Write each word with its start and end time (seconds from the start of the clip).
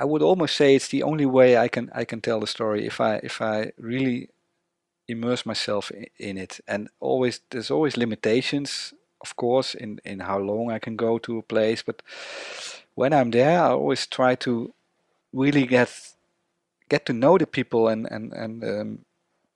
I 0.00 0.04
would 0.04 0.22
almost 0.22 0.56
say 0.56 0.74
it's 0.74 0.88
the 0.88 1.02
only 1.02 1.26
way 1.26 1.56
I 1.64 1.68
can 1.68 1.90
I 1.94 2.04
can 2.04 2.20
tell 2.20 2.40
the 2.40 2.46
story 2.46 2.86
if 2.86 3.00
I 3.00 3.20
if 3.22 3.40
I 3.40 3.72
really 3.78 4.28
immerse 5.08 5.44
myself 5.46 5.90
in, 5.90 6.06
in 6.18 6.38
it. 6.38 6.60
And 6.66 6.88
always 7.00 7.40
there's 7.50 7.70
always 7.70 7.96
limitations, 7.96 8.94
of 9.20 9.34
course, 9.36 9.74
in 9.74 9.98
in 10.04 10.20
how 10.20 10.38
long 10.38 10.70
I 10.76 10.78
can 10.78 10.96
go 10.96 11.18
to 11.18 11.38
a 11.38 11.42
place. 11.42 11.82
But 11.84 12.02
when 12.94 13.12
I'm 13.12 13.30
there, 13.30 13.60
I 13.60 13.70
always 13.70 14.06
try 14.06 14.36
to 14.36 14.72
really 15.32 15.66
get 15.66 15.90
get 16.88 17.04
to 17.06 17.12
know 17.12 17.38
the 17.38 17.46
people 17.46 17.88
and 17.92 18.06
and 18.10 18.32
and 18.32 18.64
um, 18.64 18.98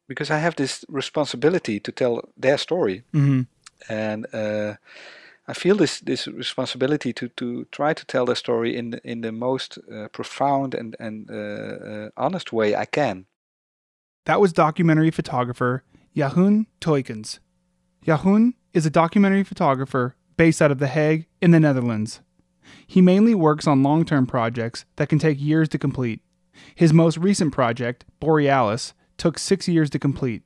because 0.08 0.34
I 0.34 0.38
have 0.38 0.54
this 0.56 0.84
responsibility 0.88 1.80
to 1.80 1.92
tell 1.92 2.28
their 2.42 2.58
story, 2.58 3.02
Mm-hmm. 3.12 3.42
and 3.88 4.26
uh, 4.32 4.74
I 5.46 5.52
feel 5.52 5.76
this 5.76 6.00
this 6.00 6.26
responsibility 6.26 7.12
to 7.12 7.28
to 7.28 7.66
try 7.70 7.94
to 7.94 8.04
tell 8.06 8.24
their 8.24 8.36
story 8.36 8.76
in 8.76 8.90
the, 8.90 9.00
in 9.04 9.20
the 9.20 9.32
most 9.32 9.78
uh, 9.92 10.08
profound 10.08 10.74
and 10.74 10.96
and 10.98 11.30
uh, 11.30 11.34
uh, 11.34 12.08
honest 12.16 12.52
way 12.52 12.74
I 12.74 12.86
can. 12.86 13.26
That 14.24 14.40
was 14.40 14.52
documentary 14.52 15.10
photographer 15.10 15.84
Jeroen 16.16 16.66
Toirkens. 16.80 17.40
Jeroen 18.06 18.54
is 18.72 18.86
a 18.86 18.90
documentary 18.90 19.44
photographer 19.44 20.16
based 20.36 20.62
out 20.62 20.70
of 20.70 20.78
The 20.78 20.86
Hague 20.86 21.26
in 21.40 21.50
the 21.50 21.60
Netherlands. 21.60 22.20
He 22.86 23.00
mainly 23.00 23.34
works 23.34 23.66
on 23.66 23.82
long 23.82 24.04
term 24.04 24.26
projects 24.26 24.84
that 24.96 25.08
can 25.08 25.18
take 25.18 25.40
years 25.40 25.68
to 25.70 25.78
complete. 25.78 26.20
His 26.74 26.92
most 26.92 27.18
recent 27.18 27.52
project, 27.52 28.04
Borealis, 28.20 28.94
took 29.18 29.38
six 29.38 29.68
years 29.68 29.90
to 29.90 29.98
complete. 29.98 30.42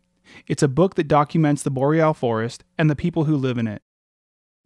It's 0.46 0.62
a 0.62 0.68
book 0.68 0.94
that 0.96 1.08
documents 1.08 1.62
the 1.62 1.70
boreal 1.70 2.14
forest 2.14 2.64
and 2.76 2.90
the 2.90 2.96
people 2.96 3.24
who 3.24 3.36
live 3.36 3.58
in 3.58 3.66
it. 3.66 3.82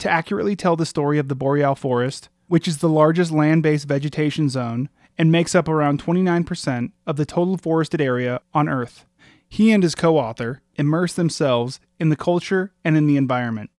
To 0.02 0.10
accurately 0.10 0.56
tell 0.56 0.74
the 0.74 0.84
story 0.84 1.20
of 1.20 1.28
the 1.28 1.36
boreal 1.36 1.76
forest, 1.76 2.28
which 2.48 2.66
is 2.66 2.78
the 2.78 2.88
largest 2.88 3.30
land 3.30 3.62
based 3.62 3.86
vegetation 3.86 4.48
zone 4.48 4.88
and 5.16 5.30
makes 5.30 5.54
up 5.54 5.68
around 5.68 6.02
29% 6.02 6.90
of 7.06 7.14
the 7.14 7.24
total 7.24 7.56
forested 7.56 8.00
area 8.00 8.40
on 8.52 8.68
Earth, 8.68 9.06
he 9.48 9.70
and 9.70 9.84
his 9.84 9.94
co 9.94 10.18
author 10.18 10.60
immerse 10.74 11.12
themselves 11.12 11.78
in 12.00 12.08
the 12.08 12.16
culture 12.16 12.72
and 12.84 12.96
in 12.96 13.06
the 13.06 13.16
environment. 13.16 13.70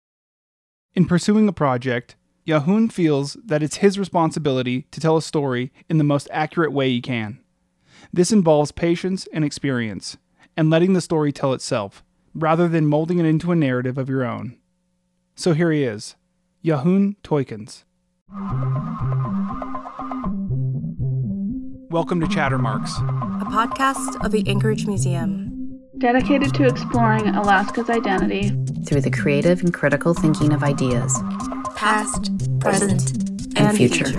In 0.93 1.03
pursuing 1.03 1.49
a 1.49 1.51
project, 1.51 2.15
Jeroen 2.47 2.89
feels 2.89 3.35
that 3.43 3.61
it's 3.61 3.83
his 3.83 3.99
responsibility 3.99 4.83
to 4.91 5.01
tell 5.01 5.17
a 5.17 5.21
story 5.21 5.73
in 5.89 5.97
the 5.97 6.05
most 6.05 6.29
accurate 6.31 6.71
way 6.71 6.89
he 6.89 7.01
can. 7.01 7.41
This 8.13 8.31
involves 8.31 8.71
patience 8.71 9.27
and 9.33 9.43
experience, 9.43 10.15
and 10.55 10.69
letting 10.69 10.93
the 10.93 11.01
story 11.01 11.33
tell 11.33 11.51
itself, 11.51 12.01
rather 12.33 12.69
than 12.69 12.87
molding 12.87 13.19
it 13.19 13.25
into 13.25 13.51
a 13.51 13.57
narrative 13.57 13.97
of 13.97 14.07
your 14.07 14.23
own. 14.23 14.57
So 15.35 15.53
here 15.53 15.71
he 15.71 15.83
is, 15.83 16.15
Jeroen 16.63 17.15
Toirkens. 17.23 17.83
Welcome 21.89 22.19
to 22.21 22.27
Chattermarks. 22.27 22.91
a 23.41 23.45
podcast 23.45 24.23
of 24.25 24.31
the 24.31 24.43
Anchorage 24.47 24.85
Museum. 24.85 25.49
dedicated 25.97 26.53
to 26.55 26.65
exploring 26.67 27.27
Alaska's 27.29 27.89
identity. 27.89 28.49
through 28.85 29.01
the 29.01 29.11
creative 29.11 29.61
and 29.61 29.73
critical 29.73 30.13
thinking 30.13 30.51
of 30.53 30.61
ideas. 30.63 31.17
Past, 31.75 32.31
present, 32.59 33.11
and, 33.57 33.69
And 33.69 33.77
future. 33.77 34.11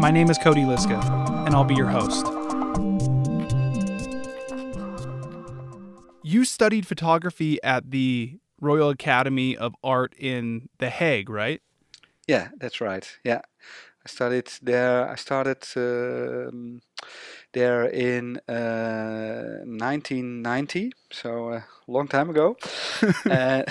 My 0.00 0.10
name 0.10 0.30
is 0.30 0.38
Cody 0.38 0.62
Liska, 0.62 0.98
and 1.46 1.54
I'll 1.54 1.64
be 1.64 1.74
your 1.74 1.88
host. 1.88 2.26
You 6.32 6.44
studied 6.44 6.86
photography 6.86 7.60
at 7.64 7.90
the 7.90 8.38
Royal 8.60 8.90
Academy 8.90 9.56
of 9.56 9.74
Art 9.82 10.14
in 10.16 10.68
The 10.78 10.88
Hague, 10.88 11.28
right? 11.28 11.60
Yeah, 12.28 12.50
that's 12.56 12.80
right. 12.80 13.04
Yeah, 13.24 13.40
I 14.06 14.08
studied 14.08 14.48
there. 14.62 15.08
I 15.08 15.16
started 15.16 15.66
um, 15.74 16.82
there 17.52 17.84
in 17.86 18.36
uh, 18.48 19.64
1990, 19.66 20.92
so 21.10 21.52
a 21.52 21.64
long 21.88 22.06
time 22.06 22.30
ago. 22.30 22.56
uh, 23.28 23.64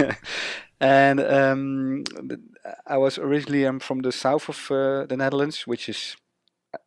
and 0.80 1.20
um, 1.20 2.02
I 2.84 2.96
was 2.96 3.16
originally 3.16 3.62
I'm 3.62 3.78
from 3.78 4.00
the 4.00 4.10
south 4.10 4.48
of 4.48 4.70
uh, 4.72 5.06
the 5.06 5.16
Netherlands, 5.16 5.68
which 5.68 5.88
is, 5.88 6.16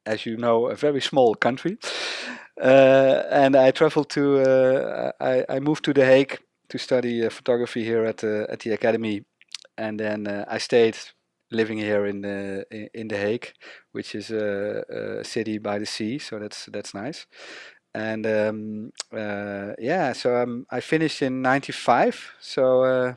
as 0.05 0.25
you 0.25 0.35
know, 0.35 0.67
a 0.67 0.75
very 0.75 0.99
small 0.99 1.35
country. 1.35 1.77
Uh, 2.61 3.23
and 3.29 3.55
I 3.55 3.71
traveled 3.71 4.09
to. 4.11 4.39
Uh, 4.39 5.11
I, 5.19 5.45
I 5.49 5.59
moved 5.59 5.83
to 5.85 5.93
The 5.93 6.05
Hague 6.05 6.39
to 6.69 6.77
study 6.77 7.25
uh, 7.25 7.29
photography 7.29 7.83
here 7.83 8.05
at 8.05 8.17
the 8.17 8.47
at 8.49 8.59
the 8.59 8.71
academy, 8.71 9.25
and 9.77 9.99
then 9.99 10.27
I 10.47 10.57
stayed 10.57 10.97
living 11.51 11.77
here 11.77 12.05
in 12.05 12.21
the 12.21 12.65
in, 12.93 13.07
the 13.07 13.17
Hague, 13.17 13.53
which 13.91 14.15
is 14.15 14.31
a, 14.31 14.83
a 14.89 15.23
city 15.23 15.57
by 15.57 15.79
the 15.79 15.85
sea, 15.85 16.19
so 16.19 16.39
that's 16.39 16.65
that's 16.67 16.93
nice. 16.93 17.27
And 17.93 18.25
um, 18.27 18.91
uh, 19.13 19.73
yeah, 19.79 20.13
so 20.13 20.35
um, 20.35 20.65
I 20.69 20.81
finished 20.81 21.21
in 21.21 21.41
'95. 21.41 22.33
So 22.39 22.83
uh, 22.83 23.13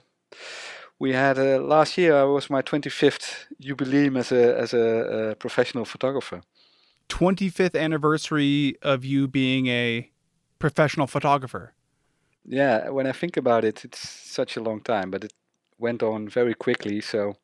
we 0.99 1.13
had 1.13 1.39
uh, 1.39 1.59
last 1.61 1.99
year 1.99 2.17
I 2.17 2.25
was 2.25 2.51
my 2.51 2.63
25th 2.63 3.47
jubilee 3.61 4.11
as 4.17 4.33
a 4.33 4.59
as 4.59 4.75
a, 4.75 5.37
professional 5.39 5.85
photographer. 5.85 6.43
25th 7.09 7.79
anniversary 7.79 8.77
of 8.83 9.05
you 9.05 9.29
being 9.29 9.67
a 9.67 10.11
professional 10.59 11.07
photographer. 11.07 11.75
Yeah, 12.45 12.89
when 12.91 13.07
I 13.07 13.13
think 13.13 13.37
about 13.37 13.65
it, 13.65 13.85
it's 13.85 14.09
such 14.09 14.57
a 14.57 14.63
long 14.63 14.81
time, 14.81 15.11
but 15.11 15.25
it 15.25 15.33
went 15.79 16.03
on 16.03 16.29
very 16.29 16.55
quickly. 16.55 17.01
So 17.01 17.37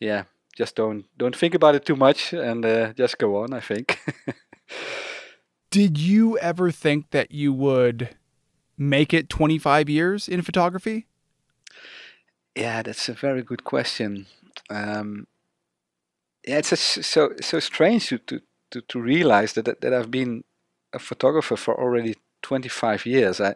yeah, 0.00 0.24
just 0.56 0.76
don't 0.76 1.04
don't 1.16 1.36
think 1.36 1.54
about 1.54 1.74
it 1.74 1.84
too 1.84 1.96
much 1.96 2.32
and 2.32 2.64
uh, 2.64 2.92
just 2.92 3.18
go 3.18 3.42
on. 3.42 3.52
I 3.52 3.60
think. 3.60 3.98
Did 5.70 5.98
you 5.98 6.38
ever 6.38 6.70
think 6.70 7.10
that 7.10 7.30
you 7.30 7.52
would 7.52 8.10
make 8.76 9.14
it 9.14 9.30
25 9.30 9.88
years 9.88 10.28
in 10.28 10.42
photography? 10.42 11.06
Yeah, 12.54 12.82
that's 12.82 13.08
a 13.08 13.14
very 13.14 13.42
good 13.42 13.64
question. 13.64 14.26
Um, 14.68 15.26
yeah, 16.46 16.58
it's 16.58 16.72
a 16.72 16.76
so 16.76 17.32
so 17.40 17.60
strange 17.60 18.08
to, 18.08 18.18
to, 18.18 18.42
to, 18.72 18.80
to 18.82 19.00
realize 19.00 19.54
that, 19.54 19.64
that 19.66 19.80
that 19.80 19.94
I've 19.94 20.10
been 20.10 20.44
a 20.92 20.98
photographer 20.98 21.56
for 21.56 21.78
already 21.80 22.16
25 22.42 23.06
years. 23.06 23.40
I 23.40 23.54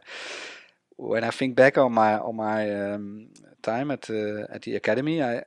when 0.97 1.25
I 1.25 1.31
think 1.31 1.57
back 1.57 1.79
on 1.79 1.93
my 1.93 2.19
on 2.19 2.37
my 2.37 2.71
um, 2.93 3.29
time 3.63 3.91
at 3.91 4.03
the 4.03 4.47
at 4.51 4.63
the 4.63 4.77
academy, 4.77 5.23
I 5.23 5.45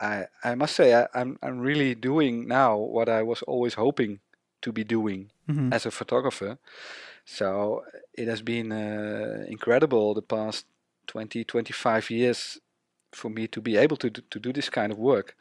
I 0.00 0.26
I 0.44 0.54
must 0.54 0.74
say 0.76 0.94
I, 0.94 1.06
I'm 1.14 1.38
I'm 1.42 1.58
really 1.60 1.94
doing 1.94 2.46
now 2.48 2.76
what 2.76 3.08
I 3.08 3.22
was 3.22 3.42
always 3.42 3.74
hoping 3.74 4.20
to 4.62 4.72
be 4.72 4.84
doing 4.84 5.30
Mm-hmm. 5.48 5.72
as 5.72 5.86
a 5.86 5.90
photographer. 5.90 6.58
So 7.24 7.82
it 8.14 8.28
has 8.28 8.42
been 8.42 8.72
uh, 8.72 9.44
incredible 9.48 10.14
the 10.14 10.22
past 10.22 10.66
20, 11.08 11.44
25 11.44 12.10
years 12.10 12.60
for 13.12 13.28
me 13.30 13.48
to 13.48 13.60
be 13.60 13.76
able 13.76 13.96
to 13.98 14.10
do, 14.10 14.22
to 14.30 14.38
do 14.40 14.52
this 14.52 14.70
kind 14.70 14.92
of 14.92 14.98
work. 14.98 15.36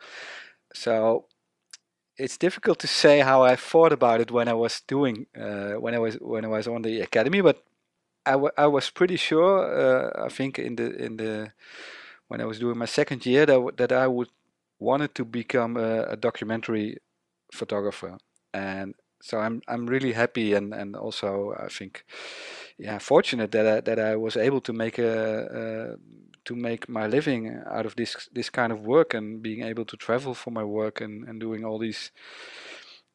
So 0.74 1.28
it's 2.24 2.38
difficult 2.38 2.80
to 2.80 2.88
say 2.88 3.20
how 3.20 3.44
I 3.44 3.56
thought 3.56 3.94
about 3.94 4.22
it 4.22 4.32
when 4.32 4.48
I 4.48 4.54
was 4.54 4.82
doing 4.88 5.28
uh, 5.36 5.74
when 5.84 5.94
I 5.96 6.00
was 6.00 6.16
when 6.16 6.46
I 6.46 6.48
was 6.48 6.68
on 6.68 6.82
the 6.84 7.02
academy, 7.02 7.42
but 7.42 7.64
I, 8.26 8.36
I 8.58 8.68
was 8.68 8.90
pretty 8.90 9.18
sure. 9.18 9.56
Uh, 9.66 10.26
I 10.26 10.30
think 10.30 10.60
in 10.60 10.76
the 10.76 10.96
in 11.06 11.18
the 11.18 11.52
when 12.28 12.42
I 12.42 12.46
was 12.46 12.60
doing 12.60 12.78
my 12.78 12.86
second 12.86 13.26
year 13.26 13.46
that 13.46 13.78
that 13.78 13.92
I 13.92 14.08
would 14.08 14.30
wanted 14.80 15.16
to 15.16 15.26
become 15.26 15.78
a, 15.78 16.04
a 16.04 16.18
documentary 16.18 16.98
photographer, 17.54 18.18
and 18.54 18.96
so 19.22 19.40
I'm 19.40 19.62
I'm 19.68 19.88
really 19.88 20.14
happy 20.14 20.54
and 20.54 20.74
and 20.74 20.95
also 20.95 21.54
I 21.60 21.68
think 21.69 22.06
yeah 22.78 23.00
fortunate 23.00 23.51
that 23.51 23.68
I, 23.68 23.81
that 23.81 24.00
I 24.00 24.16
was 24.16 24.38
able 24.38 24.62
to 24.62 24.74
make 24.74 24.98
a, 25.00 25.16
a 25.62 25.98
to 26.46 26.56
make 26.56 26.90
my 26.90 27.08
living 27.08 27.62
out 27.66 27.86
of 27.86 27.96
this 27.96 28.30
this 28.34 28.50
kind 28.50 28.72
of 28.72 28.86
work 28.86 29.14
and 29.14 29.42
being 29.42 29.64
able 29.64 29.86
to 29.86 29.98
travel 29.98 30.34
for 30.34 30.52
my 30.52 30.64
work 30.64 31.02
and 31.02 31.28
and 31.28 31.40
doing 31.40 31.64
all 31.66 31.80
these 31.80 32.12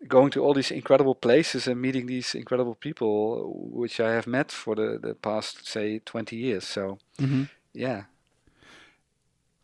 going 0.08 0.30
to 0.30 0.42
all 0.44 0.52
these 0.54 0.70
incredible 0.70 1.14
places 1.14 1.66
and 1.66 1.80
meeting 1.80 2.06
these 2.06 2.34
incredible 2.34 2.74
people 2.74 3.52
which 3.72 3.98
I 4.00 4.12
have 4.12 4.26
met 4.26 4.52
for 4.52 4.74
the 4.74 4.98
the 5.00 5.14
past 5.14 5.66
say 5.66 6.00
20 6.00 6.36
years 6.36 6.64
so 6.66 6.98
Mm-hmm. 7.18 7.44
yeah 7.72 8.04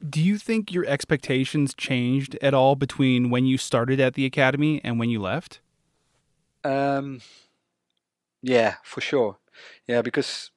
Do 0.06 0.20
you 0.22 0.38
think 0.38 0.72
your 0.72 0.84
expectations 0.86 1.74
changed 1.74 2.36
at 2.42 2.54
all 2.54 2.76
between 2.76 3.30
when 3.30 3.46
you 3.46 3.56
started 3.58 4.00
at 4.00 4.14
the 4.14 4.24
academy 4.26 4.80
and 4.84 4.98
when 4.98 5.10
you 5.10 5.20
left? 5.20 5.60
Um, 6.64 7.20
yeah, 8.42 8.76
for 8.82 9.00
sure. 9.00 9.38
Yeah, 9.86 10.02
because 10.02 10.50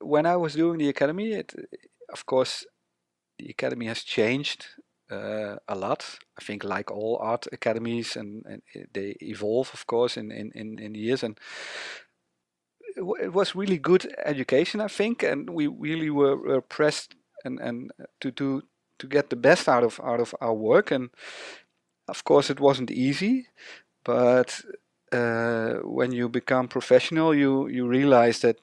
when 0.00 0.26
I 0.26 0.36
was 0.36 0.54
doing 0.54 0.78
the 0.78 0.88
academy, 0.88 1.32
it, 1.32 1.54
of 2.12 2.26
course, 2.26 2.66
the 3.38 3.48
academy 3.50 3.86
has 3.86 4.02
changed 4.02 4.66
uh, 5.10 5.56
a 5.68 5.74
lot. 5.74 6.18
I 6.38 6.44
think, 6.44 6.64
like 6.64 6.90
all 6.90 7.18
art 7.20 7.46
academies, 7.52 8.16
and, 8.16 8.44
and 8.46 8.62
they 8.92 9.16
evolve, 9.20 9.70
of 9.74 9.86
course, 9.86 10.16
in 10.16 10.30
in 10.30 10.52
in, 10.54 10.78
in 10.78 10.94
years. 10.94 11.22
And 11.22 11.38
it 12.96 13.04
it 13.22 13.32
was 13.32 13.54
really 13.54 13.78
good 13.78 14.12
education, 14.24 14.80
I 14.80 14.88
think, 14.88 15.22
and 15.22 15.50
we 15.50 15.66
really 15.66 16.10
were, 16.10 16.36
were 16.36 16.60
pressed 16.62 17.14
and 17.44 17.60
and 17.60 17.90
to 18.20 18.30
do 18.30 18.62
to 18.98 19.06
get 19.06 19.30
the 19.30 19.36
best 19.36 19.68
out 19.68 19.84
of 19.84 20.00
out 20.00 20.20
of 20.20 20.34
our 20.40 20.54
work 20.54 20.90
and 20.90 21.10
of 22.10 22.24
course, 22.24 22.50
it 22.50 22.60
wasn't 22.60 22.90
easy, 22.90 23.46
but 24.04 24.60
uh, 25.12 25.74
when 25.84 26.12
you 26.12 26.28
become 26.28 26.68
professional, 26.68 27.34
you 27.34 27.68
you 27.68 27.86
realize 27.86 28.40
that 28.40 28.56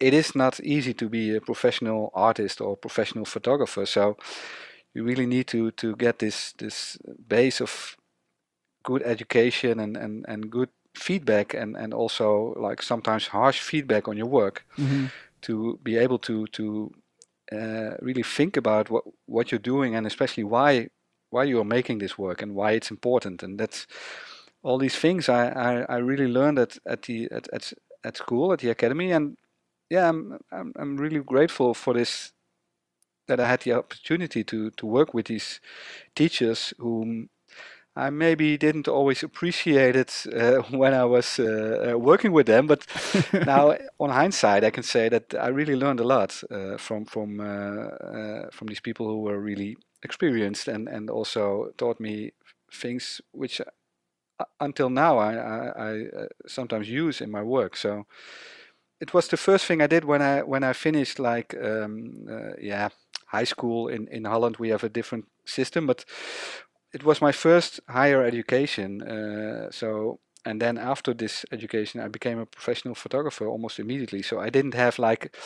it 0.00 0.14
is 0.14 0.34
not 0.34 0.60
easy 0.60 0.94
to 0.94 1.08
be 1.08 1.34
a 1.36 1.40
professional 1.40 2.10
artist 2.14 2.60
or 2.60 2.76
professional 2.76 3.24
photographer. 3.24 3.86
So 3.86 4.16
you 4.94 5.04
really 5.04 5.26
need 5.26 5.46
to 5.48 5.70
to 5.72 5.96
get 5.96 6.18
this 6.18 6.52
this 6.58 6.98
base 7.28 7.60
of 7.62 7.96
good 8.82 9.02
education 9.02 9.80
and 9.80 9.96
and 9.96 10.24
and 10.28 10.50
good 10.50 10.68
feedback 10.94 11.54
and 11.54 11.76
and 11.76 11.92
also 11.94 12.54
like 12.56 12.82
sometimes 12.82 13.28
harsh 13.28 13.60
feedback 13.60 14.08
on 14.08 14.16
your 14.16 14.28
work 14.30 14.64
Mm-hmm. 14.78 15.06
to 15.42 15.78
be 15.82 15.96
able 16.04 16.18
to 16.18 16.46
to 16.46 16.90
uh, 17.52 17.90
really 18.02 18.22
think 18.36 18.56
about 18.56 18.90
what 18.90 19.04
what 19.26 19.50
you're 19.50 19.58
doing 19.74 19.94
and 19.96 20.06
especially 20.06 20.44
why 20.44 20.88
why 21.30 21.44
you 21.44 21.58
are 21.60 21.64
making 21.76 21.98
this 22.00 22.18
work 22.18 22.42
and 22.42 22.54
why 22.54 22.72
it's 22.72 22.90
important 22.90 23.42
and 23.42 23.58
that's 23.60 23.86
all 24.62 24.78
these 24.78 24.96
things 25.00 25.28
I, 25.28 25.48
I, 25.48 25.96
I 25.96 25.98
really 25.98 26.26
learned 26.26 26.58
at 26.58 26.78
at 26.86 27.02
the 27.02 27.28
at, 27.30 27.48
at 27.52 27.72
at 28.04 28.16
school 28.16 28.52
at 28.52 28.58
the 28.60 28.70
academy 28.70 29.12
and 29.12 29.36
yeah 29.90 30.08
I'm, 30.08 30.38
I'm 30.52 30.72
I'm 30.76 30.96
really 30.96 31.20
grateful 31.20 31.74
for 31.74 31.94
this 31.94 32.32
that 33.28 33.40
I 33.40 33.48
had 33.48 33.60
the 33.62 33.74
opportunity 33.74 34.44
to 34.44 34.70
to 34.72 34.86
work 34.86 35.14
with 35.14 35.26
these 35.26 35.60
teachers 36.16 36.74
whom 36.78 37.30
I 37.96 38.10
maybe 38.10 38.58
didn't 38.58 38.88
always 38.88 39.22
appreciate 39.24 39.96
it 39.96 40.26
uh, 40.34 40.62
when 40.78 40.94
I 40.94 41.04
was 41.04 41.38
uh, 41.40 41.92
uh, 41.94 41.98
working 41.98 42.32
with 42.32 42.46
them, 42.46 42.66
but 42.66 42.86
now 43.44 43.76
on 44.00 44.10
hindsight, 44.10 44.64
I 44.64 44.70
can 44.70 44.84
say 44.84 45.08
that 45.10 45.34
I 45.34 45.48
really 45.48 45.76
learned 45.76 46.00
a 46.00 46.04
lot 46.04 46.42
uh, 46.50 46.78
from 46.78 47.06
from 47.06 47.40
uh, 47.40 47.44
uh, 47.44 48.50
from 48.52 48.68
these 48.68 48.80
people 48.80 49.06
who 49.06 49.22
were 49.22 49.40
really 49.40 49.76
experienced 50.04 50.68
and 50.68 50.88
and 50.88 51.10
also 51.10 51.72
taught 51.78 52.00
me 52.00 52.32
things 52.72 53.20
which 53.32 53.60
uh, 53.60 54.44
until 54.60 54.90
now 54.90 55.18
I, 55.18 55.34
I, 55.34 55.92
I 55.92 56.26
sometimes 56.46 56.88
use 56.88 57.20
in 57.20 57.30
my 57.30 57.42
work. 57.42 57.76
So 57.76 58.06
it 59.00 59.14
was 59.14 59.28
the 59.28 59.36
first 59.36 59.66
thing 59.66 59.80
I 59.82 59.86
did 59.86 60.04
when 60.04 60.22
I 60.22 60.42
when 60.42 60.64
I 60.64 60.72
finished 60.72 61.18
like 61.18 61.54
um, 61.62 62.26
uh, 62.30 62.54
yeah 62.60 62.88
high 63.26 63.44
school 63.46 63.88
in 63.88 64.08
in 64.08 64.24
Holland. 64.24 64.56
We 64.58 64.70
have 64.70 64.84
a 64.84 64.88
different 64.88 65.26
system, 65.44 65.86
but 65.86 66.04
it 66.92 67.04
was 67.04 67.20
my 67.20 67.32
first 67.32 67.80
higher 67.88 68.24
education. 68.24 69.02
Uh, 69.02 69.70
so 69.70 70.20
and 70.44 70.60
then 70.60 70.78
after 70.78 71.14
this 71.14 71.44
education, 71.52 72.00
I 72.00 72.08
became 72.08 72.38
a 72.38 72.46
professional 72.46 72.94
photographer 72.94 73.46
almost 73.46 73.78
immediately. 73.78 74.22
So 74.22 74.40
I 74.40 74.50
didn't 74.50 74.74
have 74.74 74.98
like 74.98 75.36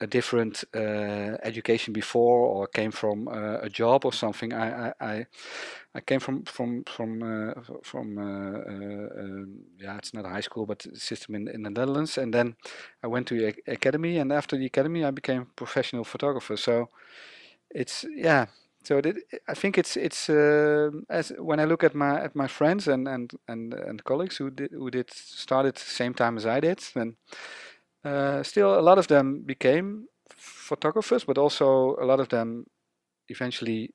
a 0.00 0.06
different 0.06 0.64
uh, 0.74 1.36
education 1.42 1.92
before 1.92 2.40
or 2.40 2.66
came 2.66 2.90
from 2.90 3.28
uh, 3.28 3.58
a 3.62 3.68
job 3.68 4.04
or 4.04 4.12
something. 4.12 4.52
I 4.52 4.92
I, 5.00 5.26
I, 5.94 6.00
came 6.00 6.20
from 6.20 6.44
from 6.44 6.84
from 6.84 7.22
uh, 7.22 7.52
from 7.82 8.18
uh, 8.18 8.58
uh, 8.72 9.22
um, 9.22 9.58
yeah, 9.78 9.96
it's 9.98 10.14
not 10.14 10.24
a 10.24 10.28
high 10.28 10.42
school, 10.42 10.66
but 10.66 10.86
system 10.94 11.34
in, 11.34 11.48
in 11.48 11.62
the 11.62 11.70
Netherlands. 11.70 12.18
And 12.18 12.32
then 12.32 12.56
I 13.02 13.08
went 13.08 13.26
to 13.28 13.38
the 13.38 13.54
academy, 13.66 14.18
and 14.18 14.32
after 14.32 14.56
the 14.56 14.66
academy, 14.66 15.04
I 15.04 15.10
became 15.10 15.42
a 15.42 15.54
professional 15.56 16.04
photographer. 16.04 16.56
So 16.56 16.88
it's 17.70 18.04
yeah. 18.14 18.46
So 18.84 19.02
I 19.48 19.54
think 19.54 19.76
it's 19.76 19.96
it's 19.96 20.30
um 20.30 21.04
as 21.10 21.32
when 21.38 21.60
I 21.60 21.64
look 21.64 21.84
at 21.84 21.94
my 21.94 22.20
at 22.24 22.34
my 22.34 22.46
friends 22.46 22.88
and 22.88 23.08
and 23.08 23.32
and, 23.48 23.74
and 23.74 24.04
colleagues 24.04 24.36
who 24.36 24.50
did 24.50 24.70
who 24.70 24.90
did 24.90 25.10
started 25.12 25.74
the 25.74 25.80
same 25.80 26.14
time 26.14 26.36
as 26.36 26.46
I 26.46 26.60
did, 26.60 26.78
then 26.94 27.16
uh, 28.04 28.42
still 28.42 28.78
a 28.78 28.82
lot 28.82 28.98
of 28.98 29.08
them 29.08 29.42
became 29.44 30.06
photographers, 30.30 31.24
but 31.24 31.38
also 31.38 31.96
a 32.00 32.04
lot 32.04 32.20
of 32.20 32.28
them 32.28 32.66
eventually 33.28 33.90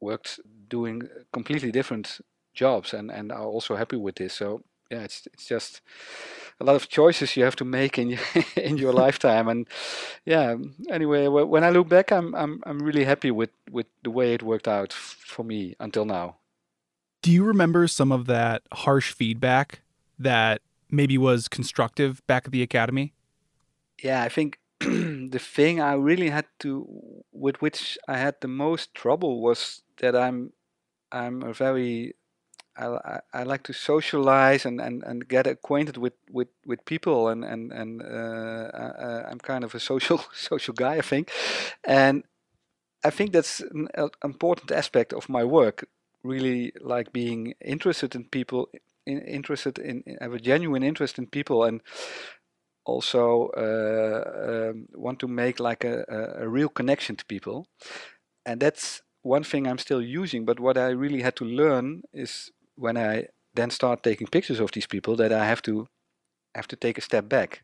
worked 0.00 0.40
doing 0.68 1.02
completely 1.32 1.70
different 1.72 2.20
jobs 2.54 2.94
and 2.94 3.10
and 3.10 3.32
are 3.32 3.44
also 3.44 3.76
happy 3.76 3.96
with 3.96 4.16
this. 4.16 4.34
So 4.34 4.62
yeah, 4.90 5.04
it's 5.04 5.26
it's 5.32 5.46
just 5.46 5.80
a 6.60 6.64
lot 6.64 6.76
of 6.76 6.88
choices 6.88 7.36
you 7.36 7.44
have 7.44 7.56
to 7.56 7.64
make 7.64 7.98
in 7.98 8.08
your 8.10 8.20
in 8.56 8.78
your 8.78 8.92
lifetime. 9.04 9.48
And 9.48 9.66
yeah, 10.24 10.56
anyway, 10.90 11.28
when 11.28 11.64
I 11.64 11.70
look 11.70 11.88
back, 11.88 12.12
I'm 12.12 12.34
I'm 12.34 12.62
I'm 12.66 12.78
really 12.80 13.04
happy 13.04 13.30
with 13.30 13.50
with 13.70 13.86
the 14.02 14.10
way 14.10 14.34
it 14.34 14.42
worked 14.42 14.68
out 14.68 14.92
for 14.92 15.44
me 15.44 15.74
until 15.80 16.04
now. 16.04 16.36
Do 17.22 17.32
you 17.32 17.44
remember 17.44 17.88
some 17.88 18.12
of 18.12 18.26
that 18.26 18.62
harsh 18.72 19.12
feedback 19.12 19.80
that 20.18 20.62
maybe 20.90 21.18
was 21.18 21.48
constructive 21.48 22.26
back 22.26 22.46
at 22.46 22.52
the 22.52 22.62
academy? 22.62 23.12
Yeah, 24.02 24.22
I 24.22 24.28
think 24.28 24.58
the 24.80 25.40
thing 25.40 25.80
I 25.80 25.94
really 25.94 26.30
had 26.30 26.46
to 26.60 26.86
with 27.32 27.60
which 27.62 27.98
I 28.08 28.18
had 28.18 28.36
the 28.40 28.48
most 28.48 28.94
trouble 28.94 29.40
was 29.40 29.82
that 29.98 30.14
I'm 30.14 30.52
I'm 31.10 31.42
a 31.42 31.52
very 31.52 32.14
I, 32.76 32.86
I, 32.86 33.20
I 33.32 33.42
like 33.44 33.62
to 33.64 33.72
socialize 33.72 34.66
and, 34.66 34.80
and, 34.80 35.02
and 35.02 35.26
get 35.26 35.46
acquainted 35.46 35.96
with, 35.96 36.12
with, 36.30 36.48
with 36.66 36.84
people 36.84 37.28
and 37.28 37.42
and 37.42 37.72
and 37.72 38.02
uh, 38.02 38.04
uh, 38.04 39.28
I'm 39.30 39.38
kind 39.38 39.64
of 39.64 39.74
a 39.74 39.80
social 39.80 40.22
social 40.34 40.74
guy 40.74 40.96
I 40.96 41.00
think, 41.00 41.30
and 41.84 42.24
I 43.04 43.10
think 43.10 43.32
that's 43.32 43.60
an 43.60 43.88
uh, 43.96 44.08
important 44.24 44.70
aspect 44.72 45.12
of 45.12 45.28
my 45.28 45.44
work. 45.44 45.88
Really 46.22 46.72
like 46.80 47.12
being 47.12 47.54
interested 47.64 48.14
in 48.14 48.24
people, 48.24 48.68
in, 49.06 49.20
interested 49.22 49.78
in 49.78 50.02
have 50.20 50.34
a 50.34 50.40
genuine 50.40 50.82
interest 50.82 51.18
in 51.18 51.26
people, 51.26 51.64
and 51.64 51.80
also 52.84 53.50
uh, 53.56 54.70
um, 54.70 54.86
want 54.94 55.18
to 55.20 55.28
make 55.28 55.60
like 55.60 55.84
a, 55.84 56.04
a, 56.08 56.44
a 56.44 56.48
real 56.48 56.68
connection 56.68 57.16
to 57.16 57.24
people, 57.24 57.66
and 58.44 58.60
that's 58.60 59.02
one 59.22 59.44
thing 59.44 59.66
I'm 59.66 59.78
still 59.78 60.02
using. 60.02 60.44
But 60.44 60.60
what 60.60 60.76
I 60.76 60.88
really 60.90 61.22
had 61.22 61.36
to 61.36 61.44
learn 61.44 62.02
is 62.12 62.50
when 62.74 62.96
I 62.96 63.26
then 63.54 63.70
start 63.70 64.02
taking 64.02 64.26
pictures 64.26 64.60
of 64.60 64.72
these 64.72 64.86
people 64.86 65.16
that 65.16 65.32
I 65.32 65.46
have 65.46 65.62
to 65.62 65.88
have 66.54 66.68
to 66.68 66.76
take 66.76 66.98
a 66.98 67.02
step 67.02 67.28
back 67.28 67.62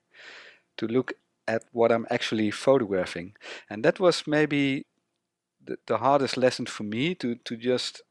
to 0.77 0.87
look 0.87 1.13
at 1.47 1.65
what 1.73 1.93
I'm 1.93 2.07
actually 2.11 2.51
photographing, 2.51 3.35
and 3.69 3.85
that 3.85 4.01
was 4.01 4.27
maybe 4.27 4.87
the, 5.65 5.77
the 5.87 5.99
hardest 5.99 6.37
lesson 6.37 6.67
for 6.67 6.85
me 6.85 7.15
to 7.17 7.37
to 7.45 7.57
just 7.57 8.03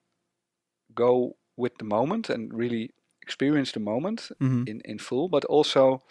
go 0.94 1.36
with 1.57 1.77
the 1.77 1.86
moment 1.86 2.30
and 2.30 2.54
really 2.54 2.92
experience 3.31 3.72
the 3.74 3.80
moment 3.80 4.31
Mhm. 4.39 4.68
in 4.68 4.81
in 4.86 5.00
full, 5.00 5.30
but 5.30 5.45
also 5.45 6.01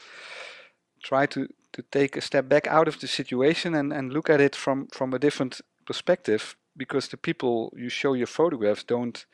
try 1.03 1.27
to 1.27 1.41
to 1.73 1.83
take 1.91 2.17
a 2.19 2.21
step 2.21 2.49
back 2.49 2.67
out 2.67 2.89
of 2.89 2.99
the 2.99 3.07
situation 3.07 3.75
and 3.75 3.93
and 3.93 4.13
look 4.13 4.31
at 4.31 4.41
it 4.41 4.57
from 4.57 4.87
from 4.93 5.15
a 5.15 5.19
different 5.19 5.61
perspective 5.87 6.43
because 6.77 7.09
the 7.09 7.17
people 7.17 7.73
you 7.77 7.89
show 7.91 8.15
your 8.17 8.27
photographs 8.29 8.85
don't 8.87 9.27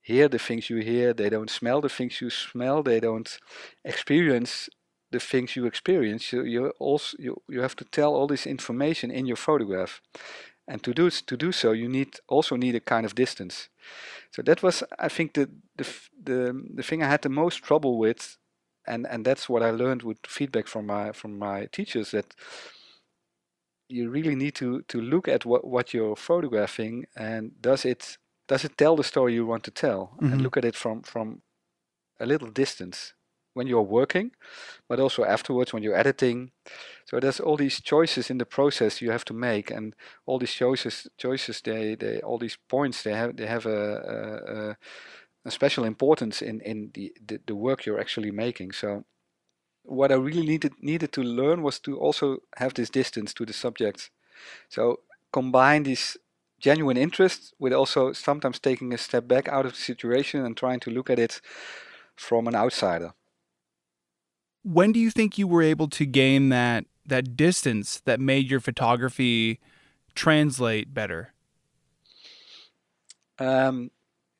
hear 0.00 0.28
the 0.28 0.38
things 0.38 0.68
you 0.70 0.78
hear 0.82 1.14
they 1.14 1.30
don't 1.30 1.50
smell 1.50 1.80
the 1.80 1.88
things 1.88 2.20
you 2.20 2.30
smell 2.30 2.82
they 2.82 3.00
don't 3.00 3.38
experience 3.84 4.68
the 5.12 5.20
things 5.20 5.56
you 5.56 5.66
experience 5.66 6.36
you 6.36 6.44
you 6.44 6.72
also 6.78 7.16
you, 7.18 7.34
you 7.48 7.60
have 7.62 7.74
to 7.76 7.84
tell 7.84 8.14
all 8.14 8.26
this 8.28 8.46
information 8.46 9.10
in 9.10 9.26
your 9.26 9.36
photograph 9.38 10.00
and 10.70 10.82
to 10.82 10.92
do 10.94 11.10
to 11.10 11.36
do 11.36 11.52
so 11.52 11.72
you 11.72 11.88
need 11.88 12.10
also 12.28 12.56
need 12.56 12.74
a 12.76 12.80
kind 12.80 13.06
of 13.06 13.14
distance. 13.14 13.68
So 14.32 14.42
that 14.42 14.62
was 14.62 14.82
i 14.98 15.08
think 15.08 15.32
the 15.34 15.46
the 15.76 15.86
the, 16.24 16.40
the 16.76 16.82
thing 16.82 17.02
i 17.02 17.08
had 17.08 17.22
the 17.22 17.28
most 17.42 17.62
trouble 17.64 17.98
with 17.98 18.38
and 18.86 19.06
and 19.06 19.24
that's 19.26 19.48
what 19.48 19.62
i 19.62 19.70
learned 19.72 20.02
with 20.02 20.18
feedback 20.26 20.68
from 20.68 20.86
my 20.86 21.12
from 21.12 21.38
my 21.38 21.66
teachers 21.72 22.10
that 22.10 22.34
you 23.88 24.10
really 24.10 24.34
need 24.36 24.54
to 24.54 24.82
to 24.82 25.00
look 25.00 25.28
at 25.28 25.44
what 25.44 25.64
what 25.66 25.92
you're 25.94 26.16
photographing 26.16 27.06
and 27.16 27.60
does 27.60 27.84
it 27.84 28.18
does 28.48 28.64
it 28.64 28.76
tell 28.76 28.96
the 28.96 29.04
story 29.04 29.34
you 29.34 29.46
want 29.46 29.62
to 29.64 29.70
tell? 29.70 30.16
Mhm. 30.20 30.32
and 30.32 30.42
look 30.42 30.56
at 30.56 30.64
it 30.64 30.76
from 30.76 31.02
from 31.02 31.42
a 32.20 32.26
little 32.26 32.50
distance 32.50 33.14
when 33.54 33.66
you're 33.66 33.82
working 33.82 34.30
but 34.88 35.00
also 35.00 35.24
afterwards 35.24 35.72
when 35.72 35.82
you're 35.82 35.96
editing 35.96 36.50
so 37.04 37.18
there's 37.20 37.40
all 37.40 37.56
these 37.56 37.80
choices 37.80 38.30
in 38.30 38.38
the 38.38 38.46
process 38.46 39.00
you 39.00 39.10
have 39.10 39.24
to 39.24 39.34
make 39.34 39.70
and 39.70 39.94
all 40.26 40.38
these 40.38 40.52
choices 40.52 41.08
choices 41.18 41.60
they 41.62 41.94
they 41.94 42.20
all 42.20 42.38
these 42.38 42.58
points 42.68 43.02
they 43.02 43.14
have 43.14 43.36
they 43.36 43.46
have 43.46 43.66
a 43.66 44.76
a, 45.44 45.48
a, 45.48 45.50
special 45.50 45.84
importance 45.84 46.42
in 46.42 46.60
in 46.60 46.90
the, 46.94 47.12
the 47.26 47.40
the 47.46 47.54
work 47.54 47.86
you're 47.86 48.00
actually 48.00 48.30
making 48.30 48.72
so 48.72 49.04
what 49.90 50.12
I 50.12 50.14
really 50.14 50.46
needed 50.46 50.72
needed 50.80 51.12
to 51.12 51.22
learn 51.22 51.62
was 51.62 51.78
to 51.80 51.98
also 51.98 52.38
have 52.56 52.74
this 52.74 52.90
distance 52.90 53.34
to 53.34 53.44
the 53.44 53.52
subject. 53.52 54.10
So 54.68 55.00
combine 55.32 55.82
this 55.84 56.16
genuine 56.58 56.96
interest 56.96 57.54
with 57.58 57.72
also 57.72 58.12
sometimes 58.12 58.58
taking 58.58 58.92
a 58.92 58.98
step 58.98 59.26
back 59.26 59.48
out 59.48 59.66
of 59.66 59.72
the 59.72 59.78
situation 59.78 60.44
and 60.44 60.56
trying 60.56 60.80
to 60.80 60.90
look 60.90 61.10
at 61.10 61.18
it 61.18 61.40
from 62.16 62.46
an 62.46 62.54
outsider. 62.54 63.12
When 64.62 64.92
do 64.92 65.00
you 65.00 65.10
think 65.10 65.38
you 65.38 65.46
were 65.46 65.62
able 65.62 65.88
to 65.88 66.04
gain 66.04 66.50
that 66.50 66.84
that 67.06 67.36
distance 67.36 68.00
that 68.04 68.20
made 68.20 68.50
your 68.50 68.60
photography 68.60 69.58
translate 70.14 70.94
better? 70.94 71.32
Um, 73.38 73.90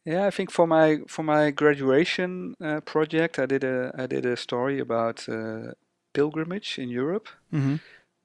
yeah, 0.05 0.27
I 0.27 0.31
think 0.31 0.51
for 0.51 0.67
my 0.67 1.01
for 1.09 1.23
my 1.23 1.51
graduation 1.51 2.57
uh, 2.61 2.81
project, 2.81 3.39
I 3.39 3.47
did 3.47 3.65
a 3.65 3.93
I 3.97 4.07
did 4.07 4.27
a 4.27 4.37
story 4.37 4.79
about 4.79 5.29
uh, 5.29 5.73
pilgrimage 6.13 6.79
in 6.79 6.89
Europe. 6.89 7.29
Mm-hmm. 7.53 7.77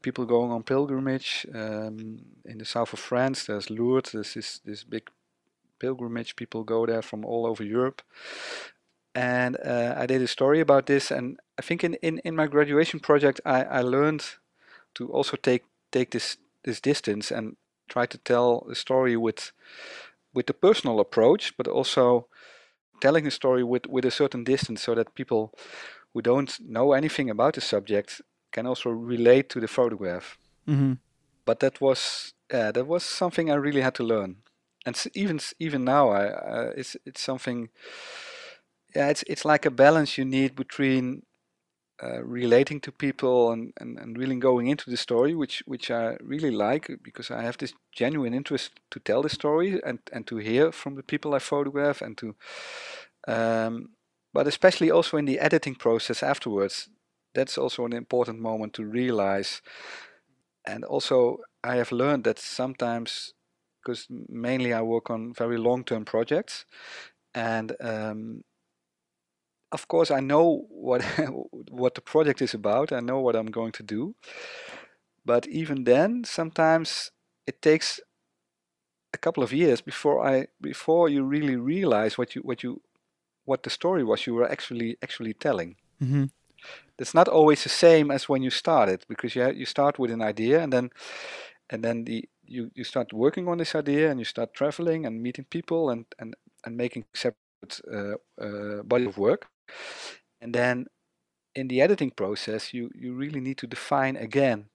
people 0.02 0.26
going 0.26 0.52
on 0.52 0.62
pilgrimage 0.64 1.48
um, 1.54 2.20
in 2.46 2.58
the 2.60 2.66
south 2.66 2.94
of 2.94 3.00
France. 3.00 3.46
There's 3.46 3.70
Lourdes. 3.70 4.12
There's 4.12 4.34
this 4.34 4.60
this 4.60 4.84
big 4.84 5.10
pilgrimage. 5.80 6.36
People 6.36 6.64
go 6.64 6.86
there 6.86 7.02
from 7.02 7.26
all 7.26 7.46
over 7.46 7.64
Europe. 7.64 8.02
And 9.14 9.58
uh, 9.66 9.96
I 9.98 10.06
did 10.06 10.22
a 10.22 10.28
story 10.28 10.60
about 10.60 10.86
this. 10.86 11.12
And 11.12 11.40
I 11.58 11.62
think 11.62 11.84
in, 11.84 11.94
in, 11.96 12.20
in 12.26 12.36
my 12.36 12.48
graduation 12.48 13.00
project, 13.00 13.40
I, 13.46 13.64
I 13.64 13.82
learned 13.82 14.24
to 14.96 15.10
also 15.12 15.38
take 15.38 15.64
take 15.92 16.12
this 16.12 16.38
this 16.64 16.82
distance 16.82 17.32
and 17.32 17.56
try 17.88 18.06
to 18.06 18.18
tell 18.18 18.66
the 18.68 18.76
story 18.76 19.16
with 19.16 19.52
with 20.34 20.48
the 20.48 20.54
personal 20.54 21.00
approach, 21.00 21.56
but 21.58 21.68
also 21.68 22.28
telling 23.00 23.24
the 23.24 23.32
story 23.32 23.64
with, 23.64 23.88
with 23.88 24.06
a 24.06 24.12
certain 24.12 24.44
distance 24.44 24.82
so 24.82 24.96
that 24.96 25.16
people 25.16 25.54
who 26.14 26.22
don't 26.22 26.60
know 26.60 26.94
anything 26.94 27.30
about 27.30 27.54
the 27.54 27.62
subject 27.62 28.22
can 28.52 28.66
also 28.66 28.90
relate 28.90 29.50
to 29.50 29.60
the 29.60 29.68
photograph. 29.68 30.38
Mm-hmm. 30.68 30.94
But 31.46 31.60
that 31.60 31.82
was 31.82 32.34
yeah, 32.52 32.72
that 32.72 32.88
was 32.88 33.04
something 33.04 33.50
I 33.50 33.56
really 33.56 33.82
had 33.82 33.96
to 33.96 34.04
learn, 34.04 34.38
and 34.86 34.96
even 35.14 35.40
even 35.60 35.84
now, 35.84 36.10
I 36.10 36.28
uh, 36.28 36.72
it's 36.76 36.98
it's 37.06 37.22
something. 37.22 37.70
Yeah, 38.96 39.10
it's 39.10 39.24
it's 39.28 39.46
like 39.46 39.66
a 39.66 39.72
balance 39.72 40.18
you 40.18 40.26
need 40.26 40.56
between 40.56 41.24
uh, 42.04 42.22
relating 42.24 42.82
to 42.82 42.92
people 42.92 43.52
and, 43.52 43.74
and, 43.80 43.98
and 43.98 44.18
really 44.18 44.36
going 44.36 44.68
into 44.68 44.90
the 44.90 44.98
story, 44.98 45.34
which 45.34 45.64
which 45.66 45.90
I 45.90 46.18
really 46.22 46.52
like 46.52 46.90
because 47.04 47.32
I 47.32 47.42
have 47.42 47.58
this 47.58 47.74
genuine 47.92 48.34
interest 48.34 48.72
to 48.92 49.00
tell 49.00 49.22
the 49.22 49.30
story 49.30 49.80
and, 49.86 50.00
and 50.12 50.28
to 50.28 50.38
hear 50.38 50.72
from 50.72 50.96
the 50.96 51.04
people 51.04 51.34
I 51.34 51.40
photograph 51.40 52.02
and 52.02 52.18
to, 52.18 52.36
um, 53.28 53.90
but 54.34 54.48
especially 54.48 54.92
also 54.92 55.18
in 55.18 55.26
the 55.26 55.40
editing 55.40 55.76
process 55.76 56.24
afterwards. 56.24 56.90
That's 57.34 57.58
also 57.58 57.86
an 57.86 57.94
important 57.94 58.40
moment 58.40 58.74
to 58.74 58.86
realize, 58.86 59.62
and 60.66 60.84
also 60.86 61.40
I 61.64 61.76
have 61.76 61.92
learned 61.92 62.24
that 62.24 62.40
sometimes, 62.40 63.34
because 63.82 64.08
mainly 64.30 64.74
I 64.74 64.82
work 64.82 65.10
on 65.10 65.34
very 65.34 65.58
long-term 65.58 66.06
projects, 66.06 66.66
and 67.34 67.76
um, 67.82 68.44
of 69.76 69.88
course 69.88 70.10
I 70.10 70.22
know 70.22 70.46
what 70.70 71.02
what 71.82 71.94
the 71.96 72.02
project 72.02 72.42
is 72.42 72.54
about. 72.54 72.92
I 72.92 73.02
know 73.02 73.20
what 73.26 73.36
I'm 73.36 73.52
going 73.52 73.74
to 73.74 73.84
do. 73.84 74.16
But 75.26 75.48
even 75.48 75.84
then, 75.84 76.24
sometimes 76.24 77.12
it 77.48 77.62
takes 77.62 78.00
a 79.14 79.18
couple 79.18 79.44
of 79.44 79.52
years 79.52 79.82
before 79.82 80.18
I 80.36 80.48
before 80.62 81.10
you 81.10 81.24
really 81.24 81.56
realize 81.56 82.18
what 82.18 82.36
you 82.36 82.42
what 82.44 82.64
you 82.64 82.82
what 83.46 83.62
the 83.64 83.70
story 83.70 84.04
was 84.04 84.26
you 84.26 84.36
were 84.36 84.52
actually 84.52 84.98
actually 85.04 85.34
telling. 85.34 85.76
Mm-hmm. 86.02 86.26
It's 87.00 87.14
not 87.14 87.28
always 87.28 87.64
the 87.64 87.70
same 87.70 88.14
as 88.16 88.30
when 88.30 88.44
you 88.44 88.52
started 88.52 89.06
because 89.08 89.36
you 89.36 89.44
ha- 89.44 89.58
you 89.60 89.66
start 89.66 90.00
with 90.00 90.12
an 90.12 90.22
idea 90.22 90.64
and 90.64 90.72
then 90.72 90.90
and 91.70 91.84
then 91.84 92.06
the 92.06 92.30
you, 92.48 92.72
you 92.76 92.84
start 92.84 93.14
working 93.14 93.48
on 93.48 93.58
this 93.58 93.76
idea 93.76 94.12
and 94.12 94.20
you 94.20 94.26
start 94.26 94.54
traveling 94.54 95.06
and 95.06 95.22
meeting 95.22 95.46
people 95.50 95.90
and 95.90 96.06
and, 96.20 96.36
and 96.66 96.78
making 96.78 97.06
separate 97.14 97.82
uh, 97.92 98.18
uh, 98.46 98.84
body 98.84 99.06
of 99.06 99.18
work 99.18 99.48
and 100.42 100.54
then 100.54 100.86
in 101.56 101.68
the 101.68 101.82
editing 101.82 102.12
process 102.12 102.74
you 102.74 102.90
you 102.96 103.14
really 103.14 103.40
need 103.40 103.58
to 103.58 103.68
define 103.68 104.16
again 104.16 104.66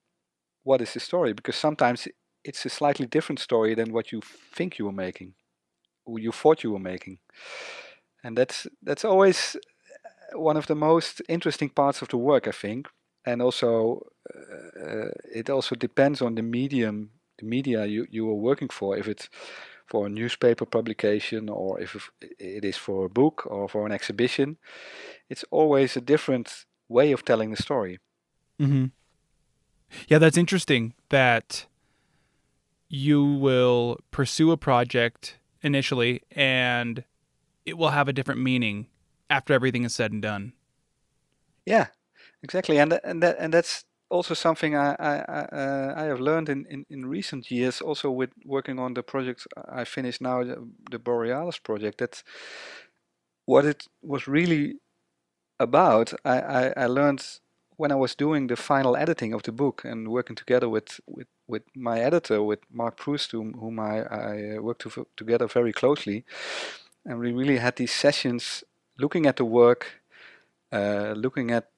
what 0.64 0.80
is 0.80 0.94
the 0.94 1.00
story 1.00 1.32
because 1.32 1.56
sometimes 1.56 2.08
it's 2.44 2.64
a 2.64 2.70
slightly 2.70 3.06
different 3.06 3.38
story 3.38 3.74
than 3.74 3.92
what 3.92 4.12
you 4.12 4.20
think 4.54 4.78
you 4.78 4.86
were 4.86 4.92
making 4.92 5.34
or 6.04 6.18
you 6.18 6.32
thought 6.32 6.62
you 6.64 6.72
were 6.72 6.78
making. 6.78 7.18
And 8.24 8.36
that's 8.36 8.66
that's 8.82 9.04
always 9.04 9.56
one 10.34 10.56
of 10.56 10.66
the 10.66 10.74
most 10.74 11.22
interesting 11.28 11.70
parts 11.70 12.02
of 12.02 12.08
the 12.08 12.16
work 12.16 12.46
i 12.46 12.52
think. 12.52 12.88
And 13.26 13.42
also 13.42 14.06
uh, 14.34 15.10
it 15.34 15.50
also 15.50 15.74
depends 15.74 16.22
on 16.22 16.34
the 16.34 16.42
medium 16.42 17.10
the 17.38 17.46
media 17.46 17.86
you, 17.86 18.06
you 18.10 18.28
are 18.30 18.34
working 18.34 18.68
for. 18.68 18.96
If 18.96 19.08
it's 19.08 19.28
for 19.90 20.06
a 20.06 20.10
newspaper 20.10 20.64
publication 20.64 21.48
or 21.48 21.80
if 21.80 22.10
it 22.38 22.64
is 22.64 22.76
for 22.76 23.04
a 23.04 23.08
book 23.10 23.44
or 23.46 23.68
for 23.68 23.84
an 23.86 23.92
exhibition 23.92 24.56
it's 25.28 25.44
always 25.50 25.96
a 25.96 26.00
different 26.00 26.64
way 26.88 27.12
of 27.12 27.24
telling 27.24 27.50
the 27.50 27.62
story 27.62 27.98
Mm-hmm. 28.60 28.86
Yeah, 30.08 30.18
that's 30.18 30.36
interesting 30.36 30.92
that 31.08 31.66
you 32.88 33.24
will 33.24 33.98
pursue 34.10 34.50
a 34.52 34.56
project 34.56 35.38
initially 35.62 36.22
and 36.32 37.04
it 37.64 37.78
will 37.78 37.90
have 37.90 38.08
a 38.08 38.12
different 38.12 38.40
meaning 38.40 38.86
after 39.30 39.54
everything 39.54 39.84
is 39.84 39.94
said 39.94 40.12
and 40.12 40.22
done. 40.22 40.52
yeah 41.66 41.86
exactly 42.42 42.78
and 42.78 42.98
and 43.04 43.22
that 43.22 43.36
and 43.38 43.52
that's 43.54 43.84
also 44.10 44.34
something 44.34 44.76
I 44.76 44.94
I, 44.98 45.14
uh, 45.16 45.94
I 45.96 46.04
have 46.04 46.20
learned 46.20 46.48
in, 46.48 46.66
in, 46.66 46.86
in 46.90 47.06
recent 47.06 47.50
years 47.50 47.80
also 47.80 48.10
with 48.10 48.30
working 48.44 48.78
on 48.78 48.94
the 48.94 49.02
project 49.02 49.46
I 49.68 49.84
finished 49.84 50.20
now 50.20 50.44
the, 50.44 50.68
the 50.90 50.98
Borealis 50.98 51.58
project 51.58 51.98
that 51.98 52.22
what 53.46 53.64
it 53.64 53.86
was 54.02 54.28
really 54.28 54.76
about. 55.58 56.12
I, 56.24 56.40
I, 56.40 56.72
I 56.76 56.86
learned 56.86 57.24
when 57.76 57.92
I 57.92 57.94
was 57.94 58.14
doing 58.14 58.46
the 58.46 58.56
final 58.56 58.96
editing 58.96 59.32
of 59.32 59.42
the 59.42 59.52
book 59.52 59.82
and 59.84 60.08
working 60.08 60.36
together 60.36 60.68
with, 60.68 61.00
with, 61.06 61.28
with 61.48 61.62
my 61.74 62.00
editor 62.00 62.42
with 62.42 62.60
Mark 62.70 62.96
Proust 62.96 63.32
whom, 63.32 63.54
whom 63.54 63.80
I, 63.80 64.02
I 64.02 64.56
uh, 64.56 64.60
worked 64.62 64.82
to, 64.82 65.06
together 65.16 65.46
very 65.46 65.72
closely. 65.72 66.24
And 67.06 67.18
we 67.18 67.32
really 67.32 67.58
had 67.58 67.76
these 67.76 67.92
sessions 67.92 68.64
looking 68.98 69.26
at 69.26 69.36
the 69.36 69.44
work 69.44 70.00
uh, 70.72 71.14
looking 71.16 71.50
at 71.50 71.69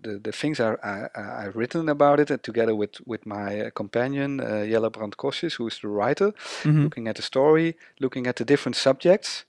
the, 0.00 0.18
the 0.18 0.32
things 0.32 0.60
I, 0.60 0.74
I, 0.82 1.08
I've 1.44 1.56
written 1.56 1.88
about 1.88 2.20
it 2.20 2.30
uh, 2.30 2.38
together 2.38 2.74
with, 2.74 3.00
with 3.06 3.26
my 3.26 3.60
uh, 3.60 3.70
companion 3.70 4.40
uh, 4.40 4.64
Jelle 4.64 4.90
Brandt 4.90 5.16
Corstius, 5.16 5.54
who 5.54 5.66
is 5.66 5.78
the 5.80 5.88
writer, 5.88 6.32
Mhm. 6.64 6.84
looking 6.84 7.08
at 7.08 7.16
the 7.16 7.22
story, 7.22 7.76
looking 8.00 8.26
at 8.26 8.36
the 8.36 8.44
different 8.44 8.76
subjects, 8.76 9.44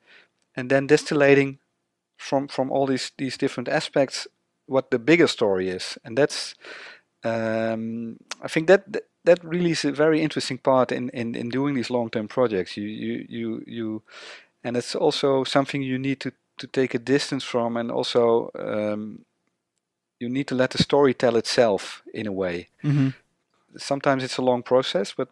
and 0.55 0.69
then 0.69 0.87
distillating 0.87 1.59
from 2.17 2.47
from 2.47 2.71
all 2.71 2.87
these 2.87 3.11
these 3.17 3.37
different 3.37 3.69
aspects 3.69 4.27
what 4.67 4.91
the 4.91 4.99
bigger 4.99 5.27
story 5.27 5.69
is, 5.69 5.97
and 6.03 6.17
that's 6.17 6.55
um, 7.23 8.17
I 8.43 8.47
think 8.47 8.67
that, 8.67 8.91
that 8.93 9.03
that 9.25 9.43
really 9.43 9.71
is 9.71 9.85
a 9.85 9.91
very 9.91 10.21
interesting 10.21 10.57
part 10.57 10.91
in, 10.91 11.09
in, 11.09 11.35
in 11.35 11.49
doing 11.49 11.75
these 11.75 11.89
long 11.93 12.09
term 12.09 12.27
projects. 12.27 12.77
You 12.77 12.87
you 12.87 13.25
you 13.29 13.63
you, 13.67 14.03
and 14.63 14.77
it's 14.77 14.95
also 14.95 15.43
something 15.43 15.81
you 15.81 15.99
need 15.99 16.19
to 16.21 16.31
to 16.57 16.67
take 16.67 16.93
a 16.93 16.99
distance 16.99 17.43
from, 17.45 17.77
and 17.77 17.91
also 17.91 18.51
um, 18.55 19.25
you 20.19 20.29
need 20.29 20.47
to 20.47 20.55
let 20.55 20.71
the 20.71 20.77
story 20.77 21.13
tell 21.13 21.35
itself 21.35 22.03
in 22.13 22.27
a 22.27 22.31
way. 22.31 22.67
Mm-hmm. 22.83 23.09
Sometimes 23.77 24.23
it's 24.23 24.37
a 24.37 24.41
long 24.41 24.63
process, 24.63 25.13
but 25.15 25.29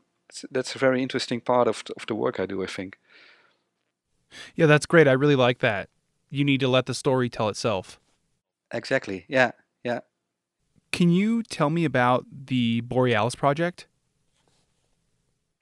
that's 0.51 0.75
a 0.75 0.79
very 0.79 1.01
interesting 1.01 1.41
part 1.41 1.67
of, 1.67 1.83
of 1.95 2.05
the 2.07 2.15
work 2.15 2.39
I 2.39 2.45
do. 2.45 2.63
I 2.63 2.67
think. 2.67 2.97
Yeah, 4.55 4.65
that's 4.65 4.85
great. 4.85 5.07
I 5.07 5.13
really 5.13 5.35
like 5.35 5.59
that. 5.59 5.89
You 6.29 6.43
need 6.43 6.59
to 6.59 6.67
let 6.67 6.85
the 6.85 6.93
story 6.93 7.29
tell 7.29 7.49
itself. 7.49 7.99
Exactly. 8.71 9.25
Yeah. 9.27 9.51
Yeah. 9.83 10.01
Can 10.91 11.09
you 11.09 11.43
tell 11.43 11.69
me 11.69 11.85
about 11.85 12.25
the 12.31 12.81
Borealis 12.81 13.35
project? 13.35 13.87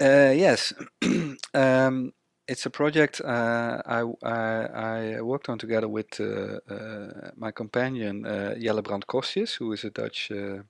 Uh, 0.02 0.34
yes, 0.36 0.74
um, 1.54 2.14
it's 2.48 2.66
a 2.66 2.70
project 2.70 3.22
uh, 3.22 3.82
I, 3.86 4.04
I, 4.24 5.18
I 5.18 5.22
worked 5.22 5.50
on 5.50 5.58
together 5.58 5.88
with 5.88 6.20
uh, 6.20 6.60
uh, 6.70 7.32
my 7.36 7.52
companion 7.52 8.26
uh, 8.26 8.56
Jelle 8.60 8.82
Brandt 8.82 9.08
Corstius, 9.08 9.56
who 9.56 9.72
is 9.74 9.84
a 9.84 9.90
Dutch 9.90 10.32
uh, 10.32 10.64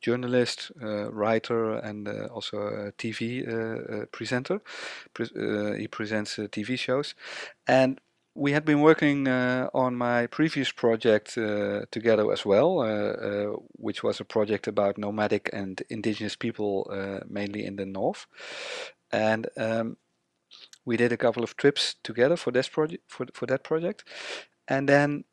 journalist, 0.00 0.72
uh, 0.82 1.10
writer, 1.10 1.74
and 1.74 2.06
uh, 2.06 2.26
also 2.26 2.58
a 2.58 2.92
TV 2.92 4.10
presenter. 4.12 4.60
Pre- 5.14 5.78
he 5.78 5.88
presents 5.88 6.36
TV 6.36 6.78
shows, 6.78 7.14
and 7.66 7.98
we 8.34 8.52
had 8.52 8.66
been 8.66 8.82
working 8.82 9.26
on 9.28 9.96
my 9.96 10.26
previous 10.26 10.70
project 10.70 11.34
together 11.90 12.30
as 12.30 12.44
well, 12.44 13.58
which 13.72 14.02
was 14.02 14.20
a 14.20 14.24
project 14.24 14.66
about 14.68 14.98
nomadic 14.98 15.48
and 15.54 15.82
indigenous 15.88 16.36
people, 16.36 16.86
mainly 17.26 17.64
in 17.64 17.76
the 17.76 17.86
north. 17.86 18.26
And 19.10 19.48
um, 19.56 19.96
we 20.86 20.96
did 20.96 21.12
a 21.12 21.16
couple 21.16 21.42
of 21.42 21.56
trips 21.56 21.96
together 22.02 22.36
for 22.36 22.50
this 22.52 22.68
project, 22.68 23.02
for, 23.08 23.26
for 23.34 23.44
that 23.46 23.62
project. 23.62 24.04
And 24.68 24.88
then 24.88 25.24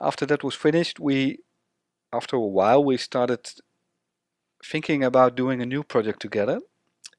after 0.00 0.26
that 0.26 0.42
was 0.42 0.54
finished, 0.54 0.98
we, 0.98 1.38
after 2.12 2.36
a 2.36 2.40
while, 2.40 2.82
we 2.82 2.96
started 2.96 3.40
thinking 4.64 5.04
about 5.04 5.36
doing 5.36 5.60
a 5.60 5.66
new 5.66 5.82
project 5.84 6.20
together. 6.20 6.60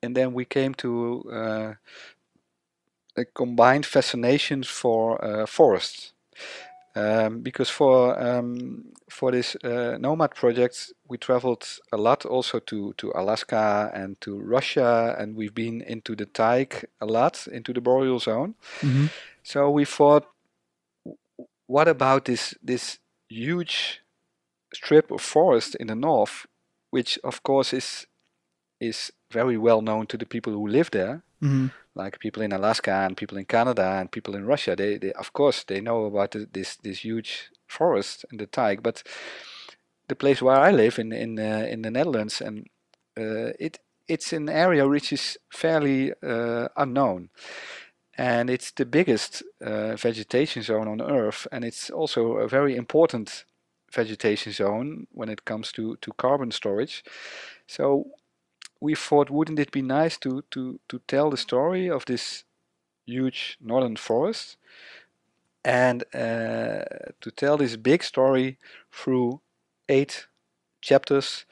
And 0.01 0.17
then 0.17 0.33
we 0.33 0.45
came 0.45 0.73
to 0.75 1.23
uh, 1.31 1.73
a 3.15 3.25
combined 3.33 3.85
fascination 3.85 4.63
for 4.63 5.23
uh, 5.23 5.45
forests. 5.45 6.13
Um, 6.97 7.41
because 7.41 7.69
for 7.69 8.17
um, 8.17 8.85
for 9.09 9.29
this 9.31 9.57
uh, 9.63 9.97
nomad 9.99 10.33
project, 10.33 10.93
we 11.09 11.17
traveled 11.17 11.67
a 11.91 11.97
lot 11.97 12.25
also 12.25 12.59
to, 12.59 12.93
to 12.97 13.11
Alaska 13.13 13.91
and 13.93 14.19
to 14.21 14.39
Russia, 14.39 15.13
and 15.19 15.35
we've 15.35 15.53
been 15.53 15.81
into 15.81 16.15
the 16.15 16.25
taiga 16.25 16.83
a 17.01 17.05
lot, 17.05 17.47
into 17.47 17.73
the 17.73 17.81
boreal 17.81 18.19
zone. 18.19 18.55
Mm-hmm. 18.79 19.07
So 19.43 19.69
we 19.69 19.83
thought, 19.83 20.25
what 21.67 21.89
about 21.89 22.25
this 22.25 22.55
this 22.63 22.99
huge 23.27 24.01
strip 24.73 25.11
of 25.11 25.19
forest 25.19 25.75
in 25.75 25.87
the 25.87 25.95
north, 25.95 26.45
which 26.91 27.19
of 27.25 27.43
course 27.43 27.73
is 27.73 28.07
is 28.79 29.11
very 29.31 29.57
well 29.57 29.81
known 29.81 30.07
to 30.07 30.17
the 30.17 30.25
people 30.25 30.53
who 30.53 30.65
live 30.65 30.91
there, 30.91 31.23
Mm-hmm. 31.41 31.67
like 31.95 32.19
people 32.19 32.43
in 32.43 32.53
Alaska 32.53 32.91
and 32.91 33.17
people 33.17 33.37
in 33.37 33.45
Canada 33.45 33.83
and 33.99 34.11
people 34.11 34.35
in 34.35 34.45
Russia. 34.45 34.75
They, 34.75 34.97
they 34.97 35.11
of 35.13 35.33
course, 35.33 35.63
they 35.63 35.81
know 35.81 36.05
about 36.05 36.35
this 36.53 36.77
this 36.77 36.99
huge 36.99 37.51
forest 37.67 38.25
and 38.31 38.39
the 38.39 38.47
taiga, 38.47 38.81
but 38.81 39.03
the 40.07 40.15
place 40.15 40.41
where 40.41 40.57
I 40.57 40.71
live 40.71 40.99
in 40.99 41.11
in 41.11 41.39
uh, 41.39 41.67
in 41.69 41.81
the 41.81 41.91
Netherlands 41.91 42.41
and 42.41 42.67
uh, 43.17 43.51
it 43.59 43.79
it's 44.07 44.33
an 44.33 44.49
area 44.49 44.87
which 44.87 45.11
is 45.11 45.37
fairly 45.51 46.13
uh, 46.23 46.67
unknown, 46.77 47.29
and 48.17 48.49
it's 48.49 48.71
the 48.71 48.85
biggest 48.85 49.43
uh, 49.61 49.95
vegetation 49.95 50.63
zone 50.63 50.87
on 50.87 51.01
Earth, 51.01 51.47
and 51.51 51.65
it's 51.65 51.89
also 51.89 52.37
a 52.37 52.47
very 52.47 52.75
important 52.75 53.45
vegetation 53.91 54.51
zone 54.53 55.07
when 55.11 55.29
it 55.29 55.45
comes 55.45 55.71
to 55.71 55.95
to 55.97 56.11
carbon 56.17 56.51
storage. 56.51 57.03
So 57.67 58.05
we 58.79 58.95
thought, 58.95 59.29
wouldn't 59.29 59.59
it 59.59 59.71
be 59.71 59.81
nice 59.81 60.17
to 60.19 60.43
to 60.51 60.79
to 60.89 60.99
tell 61.07 61.29
the 61.29 61.37
story 61.37 61.89
of 61.89 62.05
this 62.05 62.43
huge 63.05 63.57
northern 63.61 63.95
forest, 63.95 64.57
and 65.63 66.03
uh, 66.13 66.83
to 67.21 67.31
tell 67.35 67.57
this 67.57 67.75
big 67.77 68.03
story 68.03 68.57
through 68.91 69.41
eight 69.89 70.27
chapters, 70.81 71.45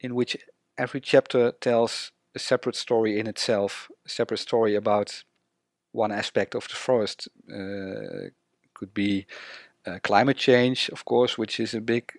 in 0.00 0.14
which 0.14 0.36
every 0.78 1.00
chapter 1.00 1.52
tells 1.52 2.12
a 2.34 2.38
separate 2.38 2.76
story 2.76 3.18
in 3.18 3.26
itself, 3.26 3.90
a 4.06 4.08
separate 4.08 4.40
story 4.40 4.74
about 4.74 5.24
one 5.92 6.12
aspect 6.12 6.54
of 6.54 6.68
the 6.68 6.74
forest. 6.74 7.28
Uh, 7.50 8.30
could 8.74 8.92
be 8.92 9.26
uh, 9.86 9.98
climate 10.02 10.36
change, 10.36 10.90
of 10.90 11.04
course, 11.04 11.38
which 11.38 11.58
is 11.58 11.74
a 11.74 11.80
big 11.80 12.12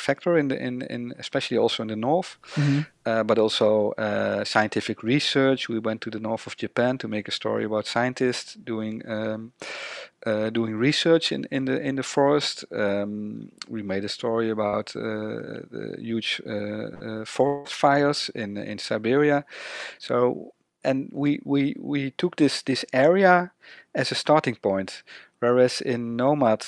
factor 0.00 0.38
in 0.38 0.48
the 0.48 0.56
in, 0.56 0.82
in 0.82 1.12
especially 1.18 1.58
also 1.58 1.82
in 1.82 1.88
the 1.88 1.96
north, 1.96 2.38
Mm-hmm. 2.54 2.80
uh, 3.06 3.22
but 3.24 3.38
also 3.38 3.92
uh, 3.92 4.44
scientific 4.44 5.02
research. 5.02 5.68
We 5.68 5.78
went 5.78 6.00
to 6.02 6.10
the 6.10 6.20
north 6.20 6.46
of 6.46 6.56
Japan 6.56 6.98
to 6.98 7.08
make 7.08 7.28
a 7.28 7.32
story 7.32 7.64
about 7.64 7.86
scientists 7.86 8.54
doing 8.54 9.02
um, 9.06 9.52
uh, 10.26 10.50
doing 10.50 10.76
research 10.76 11.32
in, 11.32 11.46
in 11.50 11.64
the 11.64 11.80
in 11.80 11.96
the 11.96 12.02
forest. 12.02 12.64
Um, 12.72 13.50
we 13.68 13.82
made 13.82 14.04
a 14.04 14.08
story 14.08 14.50
about 14.50 14.96
uh, 14.96 15.00
the 15.70 15.96
huge 15.98 16.40
uh, 16.46 16.52
uh, 16.52 17.24
forest 17.24 17.74
fires 17.74 18.30
in 18.34 18.56
in 18.56 18.78
Siberia. 18.78 19.44
So 19.98 20.52
and 20.84 21.08
we 21.12 21.40
we 21.44 21.74
we 21.78 22.10
took 22.10 22.36
this 22.36 22.62
this 22.62 22.84
area 22.92 23.52
as 23.94 24.12
a 24.12 24.14
starting 24.14 24.56
point, 24.56 25.02
whereas 25.40 25.80
in 25.80 26.16
Nomad, 26.16 26.66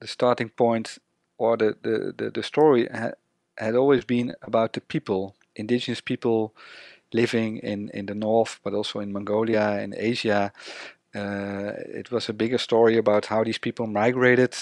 the 0.00 0.06
starting 0.06 0.50
point 0.50 0.98
or 1.38 1.56
the 1.56 1.76
the 1.82 2.14
the, 2.16 2.30
the 2.30 2.42
story 2.42 2.88
ha- 2.92 3.12
had 3.56 3.74
always 3.74 4.04
been 4.04 4.34
about 4.42 4.72
the 4.72 4.80
people, 4.80 5.34
indigenous 5.56 6.00
people 6.00 6.54
living 7.12 7.58
in 7.58 7.90
in 7.94 8.06
the 8.06 8.14
north, 8.14 8.60
but 8.62 8.74
also 8.74 9.00
in 9.00 9.12
Mongolia 9.12 9.80
in 9.80 9.94
Asia. 9.96 10.52
Uh, 11.14 11.72
it 12.00 12.10
was 12.10 12.28
a 12.28 12.34
bigger 12.34 12.58
story 12.58 12.98
about 12.98 13.26
how 13.26 13.42
these 13.42 13.58
people 13.58 13.86
migrated 13.86 14.54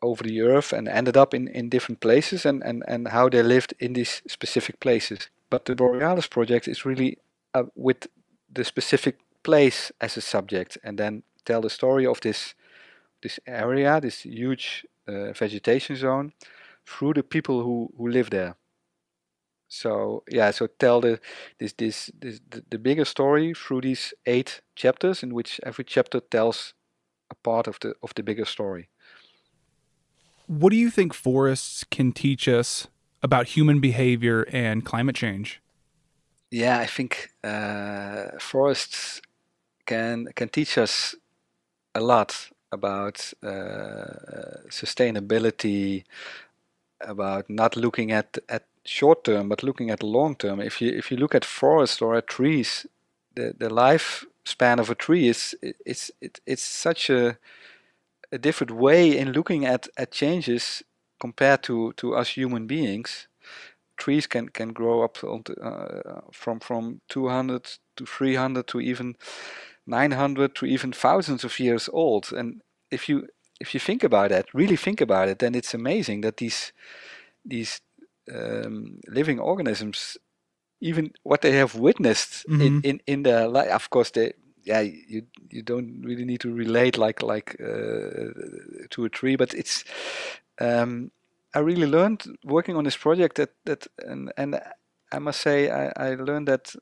over 0.00 0.24
the 0.24 0.40
earth 0.40 0.72
and 0.72 0.88
ended 0.88 1.16
up 1.16 1.34
in, 1.34 1.48
in 1.48 1.68
different 1.68 2.00
places 2.00 2.46
and, 2.46 2.62
and, 2.62 2.84
and 2.86 3.08
how 3.08 3.28
they 3.28 3.42
lived 3.42 3.74
in 3.78 3.92
these 3.92 4.22
specific 4.26 4.80
places. 4.80 5.28
But 5.50 5.64
the 5.64 5.74
Borealis 5.74 6.26
project 6.26 6.68
is 6.68 6.84
really 6.84 7.18
uh, 7.54 7.64
with 7.74 8.06
the 8.52 8.64
specific 8.64 9.18
place 9.42 9.92
as 10.00 10.16
a 10.16 10.20
subject 10.20 10.78
and 10.84 10.98
then 10.98 11.22
tell 11.44 11.60
the 11.60 11.70
story 11.70 12.06
of 12.06 12.20
this 12.20 12.54
this 13.22 13.40
area, 13.46 14.00
this 14.00 14.20
huge 14.20 14.86
uh, 15.08 15.32
vegetation 15.32 15.96
zone, 15.96 16.32
through 16.86 17.14
the 17.14 17.22
people 17.22 17.62
who, 17.62 17.90
who 17.96 18.08
live 18.08 18.30
there. 18.30 18.56
So 19.68 20.24
yeah, 20.30 20.50
so 20.50 20.66
tell 20.66 21.00
the 21.00 21.20
this 21.58 21.74
this, 21.74 22.10
this 22.18 22.40
the, 22.50 22.64
the 22.70 22.78
bigger 22.78 23.04
story 23.04 23.52
through 23.54 23.82
these 23.82 24.14
eight 24.24 24.62
chapters, 24.74 25.22
in 25.22 25.34
which 25.34 25.60
every 25.62 25.84
chapter 25.84 26.20
tells 26.20 26.74
a 27.30 27.34
part 27.34 27.66
of 27.66 27.78
the 27.80 27.94
of 28.02 28.14
the 28.14 28.22
bigger 28.22 28.46
story. 28.46 28.88
What 30.46 30.70
do 30.70 30.76
you 30.76 30.90
think 30.90 31.12
forests 31.12 31.84
can 31.84 32.12
teach 32.12 32.48
us 32.48 32.88
about 33.22 33.48
human 33.48 33.80
behavior 33.80 34.46
and 34.50 34.84
climate 34.84 35.16
change? 35.16 35.60
Yeah, 36.50 36.78
I 36.78 36.86
think 36.86 37.30
uh, 37.44 38.38
forests 38.40 39.20
can 39.84 40.28
can 40.34 40.48
teach 40.48 40.78
us 40.78 41.14
a 41.94 42.00
lot 42.00 42.50
about 42.72 43.32
uh, 43.42 44.64
sustainability, 44.70 46.04
about 47.00 47.48
not 47.48 47.76
looking 47.76 48.12
at 48.12 48.38
at 48.48 48.64
short 48.84 49.24
term, 49.24 49.48
but 49.48 49.62
looking 49.62 49.90
at 49.90 50.02
long 50.02 50.34
term. 50.36 50.60
If 50.60 50.80
you 50.80 50.90
if 50.90 51.10
you 51.10 51.16
look 51.16 51.34
at 51.34 51.44
forests 51.44 52.02
or 52.02 52.16
at 52.16 52.26
trees, 52.26 52.86
the 53.34 53.54
the 53.58 53.68
lifespan 53.68 54.78
of 54.80 54.90
a 54.90 54.94
tree 54.94 55.28
is 55.28 55.54
it's 55.62 56.10
it, 56.20 56.40
it's 56.46 56.62
such 56.62 57.10
a 57.10 57.38
a 58.32 58.38
different 58.38 58.72
way 58.72 59.16
in 59.16 59.32
looking 59.32 59.64
at 59.64 59.88
at 59.96 60.12
changes 60.12 60.82
compared 61.20 61.62
to 61.64 61.92
to 61.94 62.14
us 62.14 62.30
human 62.30 62.66
beings. 62.66 63.28
Trees 63.96 64.26
can 64.26 64.48
can 64.48 64.72
grow 64.72 65.02
up 65.02 65.18
uh, 65.24 66.20
from 66.32 66.60
from 66.60 67.00
200 67.08 67.78
to 67.96 68.06
300 68.06 68.66
to 68.68 68.80
even 68.80 69.16
900 69.88 70.54
to 70.54 70.66
even 70.66 70.92
thousands 70.92 71.44
of 71.44 71.58
years 71.60 71.88
old. 71.92 72.32
And 72.32 72.62
if 72.90 73.08
you 73.08 73.26
if 73.60 73.74
you 73.74 73.80
think 73.80 74.04
about 74.04 74.28
that, 74.30 74.46
really 74.54 74.76
think 74.76 75.00
about 75.00 75.28
it, 75.28 75.38
then 75.38 75.54
it's 75.54 75.74
amazing 75.74 76.22
that 76.22 76.36
these 76.36 76.72
these 77.44 77.80
um, 78.32 79.00
living 79.08 79.40
organisms, 79.40 80.16
even 80.80 81.12
what 81.22 81.40
they 81.40 81.52
have 81.52 81.74
witnessed 81.74 82.44
in, 82.48 82.58
Mhm. 82.60 82.84
in 82.84 83.00
in 83.06 83.22
their 83.22 83.48
life, 83.48 83.70
of 83.74 83.88
course 83.90 84.10
they. 84.12 84.32
Yeah, 84.64 84.80
you 84.82 85.22
you 85.50 85.62
don't 85.62 86.02
really 86.04 86.24
need 86.24 86.40
to 86.40 86.52
relate 86.54 86.98
like 86.98 87.22
like 87.22 87.56
uh, 87.60 88.32
to 88.90 89.04
a 89.04 89.08
tree, 89.08 89.36
but 89.36 89.54
it's. 89.54 89.84
Um, 90.60 91.10
I 91.56 91.60
really 91.60 91.86
learned 91.86 92.24
working 92.44 92.76
on 92.76 92.84
this 92.84 92.96
project 92.96 93.36
that 93.36 93.50
that 93.64 93.86
and 94.06 94.30
and 94.36 94.60
I 95.14 95.18
must 95.18 95.40
say 95.40 95.70
I, 95.70 95.92
I 95.96 96.14
learned 96.16 96.48
that 96.48 96.74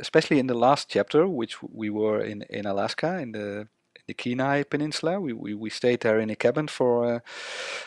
especially 0.00 0.38
in 0.38 0.46
the 0.46 0.54
last 0.54 0.88
chapter, 0.88 1.26
which 1.26 1.62
we 1.62 1.90
were 1.90 2.20
in 2.20 2.42
in 2.50 2.66
Alaska 2.66 3.18
in 3.18 3.32
the 3.32 3.68
in 3.96 4.04
the 4.06 4.14
Kenai 4.14 4.64
Peninsula. 4.64 5.20
We, 5.20 5.32
we, 5.32 5.54
we 5.54 5.70
stayed 5.70 6.00
there 6.00 6.18
in 6.20 6.30
a 6.30 6.36
cabin 6.36 6.68
for 6.68 7.14
uh, 7.14 7.20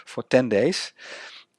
for 0.06 0.24
ten 0.24 0.50
days, 0.50 0.94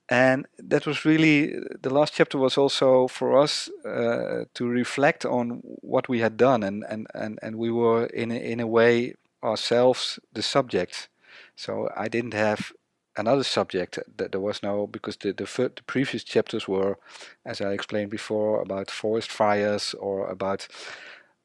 and 0.08 0.46
that 0.58 0.86
was 0.86 1.04
really 1.04 1.54
the 1.82 1.90
last 1.90 2.14
chapter 2.14 2.38
was 2.38 2.58
also 2.58 3.08
for 3.08 3.38
us 3.42 3.70
uh, 3.84 4.44
to 4.54 4.66
reflect 4.66 5.24
on 5.24 5.60
what 5.64 6.08
we 6.08 6.20
had 6.20 6.36
done, 6.36 6.62
and 6.62 6.84
and 6.88 7.06
and, 7.14 7.38
and 7.42 7.56
we 7.56 7.70
were 7.70 8.06
in 8.06 8.30
a, 8.30 8.36
in 8.36 8.60
a 8.60 8.66
way 8.66 9.14
ourselves 9.42 10.18
the 10.32 10.42
subject. 10.42 11.08
So 11.56 11.88
I 11.96 12.08
didn't 12.08 12.34
have 12.34 12.72
another 13.16 13.44
subject 13.44 13.98
that 14.16 14.32
there 14.32 14.40
was 14.40 14.62
no 14.62 14.86
because 14.86 15.16
the 15.18 15.32
the, 15.32 15.44
the 15.76 15.82
previous 15.86 16.24
chapters 16.24 16.66
were 16.68 16.98
as 17.44 17.60
i 17.60 17.72
explained 17.72 18.10
before 18.10 18.60
about 18.60 18.90
forest 18.90 19.30
fires 19.30 19.94
or 19.94 20.26
about 20.28 20.68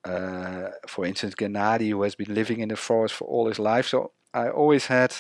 uh, 0.05 0.69
for 0.87 1.05
instance 1.05 1.35
gennady 1.35 1.89
who 1.89 2.01
has 2.03 2.15
been 2.15 2.33
living 2.33 2.59
in 2.59 2.69
the 2.69 2.75
forest 2.75 3.13
for 3.15 3.27
all 3.27 3.47
his 3.47 3.59
life. 3.59 3.87
So 3.87 4.11
i 4.33 4.49
always 4.49 4.87
had 4.87 5.13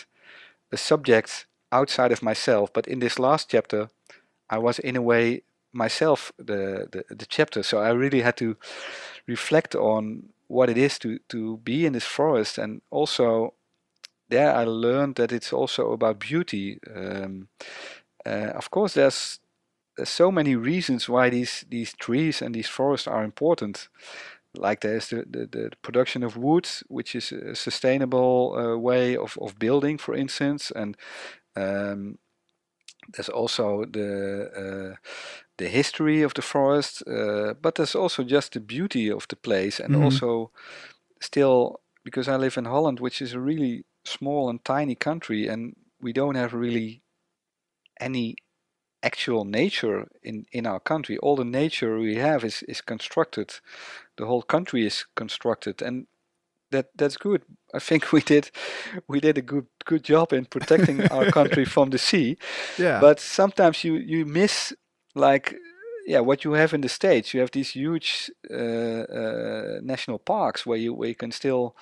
a 0.71 0.77
subject 0.77 1.45
outside 1.71 2.11
of 2.11 2.23
myself 2.23 2.71
but 2.73 2.87
in 2.87 2.99
this 2.99 3.19
last 3.19 3.49
chapter 3.49 3.89
i 4.49 4.57
was 4.57 4.79
in 4.79 4.95
a 4.95 5.01
way 5.01 5.43
myself 5.71 6.31
the 6.37 6.87
the, 6.91 7.15
the 7.15 7.25
chapter. 7.25 7.63
So 7.63 7.77
i 7.79 7.89
really 7.91 8.21
had 8.21 8.37
to 8.37 8.55
reflect 9.27 9.75
on 9.75 10.29
what 10.47 10.69
it 10.69 10.77
is 10.77 10.97
to 10.99 11.19
to 11.29 11.57
be 11.57 11.85
in 11.85 11.93
this 11.93 12.05
forest 12.05 12.57
and 12.57 12.81
also 12.89 13.53
there 14.29 14.53
I 14.55 14.65
learned 14.65 15.15
that 15.15 15.31
it's 15.31 15.53
also 15.53 15.91
about 15.91 16.19
beauty. 16.19 16.79
Um, 16.95 17.49
uh, 18.25 18.53
of 18.55 18.71
course, 18.71 18.93
there's, 18.95 19.39
there's 19.97 20.09
so 20.09 20.31
many 20.31 20.55
reasons 20.55 21.09
why 21.09 21.29
these 21.29 21.65
these 21.69 21.93
trees 21.93 22.41
and 22.41 22.55
these 22.55 22.69
forests 22.69 23.07
are 23.07 23.23
important. 23.23 23.89
Like 24.55 24.81
there's 24.81 25.09
the, 25.09 25.25
the, 25.29 25.47
the 25.47 25.71
production 25.83 26.23
of 26.23 26.37
wood, 26.37 26.69
which 26.87 27.15
is 27.15 27.31
a 27.31 27.55
sustainable 27.55 28.55
uh, 28.57 28.77
way 28.77 29.17
of, 29.17 29.37
of 29.41 29.59
building, 29.59 29.97
for 29.99 30.15
instance, 30.15 30.71
and 30.71 30.97
um, 31.55 32.19
there's 33.13 33.29
also 33.29 33.85
the 33.85 34.49
uh, 34.55 34.95
the 35.57 35.67
history 35.69 36.21
of 36.23 36.33
the 36.33 36.41
forest, 36.41 37.03
uh, 37.07 37.53
but 37.61 37.75
there's 37.75 37.95
also 37.95 38.23
just 38.23 38.53
the 38.53 38.59
beauty 38.59 39.11
of 39.11 39.27
the 39.29 39.35
place, 39.35 39.79
and 39.79 39.95
Mhm. 39.95 39.95
also 39.95 40.51
still 41.21 41.81
because 42.05 42.27
I 42.29 42.37
live 42.37 42.57
in 42.57 42.65
Holland, 42.65 42.99
which 43.01 43.21
is 43.21 43.33
a 43.33 43.39
really 43.41 43.85
small 44.09 44.49
and 44.49 44.63
tiny 44.63 44.95
country, 44.95 45.47
and 45.47 45.75
we 46.01 46.13
don't 46.13 46.35
have 46.35 46.53
really 46.53 47.03
any 47.99 48.35
actual 49.03 49.45
nature 49.45 50.07
in, 50.23 50.45
in 50.51 50.65
our 50.65 50.79
country. 50.79 51.17
All 51.17 51.35
the 51.35 51.45
nature 51.45 51.97
we 51.97 52.15
have 52.15 52.43
is, 52.43 52.63
is 52.63 52.81
constructed. 52.81 53.59
The 54.17 54.25
whole 54.25 54.41
country 54.41 54.85
is 54.85 55.05
constructed, 55.15 55.81
and 55.81 56.07
that 56.71 56.87
that's 56.95 57.17
good. 57.17 57.43
I 57.73 57.79
think 57.79 58.11
we 58.13 58.21
did 58.21 58.51
we 59.07 59.19
did 59.19 59.37
a 59.37 59.41
good 59.41 59.67
good 59.85 60.03
job 60.03 60.33
in 60.33 60.45
protecting 60.45 61.07
our 61.11 61.31
country 61.37 61.65
from 61.65 61.89
the 61.89 61.97
sea. 61.97 62.37
Yeah. 62.77 62.99
But 62.99 63.19
sometimes 63.19 63.83
you 63.83 63.95
you 63.95 64.25
miss 64.25 64.73
like 65.15 65.55
yeah, 66.05 66.21
what 66.21 66.43
you 66.43 66.53
have 66.53 66.73
in 66.73 66.81
the 66.81 66.89
states, 66.89 67.33
you 67.33 67.39
have 67.39 67.51
these 67.51 67.69
huge 67.69 68.31
uh, 68.49 68.55
uh, 68.55 69.79
national 69.83 70.19
parks 70.19 70.65
where 70.65 70.77
you 70.77 70.93
where 70.93 71.09
you 71.09 71.15
can 71.15 71.31
still 71.31 71.75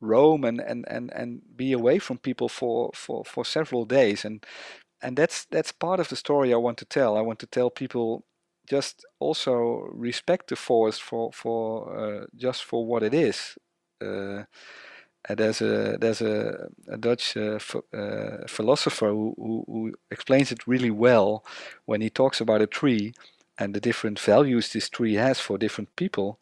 roam 0.00 0.44
and, 0.44 0.60
and, 0.60 0.84
and, 0.88 1.12
and 1.12 1.42
be 1.56 1.72
away 1.72 1.98
from 1.98 2.18
people 2.18 2.48
for, 2.48 2.90
for, 2.94 3.24
for 3.24 3.44
several 3.44 3.84
days 3.84 4.24
and 4.24 4.44
and 5.02 5.16
that's 5.16 5.46
that's 5.46 5.72
part 5.72 6.00
of 6.00 6.08
the 6.08 6.16
story 6.16 6.52
I 6.52 6.56
want 6.56 6.78
to 6.78 6.84
tell. 6.84 7.16
I 7.16 7.22
want 7.22 7.38
to 7.40 7.46
tell 7.46 7.70
people 7.70 8.24
just 8.68 9.04
also 9.18 9.88
respect 9.92 10.48
the 10.48 10.56
forest 10.56 11.02
for 11.02 11.32
for 11.32 11.98
uh, 11.98 12.26
just 12.36 12.64
for 12.64 12.86
what 12.86 13.02
it 13.02 13.14
is. 13.14 13.56
Uh, 14.00 14.44
there's 15.28 15.60
a 15.60 15.96
there's 15.98 16.22
a, 16.22 16.68
a 16.88 16.96
Dutch 16.96 17.36
uh, 17.36 17.58
uh, 17.92 18.46
philosopher 18.46 19.08
who, 19.08 19.34
who, 19.36 19.64
who, 19.66 19.92
explains 20.10 20.50
it 20.50 20.66
really 20.66 20.90
well 20.90 21.44
when 21.84 22.00
he 22.00 22.08
talks 22.08 22.40
about 22.40 22.62
a 22.62 22.66
tree 22.66 23.12
and 23.60 23.74
the 23.74 23.80
different 23.80 24.18
values 24.18 24.72
this 24.72 24.88
tree 24.88 25.14
has 25.14 25.38
for 25.38 25.58
different 25.58 25.94
people. 25.94 26.38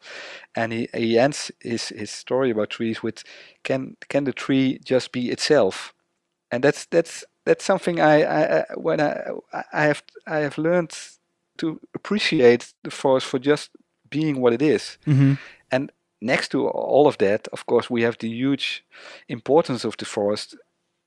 And 0.54 0.72
he, 0.72 0.88
he 0.94 1.18
ends 1.18 1.50
his, 1.60 1.88
his 1.88 2.10
story 2.10 2.50
about 2.50 2.70
trees 2.70 3.02
with 3.02 3.24
can 3.64 3.96
can 4.08 4.24
the 4.24 4.32
tree 4.32 4.78
just 4.84 5.12
be 5.12 5.30
itself? 5.30 5.92
And 6.50 6.64
that's 6.64 6.86
that's 6.86 7.24
that's 7.44 7.64
something 7.64 8.00
I, 8.00 8.22
I, 8.22 8.64
when 8.76 9.00
I 9.00 9.32
I 9.72 9.84
have 9.84 10.02
I 10.26 10.38
have 10.38 10.56
learned 10.56 10.96
to 11.58 11.80
appreciate 11.94 12.72
the 12.84 12.90
forest 12.90 13.26
for 13.26 13.38
just 13.40 13.70
being 14.08 14.40
what 14.40 14.52
it 14.52 14.62
is. 14.62 14.96
Mm-hmm. 15.06 15.34
And 15.70 15.92
next 16.20 16.48
to 16.50 16.68
all 16.68 17.06
of 17.06 17.18
that, 17.18 17.48
of 17.48 17.66
course, 17.66 17.90
we 17.90 18.02
have 18.02 18.16
the 18.18 18.28
huge 18.28 18.84
importance 19.28 19.84
of 19.84 19.96
the 19.96 20.04
forest 20.04 20.56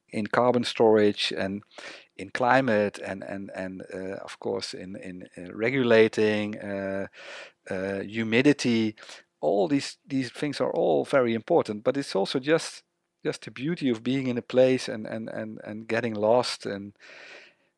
in 0.10 0.28
carbon 0.28 0.66
storage 0.66 1.34
and 1.36 1.64
in 2.22 2.30
climate 2.30 3.00
and 3.04 3.24
and 3.24 3.52
and 3.56 3.82
uh, 3.94 4.18
of 4.24 4.40
course 4.40 4.74
in 4.74 4.96
in 4.96 5.28
uh, 5.38 5.54
regulating 5.54 6.58
uh, 6.60 7.08
uh, 7.70 8.00
humidity. 8.02 8.96
All 9.42 9.68
these 9.68 9.98
these 10.08 10.32
things 10.32 10.62
are 10.62 10.72
all 10.72 11.06
very 11.06 11.34
important, 11.34 11.84
but 11.84 11.98
it's 11.98 12.16
also 12.16 12.40
just 12.40 12.84
just 13.26 13.44
the 13.44 13.52
beauty 13.52 13.90
of 13.90 14.04
being 14.04 14.28
in 14.28 14.38
a 14.38 14.42
place 14.42 14.88
and 14.88 15.08
and 15.08 15.30
and 15.30 15.60
and 15.64 15.88
getting 15.88 16.14
lost 16.14 16.66
and 16.66 16.94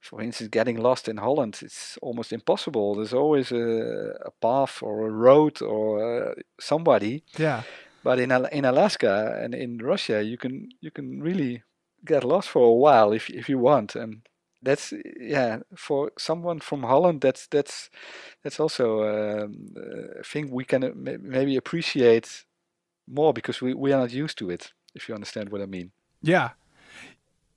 for 0.04 0.22
instance, 0.22 0.50
getting 0.50 0.82
lost 0.82 1.08
in 1.08 1.18
Holland, 1.18 1.60
it's 1.62 1.98
almost 2.02 2.34
impossible. 2.34 2.96
There's 2.96 3.14
always 3.14 3.54
a, 3.54 4.14
a 4.26 4.32
path 4.42 4.84
or 4.84 5.08
a 5.08 5.10
road 5.10 5.62
or 5.62 6.32
uh, 6.32 6.34
somebody. 6.60 7.24
Yeah. 7.38 7.64
But 8.04 8.20
in 8.20 8.32
in 8.52 8.66
Alaska 8.66 9.40
and 9.42 9.56
in 9.56 9.78
Russia, 9.78 10.22
you 10.22 10.38
can 10.38 10.70
you 10.82 10.92
can 10.92 11.24
really 11.24 11.64
get 12.06 12.26
lost 12.26 12.50
for 12.50 12.66
a 12.66 12.74
while 12.74 13.14
if 13.14 13.30
if 13.30 13.48
you 13.48 13.58
want, 13.60 13.96
and 13.96 14.28
that's 14.64 14.94
yeah 15.20 15.60
for 15.76 16.12
someone 16.18 16.60
from 16.60 16.84
Holland 16.84 17.22
that's 17.22 17.48
that's 17.48 17.90
that's 18.44 18.60
also 18.60 18.86
um, 19.04 19.74
a 20.20 20.24
thing 20.24 20.50
we 20.52 20.66
can 20.66 20.84
uh, 20.84 20.92
maybe 21.22 21.56
appreciate 21.56 22.46
more 23.08 23.34
because 23.34 23.62
we, 23.62 23.74
we 23.74 23.92
are 23.92 24.00
not 24.00 24.12
used 24.12 24.38
to 24.38 24.50
it 24.50 24.72
if 24.96 25.10
you 25.10 25.16
understand 25.16 25.50
what 25.50 25.62
I 25.62 25.66
mean. 25.66 25.92
Yeah, 26.22 26.52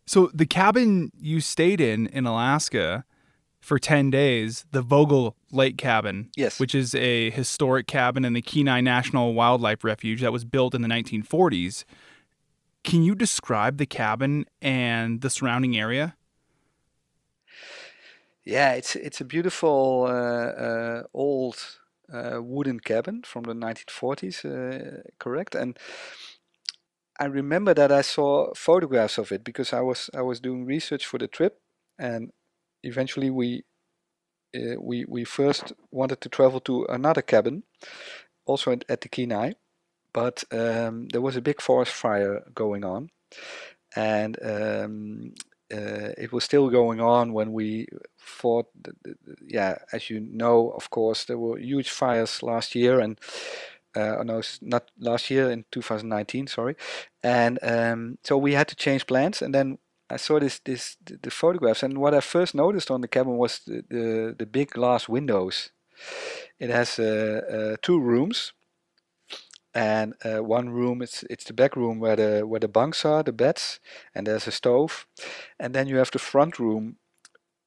so 0.07 0.31
the 0.33 0.47
cabin 0.47 1.11
you 1.21 1.41
stayed 1.41 1.81
in 1.81 2.07
in 2.07 2.27
Alaska 2.27 3.05
for 3.61 3.79
10 3.79 4.11
days, 4.11 4.65
the 4.71 4.81
Vogel 4.81 5.37
Lake 5.51 5.77
Cabin, 5.77 6.31
yes. 6.37 6.61
which 6.61 6.73
is 6.73 6.95
a 6.95 7.31
historic 7.31 7.89
cabin 7.89 8.25
in 8.25 8.33
the 8.33 8.43
Kenai 8.43 8.81
National 8.81 9.35
Wildlife 9.35 9.83
Refuge 9.83 10.21
that 10.21 10.33
was 10.33 10.45
built 10.45 10.73
in 10.73 10.83
the 10.83 10.89
1940s. 10.89 11.85
Can 12.85 13.03
you 13.03 13.17
describe 13.17 13.79
the 13.79 13.87
cabin 13.87 14.47
and 14.63 15.21
the 15.21 15.31
surrounding 15.31 15.77
area? 15.77 16.15
Yeah, 18.47 18.73
it's 18.75 18.95
it's 18.95 19.21
a 19.21 19.25
beautiful 19.25 20.05
uh, 20.09 20.63
uh, 20.63 21.03
old 21.13 21.57
uh, 22.13 22.41
wooden 22.41 22.79
cabin 22.81 23.23
from 23.25 23.43
the 23.43 23.55
1940s, 23.55 24.45
uh, 24.45 25.03
correct? 25.19 25.55
And 25.57 25.77
I 27.19 27.25
remember 27.27 27.75
that 27.75 27.91
I 27.93 28.03
saw 28.03 28.53
photographs 28.55 29.19
of 29.19 29.33
it 29.33 29.43
because 29.45 29.73
I 29.73 29.81
was 29.81 30.11
I 30.15 30.23
was 30.23 30.41
doing 30.41 30.67
research 30.67 31.07
for 31.07 31.19
the 31.19 31.29
trip, 31.29 31.61
and 31.99 32.31
eventually 32.83 33.31
we 33.31 33.65
uh, 34.57 34.77
we 34.81 35.05
we 35.09 35.25
first 35.25 35.73
wanted 35.91 36.21
to 36.23 36.29
travel 36.31 36.61
to 36.63 36.87
another 36.87 37.23
cabin, 37.23 37.65
also 38.47 38.73
at, 38.73 38.85
at 38.89 39.03
the 39.03 39.09
Kenai, 39.11 39.53
but 40.13 40.45
um, 40.53 41.09
there 41.09 41.23
was 41.23 41.37
a 41.37 41.43
big 41.43 41.61
forest 41.63 41.93
fire 41.93 42.43
going 42.55 42.85
on, 42.85 43.11
and 43.97 44.39
um, 44.45 45.35
uh, 45.73 46.13
it 46.17 46.33
was 46.33 46.45
still 46.45 46.71
going 46.71 47.01
on 47.01 47.33
when 47.33 47.53
we 47.53 47.87
fought. 48.17 48.67
yeah, 49.47 49.79
as 49.93 50.11
you 50.11 50.21
know, 50.21 50.71
of 50.71 50.91
course, 50.91 51.25
there 51.25 51.39
were 51.39 51.59
huge 51.59 51.91
fires 51.91 52.43
last 52.43 52.75
year, 52.75 53.01
and 53.01 53.19
uh, 53.95 54.23
no, 54.25 54.43
not 54.61 54.91
last 54.99 55.31
year 55.31 55.51
in 55.51 55.65
2019, 55.73 56.47
sorry. 56.47 56.77
And 57.23 57.59
um, 57.63 58.19
so 58.23 58.37
we 58.39 58.53
had 58.53 58.69
to 58.69 58.77
change 58.77 59.07
plans, 59.07 59.43
and 59.43 59.55
then 59.55 59.79
I 60.09 60.17
saw 60.17 60.39
this 60.39 60.61
this 60.61 60.97
the, 61.05 61.19
the 61.23 61.31
photographs, 61.31 61.83
and 61.83 61.99
what 61.99 62.15
I 62.15 62.21
first 62.21 62.55
noticed 62.55 62.91
on 62.91 63.01
the 63.01 63.09
cabin 63.09 63.37
was 63.37 63.61
the 63.67 63.85
the, 63.89 64.35
the 64.39 64.47
big 64.47 64.71
glass 64.71 65.09
windows. 65.09 65.71
It 66.59 66.71
has 66.71 66.99
uh, 66.99 67.41
uh, 67.51 67.77
two 67.83 67.99
rooms, 67.99 68.53
and 69.77 70.15
uh, 70.25 70.43
one 70.43 70.71
room 70.71 71.03
it's 71.03 71.23
it's 71.29 71.45
the 71.45 71.53
back 71.53 71.77
room 71.77 72.01
where 72.01 72.17
the 72.17 72.47
where 72.47 72.61
the 72.61 72.69
bunks 72.69 73.05
are, 73.05 73.23
the 73.23 73.33
beds, 73.33 73.79
and 74.15 74.27
there's 74.27 74.47
a 74.49 74.51
stove, 74.53 75.07
and 75.61 75.75
then 75.75 75.87
you 75.87 75.99
have 75.99 76.11
the 76.11 76.19
front 76.19 76.59
room, 76.59 76.97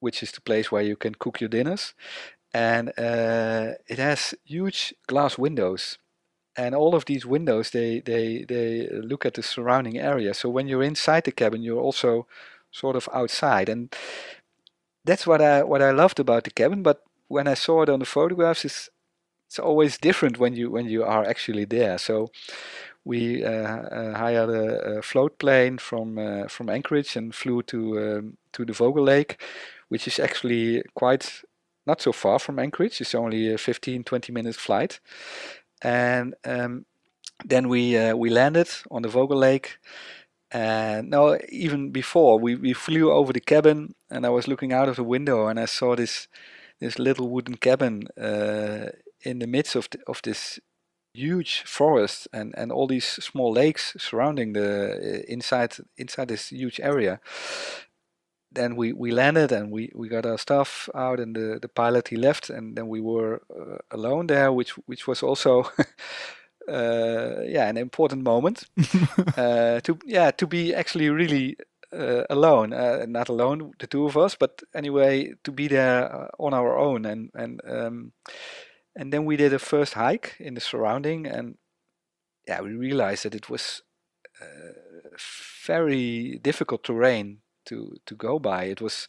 which 0.00 0.22
is 0.22 0.32
the 0.32 0.40
place 0.40 0.72
where 0.72 0.82
you 0.82 0.96
can 0.96 1.14
cook 1.14 1.40
your 1.40 1.48
dinners, 1.48 1.94
and 2.52 2.88
uh, 2.98 3.74
it 3.88 3.98
has 3.98 4.34
huge 4.44 4.94
glass 5.06 5.38
windows. 5.38 5.98
And 6.56 6.74
all 6.74 6.94
of 6.94 7.04
these 7.06 7.24
windows 7.24 7.70
they 7.70 8.00
they 8.00 8.44
they 8.48 8.88
look 8.90 9.24
at 9.24 9.34
the 9.34 9.42
surrounding 9.42 9.98
area. 9.98 10.34
So 10.34 10.50
when 10.50 10.68
you're 10.68 10.82
inside 10.82 11.24
the 11.24 11.32
cabin 11.32 11.62
you're 11.62 11.80
also 11.80 12.26
sort 12.72 12.96
of 12.96 13.08
outside. 13.14 13.68
And 13.68 13.94
that's 15.04 15.26
what 15.26 15.40
i 15.40 15.62
what 15.62 15.82
i 15.82 15.90
loved 15.92 16.20
about 16.20 16.44
the 16.44 16.50
cabin. 16.50 16.82
But 16.82 17.02
when 17.28 17.48
i 17.48 17.54
saw 17.54 17.82
it 17.82 17.88
on 17.88 18.00
the 18.00 18.04
photographs 18.06 18.64
it's 18.64 18.90
it's 19.50 19.58
always 19.58 19.98
different 19.98 20.38
when 20.38 20.54
you 20.54 20.70
when 20.70 20.86
you 20.86 21.02
are 21.02 21.24
actually 21.24 21.64
there 21.64 21.98
so 21.98 22.30
we 23.04 23.44
uh, 23.44 23.50
uh, 23.50 24.14
hired 24.16 24.50
a, 24.50 24.98
a, 24.98 25.02
float 25.02 25.38
plane 25.38 25.78
from 25.78 26.18
uh, 26.18 26.48
from 26.48 26.68
Anchorage 26.68 27.16
and 27.16 27.34
flew 27.34 27.62
to 27.62 27.98
um, 27.98 28.36
to 28.52 28.64
the 28.64 28.72
Vogel 28.72 29.04
Lake, 29.04 29.40
which 29.88 30.06
is 30.06 30.18
actually 30.18 30.82
quite 30.94 31.42
not 31.86 32.00
so 32.00 32.12
far 32.12 32.38
from 32.38 32.58
Anchorage. 32.58 33.00
It's 33.00 33.14
only 33.14 33.52
a 33.52 33.58
15 33.58 34.04
20 34.04 34.32
minutes 34.32 34.58
flight, 34.58 35.00
and 35.82 36.34
um, 36.44 36.84
then 37.44 37.68
we 37.68 37.96
uh, 37.96 38.14
we 38.16 38.30
landed 38.30 38.68
on 38.90 39.02
the 39.02 39.08
Vogel 39.08 39.38
Lake. 39.38 39.78
And 40.52 41.10
no, 41.10 41.38
even 41.48 41.92
before 41.92 42.40
we, 42.40 42.56
we 42.56 42.72
flew 42.72 43.12
over 43.12 43.32
the 43.32 43.40
cabin, 43.40 43.94
and 44.10 44.26
I 44.26 44.30
was 44.30 44.48
looking 44.48 44.72
out 44.72 44.88
of 44.88 44.96
the 44.96 45.04
window, 45.04 45.46
and 45.46 45.60
I 45.60 45.66
saw 45.66 45.94
this 45.94 46.26
this 46.80 46.98
little 46.98 47.28
wooden 47.28 47.56
cabin 47.56 48.08
uh, 48.20 48.90
in 49.22 49.38
the 49.38 49.46
midst 49.46 49.76
of 49.76 49.88
the, 49.90 49.98
of 50.06 50.20
this 50.22 50.60
huge 51.14 51.62
forest 51.66 52.28
and, 52.32 52.54
and 52.56 52.70
all 52.70 52.86
these 52.86 53.04
small 53.04 53.52
lakes 53.52 53.96
surrounding 53.98 54.52
the 54.52 54.92
uh, 54.92 55.32
inside 55.32 55.76
inside 55.96 56.28
this 56.28 56.50
huge 56.50 56.80
area. 56.80 57.20
Then 58.52 58.74
we, 58.74 58.92
we 58.92 59.12
landed 59.12 59.52
and 59.52 59.70
we, 59.70 59.92
we 59.94 60.08
got 60.08 60.26
our 60.26 60.38
stuff 60.38 60.88
out 60.92 61.20
and 61.20 61.36
the, 61.36 61.60
the 61.62 61.68
pilot 61.68 62.08
he 62.08 62.16
left 62.16 62.50
and 62.50 62.76
then 62.76 62.88
we 62.88 63.00
were 63.00 63.42
uh, 63.54 63.78
alone 63.90 64.26
there, 64.26 64.52
which 64.52 64.70
which 64.86 65.06
was 65.06 65.22
also 65.22 65.62
uh, 66.68 67.42
yeah 67.44 67.68
an 67.68 67.76
important 67.76 68.22
moment 68.24 68.64
uh, 69.36 69.80
to 69.84 69.98
yeah 70.04 70.30
to 70.32 70.46
be 70.46 70.74
actually 70.74 71.10
really 71.10 71.56
uh, 71.92 72.24
alone, 72.30 72.72
uh, 72.72 73.04
not 73.08 73.28
alone 73.28 73.72
the 73.78 73.86
two 73.86 74.04
of 74.04 74.16
us, 74.16 74.36
but 74.36 74.62
anyway 74.74 75.32
to 75.44 75.52
be 75.52 75.68
there 75.68 76.12
uh, 76.12 76.28
on 76.38 76.54
our 76.54 76.78
own 76.78 77.04
and 77.04 77.30
and 77.34 77.60
um, 77.66 78.12
and 78.96 79.12
then 79.12 79.24
we 79.24 79.36
did 79.36 79.52
a 79.52 79.58
first 79.58 79.94
hike 79.94 80.36
in 80.38 80.54
the 80.54 80.60
surrounding 80.60 81.26
and 81.26 81.56
yeah 82.46 82.60
we 82.60 82.72
realized 82.74 83.24
that 83.24 83.34
it 83.34 83.48
was 83.48 83.82
very 85.66 86.38
difficult 86.42 86.84
terrain 86.84 87.38
to 87.66 87.96
to 88.06 88.14
go 88.14 88.38
by. 88.38 88.64
It 88.64 88.80
was 88.80 89.08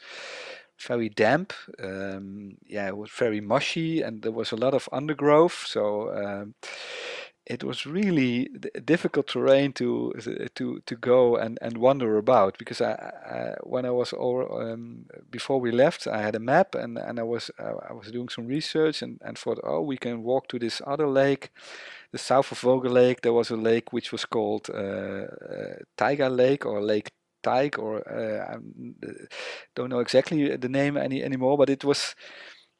very 0.88 1.10
damp. 1.10 1.54
Um, 1.82 2.58
yeah, 2.66 2.88
it 2.88 2.98
was 2.98 3.12
very 3.12 3.42
mushy, 3.42 4.02
and 4.02 4.22
there 4.22 4.32
was 4.32 4.52
a 4.52 4.58
lot 4.58 4.74
of 4.74 4.90
undergrowth. 4.92 5.66
So 5.68 6.14
um, 6.14 6.56
it 7.46 7.64
was 7.64 7.86
really 7.86 8.50
difficult 8.86 9.28
terrain 9.28 9.74
to 9.74 10.14
to 10.56 10.80
to 10.86 10.96
go 10.96 11.36
and, 11.36 11.58
and 11.62 11.78
wander 11.78 12.18
about 12.18 12.58
because 12.58 12.82
I, 12.82 12.92
I 12.92 13.56
when 13.64 13.86
I 13.86 13.92
was 13.92 14.14
over, 14.16 14.72
um, 14.72 15.06
before 15.30 15.60
we 15.60 15.72
left 15.72 16.08
I 16.08 16.22
had 16.22 16.36
a 16.36 16.40
map 16.40 16.76
and, 16.76 16.98
and 16.98 17.20
I 17.20 17.24
was 17.24 17.50
uh, 17.60 17.74
I 17.90 17.94
was 17.94 18.12
doing 18.12 18.30
some 18.30 18.48
research 18.48 19.02
and, 19.02 19.20
and 19.24 19.38
thought 19.38 19.60
oh 19.64 19.82
we 19.82 19.98
can 19.98 20.24
walk 20.24 20.48
to 20.50 20.60
this 20.60 20.82
other 20.86 21.08
lake 21.08 21.52
the 22.12 22.18
south 22.18 22.52
of 22.52 22.60
Vogel 22.60 22.92
Lake. 22.92 23.22
There 23.22 23.34
was 23.34 23.50
a 23.50 23.56
lake 23.56 23.94
which 23.94 24.12
was 24.12 24.26
called 24.26 24.70
uh, 24.70 24.78
uh, 24.78 25.76
Taiga 25.98 26.30
Lake 26.30 26.66
or 26.66 26.82
Lake 26.82 27.12
Teig 27.44 27.80
or 27.80 28.08
uh, 28.08 28.54
I 28.54 28.58
don't 29.76 29.90
know 29.90 30.00
exactly 30.00 30.56
the 30.56 30.70
name 30.70 30.98
any 30.98 31.24
anymore, 31.24 31.58
but 31.58 31.70
it 31.70 31.84
was 31.84 32.16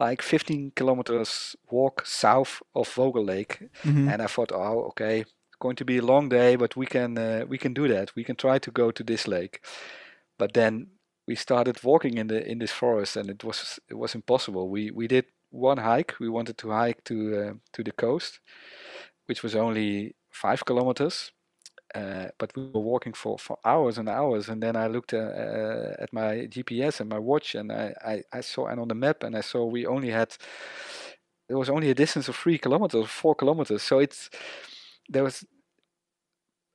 like 0.10 0.22
15 0.24 0.72
kilometers 0.76 1.56
walk 1.70 2.06
south 2.06 2.62
of 2.74 2.88
Vogel 2.96 3.24
Lake, 3.26 3.60
Mhm. 3.84 4.12
and 4.12 4.22
I 4.22 4.28
thought, 4.28 4.52
oh, 4.52 4.86
okay, 4.90 5.20
it's 5.22 5.58
going 5.60 5.76
to 5.78 5.86
be 5.86 5.98
a 5.98 6.06
long 6.06 6.30
day, 6.30 6.58
but 6.58 6.76
we 6.76 6.86
can 6.86 7.18
uh, 7.18 7.46
we 7.50 7.58
can 7.58 7.74
do 7.74 7.88
that. 7.88 8.16
We 8.16 8.24
can 8.24 8.36
try 8.36 8.60
to 8.60 8.72
go 8.72 8.92
to 8.92 9.04
this 9.04 9.28
lake. 9.28 9.60
But 10.38 10.54
then 10.54 10.88
we 11.28 11.36
started 11.36 11.84
walking 11.84 12.18
in 12.18 12.28
the 12.28 12.40
in 12.52 12.60
this 12.60 12.72
forest, 12.72 13.18
and 13.18 13.30
it 13.30 13.44
was 13.44 13.80
it 13.90 13.98
was 13.98 14.16
impossible. 14.16 14.70
We 14.70 14.92
we 14.92 15.08
did 15.08 15.26
one 15.52 15.82
hike. 15.82 16.14
We 16.20 16.30
wanted 16.30 16.58
to 16.58 16.68
hike 16.72 17.02
to 17.04 17.14
uh, 17.14 17.54
to 17.74 17.84
the 17.84 17.92
coast, 17.92 18.40
which 19.28 19.44
was 19.44 19.56
only 19.56 20.16
five 20.30 20.64
kilometers. 20.66 21.32
Uh, 21.94 22.28
but 22.38 22.56
we 22.56 22.64
were 22.70 22.80
walking 22.82 23.14
for, 23.14 23.38
for 23.38 23.58
hours 23.66 23.98
and 23.98 24.08
hours, 24.08 24.48
and 24.50 24.64
then 24.64 24.76
I 24.78 24.88
looked 24.88 25.14
uh, 25.14 25.18
uh, 25.18 25.96
at 26.00 26.14
my 26.14 26.48
GPS 26.48 27.02
and 27.02 27.10
my 27.10 27.20
watch, 27.20 27.56
and 27.56 27.72
I, 27.72 27.94
I, 28.06 28.24
I 28.32 28.42
saw 28.42 28.68
and 28.68 28.80
on 28.80 28.88
the 28.88 28.96
map, 28.96 29.24
and 29.24 29.36
I 29.36 29.42
saw 29.42 29.66
we 29.66 29.86
only 29.86 30.10
had 30.10 30.36
there 31.48 31.58
was 31.58 31.70
only 31.70 31.90
a 31.90 31.96
distance 31.96 32.28
of 32.30 32.36
three 32.36 32.58
kilometers, 32.58 33.08
four 33.08 33.36
kilometers. 33.36 33.84
So 33.84 34.00
it's 34.00 34.30
there 35.10 35.24
was 35.24 35.44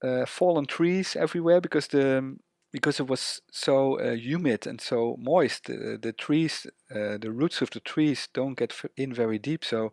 uh, 0.03 0.27
fallen 0.27 0.67
trees 0.67 1.17
everywhere 1.17 1.61
because 1.61 1.89
the 1.89 2.37
because 2.73 3.01
it 3.01 3.09
was 3.09 3.41
so 3.51 3.99
uh, 3.99 4.13
humid 4.13 4.67
and 4.67 4.81
so 4.81 5.17
moist. 5.19 5.71
Uh, 5.71 5.97
the 6.03 6.13
trees, 6.13 6.67
uh, 6.95 7.17
the 7.19 7.31
roots 7.31 7.63
of 7.63 7.71
the 7.71 7.81
trees 7.81 8.29
don't 8.35 8.59
get 8.59 8.75
in 8.97 9.15
very 9.15 9.39
deep, 9.39 9.65
so 9.65 9.93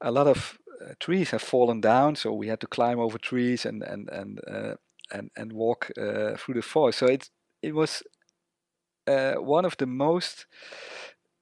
a 0.00 0.10
lot 0.10 0.26
of 0.26 0.58
trees 0.98 1.30
have 1.30 1.42
fallen 1.42 1.80
down. 1.80 2.16
So 2.16 2.32
we 2.32 2.48
had 2.48 2.60
to 2.60 2.66
climb 2.66 2.98
over 2.98 3.18
trees 3.18 3.66
and 3.66 3.82
and 3.82 4.08
and 4.10 4.40
uh, 4.48 4.74
and 5.12 5.30
and 5.36 5.52
walk 5.52 5.90
uh, 5.98 6.36
through 6.36 6.54
the 6.54 6.62
forest. 6.62 6.98
So 6.98 7.06
it 7.06 7.30
it 7.62 7.74
was 7.74 8.02
uh, 9.06 9.34
one 9.34 9.64
of 9.64 9.76
the 9.76 9.86
most 9.86 10.46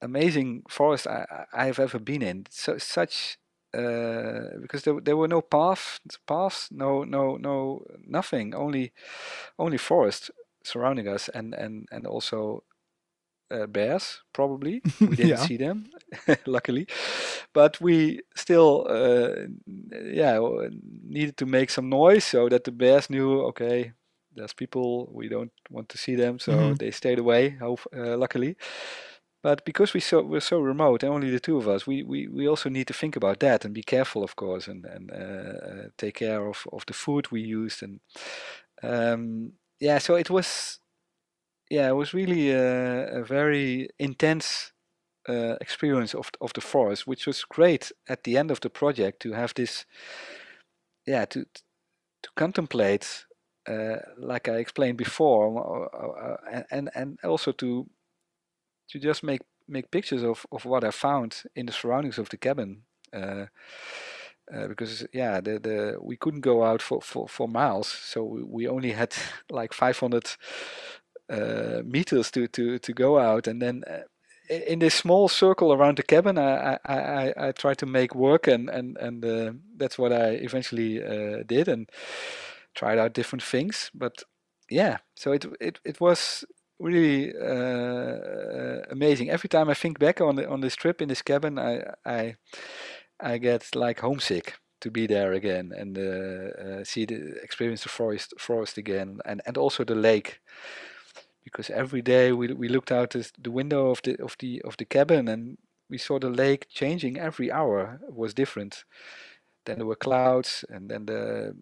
amazing 0.03 0.63
forests 0.69 1.07
I, 1.07 1.27
I 1.31 1.63
I 1.63 1.67
have 1.67 1.79
ever 1.79 1.99
been 1.99 2.23
in. 2.23 2.47
So 2.51 2.79
such 2.79 3.39
uh, 3.75 4.59
because 4.61 4.83
there, 4.83 5.01
there 5.01 5.17
were 5.17 5.29
no 5.29 5.41
paths, 5.41 6.01
paths, 6.27 6.69
no 6.71 7.05
no 7.05 7.37
no 7.37 7.85
nothing, 8.07 8.55
only 8.55 8.93
only 9.59 9.79
forest 9.79 10.31
surrounding 10.65 11.09
us, 11.09 11.29
and 11.29 11.55
and 11.55 11.87
and 11.93 12.07
also 12.07 12.65
uh, 13.51 13.67
bears. 13.67 14.23
Probably 14.33 14.83
we 15.07 15.17
didn't 15.17 15.39
Yeah. 15.39 15.47
see 15.47 15.57
them, 15.59 15.91
luckily, 16.47 16.87
but 17.53 17.81
we 17.81 18.21
still 18.37 18.87
uh, 18.89 19.47
yeah 19.67 20.39
needed 21.09 21.37
to 21.39 21.47
make 21.47 21.71
some 21.71 21.89
noise 21.89 22.25
so 22.25 22.49
that 22.49 22.65
the 22.65 22.73
bears 22.73 23.11
knew 23.11 23.43
okay. 23.49 23.93
There's 24.37 24.55
people 24.55 25.11
we 25.13 25.29
don't 25.29 25.53
want 25.71 25.89
to 25.89 25.99
see 25.99 26.15
them, 26.17 26.39
so 26.39 26.53
Mhm. 26.53 26.79
they 26.79 26.91
stayed 26.93 27.19
away. 27.19 27.59
Uh, 27.63 28.17
luckily, 28.17 28.57
but 29.43 29.65
because 29.65 29.95
we 29.95 30.01
so 30.01 30.23
we're 30.23 30.41
so 30.41 30.61
remote, 30.61 31.03
and 31.03 31.13
only 31.13 31.31
the 31.31 31.41
two 31.41 31.57
of 31.59 31.69
us, 31.69 31.87
we, 31.87 32.03
we, 32.03 32.29
we 32.29 32.49
also 32.49 32.69
need 32.71 32.87
to 32.89 32.95
think 32.95 33.17
about 33.17 33.41
that 33.41 33.65
and 33.65 33.75
be 33.75 33.83
careful, 33.83 34.23
of 34.23 34.37
course, 34.37 34.69
and 34.69 34.85
and 34.87 35.11
uh, 35.11 35.67
uh, 35.69 35.89
take 35.99 36.15
care 36.17 36.47
of, 36.47 36.67
of 36.73 36.85
the 36.87 36.93
food 36.95 37.31
we 37.33 37.41
used, 37.43 37.83
and 37.83 38.01
um, 38.83 39.53
yeah. 39.81 39.99
So 39.99 40.17
it 40.17 40.31
was, 40.31 40.80
yeah, 41.71 41.89
it 41.89 41.95
was 41.95 42.13
really 42.13 42.51
a, 42.51 43.21
a 43.21 43.25
very 43.25 43.89
intense 43.99 44.73
uh, 45.29 45.57
experience 45.61 46.15
of 46.15 46.31
of 46.41 46.53
the 46.53 46.61
forest, 46.61 47.07
which 47.07 47.27
was 47.27 47.45
great 47.45 47.93
at 48.09 48.25
the 48.25 48.37
end 48.37 48.51
of 48.51 48.61
the 48.61 48.71
project 48.71 49.21
to 49.23 49.33
have 49.33 49.55
this, 49.55 49.87
yeah, 51.07 51.25
to 51.27 51.45
to 52.23 52.31
contemplate, 52.37 53.27
uh, 53.69 53.97
like 54.19 54.49
I 54.49 54.57
explained 54.57 54.99
before, 54.99 55.89
uh, 55.95 56.57
uh, 56.57 56.63
and 56.71 56.91
and 56.95 57.19
also 57.25 57.53
to 57.53 57.87
to 58.91 58.99
just 58.99 59.23
make 59.23 59.43
make 59.69 59.91
pictures 59.91 60.25
of, 60.25 60.45
of 60.51 60.65
what 60.65 60.85
I 60.85 60.91
found 60.91 61.45
in 61.55 61.67
the 61.67 61.73
surroundings 61.73 62.19
of 62.19 62.29
the 62.29 62.37
cabin. 62.37 62.83
Uh, 63.13 63.47
uh, 64.53 64.67
because 64.67 65.07
yeah, 65.13 65.41
the, 65.41 65.61
the 65.61 65.97
we 66.01 66.17
couldn't 66.17 66.41
go 66.41 66.65
out 66.65 66.83
for, 66.83 67.01
for, 67.01 67.29
for 67.29 67.47
miles, 67.47 67.87
so 67.87 68.25
we, 68.25 68.43
we 68.43 68.69
only 68.69 68.91
had 68.93 69.15
like 69.51 69.73
500 69.73 70.37
uh, 71.31 71.83
meters 71.85 72.31
to, 72.33 72.49
to, 72.49 72.79
to 72.79 72.93
go 72.93 73.19
out, 73.19 73.47
and 73.47 73.61
then 73.63 73.83
uh, 73.87 74.01
in 74.51 74.81
this 74.81 74.95
small 74.95 75.29
circle 75.29 75.73
around 75.73 75.97
the 75.97 76.03
cabin, 76.03 76.37
I 76.39 76.79
I, 76.85 76.95
I, 76.95 77.35
I 77.49 77.53
tried 77.53 77.79
to 77.79 77.87
make 77.87 78.15
work, 78.15 78.49
and 78.49 78.69
and 78.69 78.97
and 78.99 79.25
uh, 79.25 79.53
that's 79.77 79.99
what 79.99 80.13
I 80.13 80.31
eventually 80.43 81.03
uh, 81.03 81.45
did, 81.47 81.69
and 81.69 81.89
tried 82.75 82.99
out 82.99 83.15
different 83.15 83.43
things. 83.43 83.91
But 83.95 84.25
yeah, 84.69 84.99
so 85.15 85.33
it 85.33 85.45
it 85.61 85.81
it 85.85 86.01
was 86.01 86.45
really 86.81 87.33
uh, 87.35 88.83
amazing. 88.91 89.31
Every 89.31 89.49
time 89.49 89.69
I 89.69 89.75
think 89.75 89.99
back 89.99 90.21
on 90.21 90.37
the, 90.37 90.49
on 90.49 90.61
this 90.61 90.77
trip 90.77 91.01
in 91.01 91.09
this 91.09 91.23
cabin, 91.23 91.59
I 91.59 91.83
I 92.05 92.37
I 93.21 93.39
get 93.39 93.75
like 93.77 94.01
homesick 94.01 94.59
to 94.81 94.91
be 94.91 95.07
there 95.07 95.33
again 95.33 95.73
and 95.77 95.99
uh, 95.99 96.63
uh, 96.81 96.85
see 96.85 97.05
the 97.05 97.37
experience 97.43 97.83
the 97.83 97.89
forest 97.89 98.35
forest 98.39 98.79
again, 98.79 99.21
and 99.25 99.43
and 99.47 99.57
also 99.57 99.85
the 99.85 99.95
lake. 99.95 100.41
Because 101.51 101.71
every 101.71 102.03
day 102.03 102.33
we 102.33 102.53
we 102.53 102.69
looked 102.69 102.93
out 102.93 103.11
the 103.43 103.51
window 103.51 103.91
of 103.91 104.01
the 104.03 104.17
of 104.23 104.37
the 104.39 104.63
of 104.63 104.77
the 104.77 104.85
cabin 104.85 105.29
and 105.29 105.59
we 105.91 105.99
saw 105.99 106.19
the 106.19 106.31
lake 106.31 106.67
changing 106.69 107.19
every 107.19 107.51
hour. 107.51 108.01
It 108.09 108.15
was 108.15 108.35
different. 108.35 108.85
Then 109.67 109.79
there 109.79 109.87
were 109.87 109.97
clouds, 109.97 110.65
and 110.71 110.91
then 110.91 111.07
the, 111.07 111.55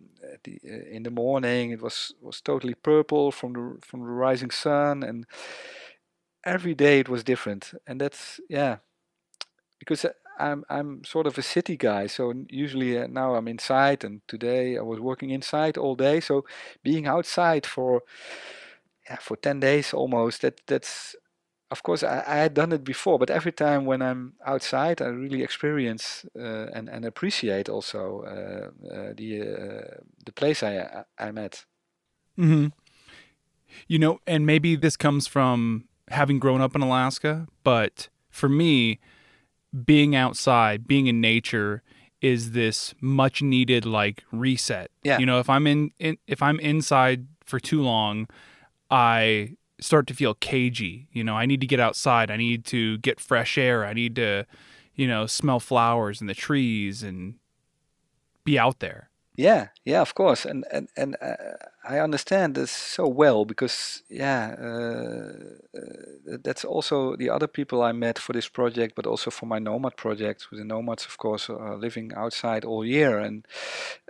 the 0.44 0.60
uh, 0.64 0.96
in 0.96 1.02
the 1.02 1.10
morning 1.10 1.70
it 1.72 1.82
was 1.82 2.14
was 2.20 2.40
totally 2.40 2.74
purple 2.74 3.32
from 3.32 3.52
the 3.54 3.78
from 3.82 4.00
the 4.00 4.06
rising 4.06 4.50
sun, 4.52 5.02
and 5.02 5.26
every 6.44 6.74
day 6.74 7.00
it 7.00 7.08
was 7.08 7.24
different. 7.24 7.72
And 7.86 8.00
that's 8.00 8.40
yeah, 8.48 8.78
because 9.78 10.04
uh, 10.04 10.12
I'm 10.38 10.64
I'm 10.70 11.04
sort 11.04 11.26
of 11.26 11.36
a 11.38 11.42
city 11.42 11.76
guy, 11.76 12.06
so 12.06 12.32
usually 12.48 12.98
uh, 12.98 13.06
now 13.08 13.34
I'm 13.34 13.48
inside, 13.48 14.04
and 14.04 14.20
today 14.28 14.78
I 14.78 14.82
was 14.82 15.00
working 15.00 15.30
inside 15.30 15.76
all 15.76 15.96
day. 15.96 16.20
So 16.20 16.44
being 16.82 17.06
outside 17.06 17.66
for 17.66 18.02
yeah 19.08 19.16
for 19.20 19.36
ten 19.36 19.60
days 19.60 19.94
almost 19.94 20.42
that 20.42 20.60
that's 20.66 21.16
of 21.70 21.82
course 21.82 22.02
I, 22.02 22.24
I 22.26 22.36
had 22.36 22.54
done 22.54 22.72
it 22.72 22.84
before, 22.84 23.18
but 23.18 23.30
every 23.30 23.52
time 23.52 23.84
when 23.84 24.00
I'm 24.00 24.34
outside, 24.46 25.02
I 25.02 25.06
really 25.06 25.42
experience 25.42 26.24
uh, 26.38 26.66
and 26.74 26.88
and 26.88 27.04
appreciate 27.04 27.68
also 27.68 28.22
uh, 28.22 28.94
uh, 28.94 29.12
the 29.16 29.42
uh, 29.42 30.00
the 30.24 30.32
place 30.32 30.62
I 30.62 31.04
I'm 31.18 31.38
at. 31.38 31.64
hmm 32.36 32.68
You 33.86 33.98
know, 33.98 34.20
and 34.26 34.46
maybe 34.46 34.76
this 34.76 34.96
comes 34.96 35.26
from 35.26 35.84
having 36.10 36.38
grown 36.38 36.60
up 36.60 36.74
in 36.74 36.82
Alaska, 36.82 37.46
but 37.62 38.08
for 38.30 38.48
me, 38.48 38.98
being 39.84 40.16
outside, 40.16 40.86
being 40.86 41.06
in 41.06 41.20
nature 41.20 41.82
is 42.20 42.52
this 42.52 42.94
much 43.00 43.42
needed 43.42 43.84
like 43.84 44.24
reset. 44.32 44.90
Yeah. 45.02 45.18
You 45.18 45.26
know, 45.26 45.38
if 45.38 45.48
I'm 45.48 45.66
in, 45.66 45.92
in 45.98 46.16
if 46.26 46.42
I'm 46.42 46.58
inside 46.60 47.26
for 47.44 47.60
too 47.60 47.82
long, 47.82 48.26
I 48.90 49.56
start 49.80 50.06
to 50.08 50.14
feel 50.14 50.34
cagey. 50.34 51.08
You 51.12 51.24
know, 51.24 51.36
I 51.36 51.46
need 51.46 51.60
to 51.60 51.66
get 51.66 51.80
outside. 51.80 52.30
I 52.30 52.36
need 52.36 52.64
to 52.66 52.98
get 52.98 53.20
fresh 53.20 53.58
air. 53.58 53.84
I 53.84 53.92
need 53.92 54.16
to, 54.16 54.46
you 54.94 55.06
know, 55.06 55.26
smell 55.26 55.60
flowers 55.60 56.20
and 56.20 56.28
the 56.28 56.34
trees 56.34 57.02
and 57.02 57.34
be 58.44 58.58
out 58.58 58.80
there. 58.80 59.10
Yeah, 59.36 59.68
yeah, 59.84 60.00
of 60.00 60.14
course, 60.14 60.44
and 60.44 60.64
and 60.72 60.88
and 60.96 61.16
uh, 61.22 61.36
I 61.88 62.00
understand 62.00 62.56
this 62.56 62.72
so 62.72 63.06
well 63.06 63.44
because 63.44 64.02
yeah, 64.10 64.56
uh, 64.60 65.78
uh, 65.78 66.38
that's 66.42 66.64
also 66.64 67.14
the 67.14 67.30
other 67.30 67.46
people 67.46 67.80
I 67.80 67.92
met 67.92 68.18
for 68.18 68.32
this 68.32 68.48
project, 68.48 68.96
but 68.96 69.06
also 69.06 69.30
for 69.30 69.46
my 69.46 69.60
nomad 69.60 69.96
project. 69.96 70.48
The 70.50 70.64
nomads, 70.64 71.06
of 71.06 71.18
course, 71.18 71.48
are 71.48 71.76
living 71.76 72.12
outside 72.16 72.64
all 72.64 72.84
year, 72.84 73.20
and 73.20 73.46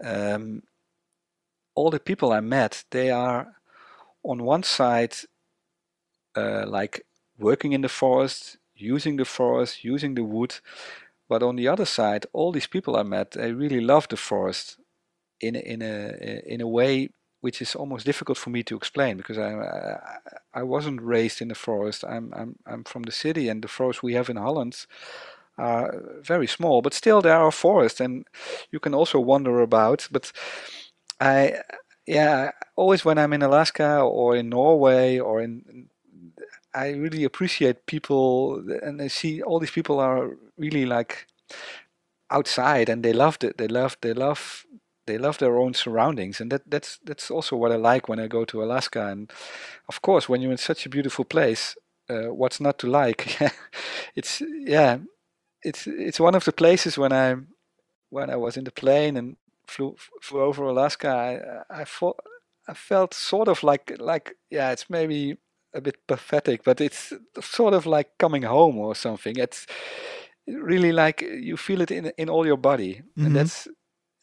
um, 0.02 0.62
all 1.74 1.90
the 1.90 2.00
people 2.00 2.32
I 2.32 2.40
met, 2.40 2.84
they 2.90 3.10
are 3.10 3.57
on 4.24 4.42
one 4.44 4.62
side 4.62 5.14
uh, 6.36 6.64
like 6.66 7.04
working 7.38 7.72
in 7.72 7.80
the 7.82 7.88
forest, 7.88 8.58
using 8.74 9.16
the 9.16 9.24
forest, 9.24 9.84
using 9.84 10.14
the 10.14 10.24
wood, 10.24 10.54
but 11.28 11.42
on 11.42 11.56
the 11.56 11.68
other 11.68 11.84
side, 11.84 12.26
all 12.32 12.52
these 12.52 12.66
people 12.66 12.96
I 12.96 13.02
met, 13.02 13.32
they 13.32 13.52
really 13.52 13.80
love 13.80 14.08
the 14.08 14.16
forest 14.16 14.78
in 15.40 15.56
in 15.56 15.82
a 15.82 16.42
in 16.46 16.60
a 16.60 16.66
way 16.66 17.10
which 17.40 17.62
is 17.62 17.76
almost 17.76 18.04
difficult 18.06 18.38
for 18.38 18.50
me 18.50 18.62
to 18.64 18.76
explain 18.76 19.16
because 19.16 19.38
I 19.38 19.52
I, 19.52 20.60
I 20.60 20.62
wasn't 20.62 21.02
raised 21.02 21.40
in 21.42 21.48
the 21.48 21.54
forest. 21.54 22.04
I'm 22.04 22.32
I'm 22.34 22.56
I'm 22.66 22.84
from 22.84 23.02
the 23.02 23.12
city, 23.12 23.48
and 23.48 23.62
the 23.62 23.68
forests 23.68 24.02
we 24.02 24.14
have 24.14 24.30
in 24.30 24.36
Holland 24.36 24.86
are 25.58 26.02
very 26.22 26.46
small, 26.46 26.82
but 26.82 26.94
still 26.94 27.20
there 27.22 27.36
are 27.36 27.52
forests, 27.52 28.00
and 28.00 28.26
you 28.70 28.80
can 28.80 28.94
also 28.94 29.20
wander 29.20 29.60
about. 29.60 30.08
But 30.10 30.32
I 31.20 31.62
yeah, 32.08 32.52
always 32.76 33.04
when 33.04 33.18
I'm 33.18 33.34
in 33.34 33.42
Alaska 33.42 34.00
or 34.00 34.36
in 34.36 34.48
Norway 34.50 35.18
or 35.20 35.42
in 35.42 35.88
I 36.74 36.90
really 36.90 37.24
appreciate 37.24 37.86
people, 37.86 38.62
and 38.82 39.02
I 39.02 39.08
see 39.08 39.42
all 39.42 39.58
these 39.60 39.70
people 39.72 40.00
are 40.00 40.30
really 40.58 40.86
like 40.86 41.26
outside, 42.30 42.88
and 42.88 43.04
they 43.04 43.12
love 43.12 43.38
it. 43.42 43.58
They 43.58 43.68
love, 43.68 43.96
they 44.02 44.12
love, 44.14 44.64
they 45.06 45.18
love 45.18 45.38
their 45.38 45.58
own 45.58 45.74
surroundings, 45.74 46.40
and 46.40 46.52
that 46.52 46.62
that's 46.70 46.98
that's 47.04 47.30
also 47.30 47.56
what 47.56 47.72
I 47.72 47.76
like 47.76 48.08
when 48.08 48.20
I 48.20 48.28
go 48.28 48.44
to 48.46 48.62
Alaska. 48.62 49.06
And 49.08 49.30
of 49.88 50.02
course, 50.02 50.28
when 50.28 50.42
you're 50.42 50.52
in 50.52 50.58
such 50.58 50.86
a 50.86 50.90
beautiful 50.90 51.24
place, 51.24 51.76
uh, 52.10 52.32
what's 52.34 52.60
not 52.60 52.78
to 52.80 52.88
like? 52.88 53.38
it's 54.16 54.42
yeah, 54.66 54.98
it's 55.62 55.86
it's 55.86 56.20
one 56.20 56.34
of 56.36 56.44
the 56.44 56.52
places 56.52 56.98
when 56.98 57.12
I 57.12 57.36
when 58.10 58.30
I 58.30 58.36
was 58.36 58.56
in 58.56 58.64
the 58.64 58.72
plane 58.72 59.16
and 59.16 59.36
flew 59.68 59.96
flew 60.22 60.42
over 60.42 60.64
Alaska. 60.64 61.08
I 61.70 61.82
I, 61.82 61.84
I 62.68 62.74
felt 62.74 63.14
sort 63.14 63.48
of 63.48 63.62
like 63.62 63.92
like 63.98 64.36
yeah, 64.50 64.72
it's 64.72 64.90
maybe 64.90 65.38
a 65.74 65.80
bit 65.80 66.06
pathetic, 66.06 66.64
but 66.64 66.80
it's 66.80 67.12
sort 67.40 67.74
of 67.74 67.86
like 67.86 68.10
coming 68.18 68.42
home 68.42 68.78
or 68.78 68.94
something. 68.94 69.36
It's 69.36 69.66
really 70.46 70.92
like 70.92 71.22
you 71.22 71.56
feel 71.56 71.80
it 71.80 71.90
in 71.90 72.12
in 72.16 72.28
all 72.30 72.46
your 72.46 72.58
body, 72.58 73.02
Mhm. 73.16 73.26
and 73.26 73.36
that's 73.36 73.68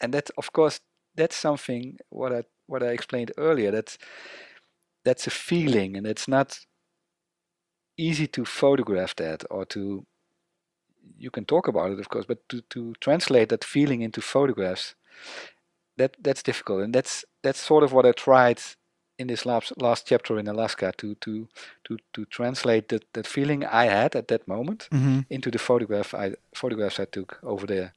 and 0.01 0.13
that 0.13 0.29
of 0.38 0.51
course 0.51 0.81
that's 1.15 1.36
something 1.36 1.97
what 2.10 2.34
I 2.34 2.43
what 2.67 2.84
I 2.84 2.88
explained 2.93 3.31
earlier. 3.38 3.71
That's 3.71 3.97
that's 5.05 5.27
a 5.27 5.31
feeling, 5.31 5.97
and 5.97 6.08
it's 6.08 6.27
not 6.27 6.60
easy 7.97 8.27
to 8.27 8.45
photograph 8.45 9.15
that 9.15 9.43
or 9.49 9.65
to 9.65 10.05
you 11.17 11.31
can 11.31 11.45
talk 11.45 11.67
about 11.67 11.91
it 11.91 11.99
of 11.99 12.10
course 12.10 12.25
but 12.25 12.47
to, 12.49 12.62
to 12.69 12.93
translate 12.99 13.49
that 13.49 13.63
feeling 13.63 14.01
into 14.01 14.21
photographs 14.21 14.95
that 15.97 16.15
that's 16.21 16.43
difficult 16.43 16.82
and 16.84 16.93
that's 16.93 17.25
that's 17.43 17.60
sort 17.60 17.84
of 17.84 17.93
what 17.93 18.06
i 18.06 18.12
tried 18.12 18.60
in 19.17 19.28
this 19.28 19.45
last 19.45 19.71
last 19.82 20.08
chapter 20.08 20.38
in 20.38 20.47
alaska 20.47 20.93
to 20.97 21.15
to 21.15 21.47
to 21.84 21.97
to 22.13 22.25
translate 22.25 22.89
that 22.89 23.04
that 23.13 23.28
feeling 23.28 23.63
i 23.65 23.86
had 23.86 24.15
at 24.15 24.28
that 24.28 24.47
moment 24.47 24.88
hmm 24.91 25.19
into 25.30 25.49
the 25.51 25.60
photograph 25.60 26.13
i 26.13 26.34
photographs 26.54 26.99
i 26.99 27.06
took 27.06 27.39
over 27.43 27.65
there 27.65 27.93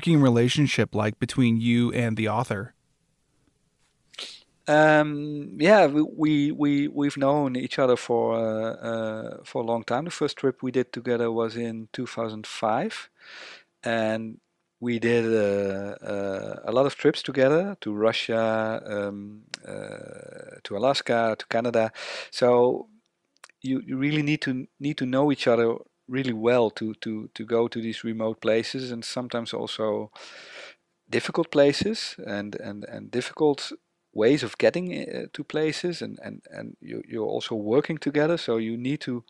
working 0.00 0.22
relationship 0.22 0.94
like 0.94 1.18
between 1.18 1.60
you 1.60 1.92
and 1.92 2.16
the 2.16 2.26
author? 2.26 2.72
Um, 4.66 5.58
yeah, 5.58 5.86
we, 5.86 6.02
we 6.22 6.52
we 6.52 6.88
we've 6.88 7.18
known 7.18 7.54
each 7.56 7.78
other 7.78 7.96
for 7.96 8.34
uh, 8.34 8.72
uh, 8.90 9.36
for 9.44 9.62
a 9.62 9.66
long 9.66 9.82
time. 9.84 10.04
The 10.06 10.10
first 10.10 10.38
trip 10.38 10.62
we 10.62 10.70
did 10.70 10.90
together 10.92 11.30
was 11.30 11.54
in 11.54 11.88
2005, 11.92 13.10
and 13.82 14.38
we 14.80 14.98
did 14.98 15.26
uh, 15.26 15.96
uh, 16.14 16.54
a 16.64 16.72
lot 16.72 16.86
of 16.86 16.94
trips 16.96 17.22
together 17.22 17.76
to 17.82 17.92
Russia, 17.92 18.80
um, 18.86 19.42
uh, 19.68 20.60
to 20.64 20.76
Alaska, 20.78 21.36
to 21.38 21.46
Canada. 21.48 21.92
So 22.30 22.88
you, 23.60 23.82
you 23.84 23.98
really 23.98 24.22
need 24.22 24.40
to 24.42 24.66
need 24.78 24.96
to 24.96 25.04
know 25.04 25.30
each 25.30 25.46
other 25.46 25.76
really 26.10 26.32
well 26.32 26.70
to 26.70 26.94
to 26.94 27.28
to 27.34 27.44
go 27.44 27.68
to 27.68 27.80
these 27.80 28.04
remote 28.04 28.40
places 28.40 28.90
and 28.90 29.04
sometimes 29.04 29.54
also 29.54 30.10
difficult 31.10 31.50
places 31.50 32.16
and 32.26 32.54
and 32.56 32.84
and 32.84 33.10
difficult 33.10 33.72
ways 34.12 34.42
of 34.42 34.58
getting 34.58 34.92
uh, 34.92 35.26
to 35.32 35.44
places 35.44 36.02
and 36.02 36.18
and 36.22 36.42
and 36.50 36.76
you 36.80 37.02
you're 37.08 37.26
also 37.34 37.54
working 37.54 37.98
together. 37.98 38.36
So 38.38 38.58
you 38.58 38.76
need 38.76 39.00
to 39.00 39.24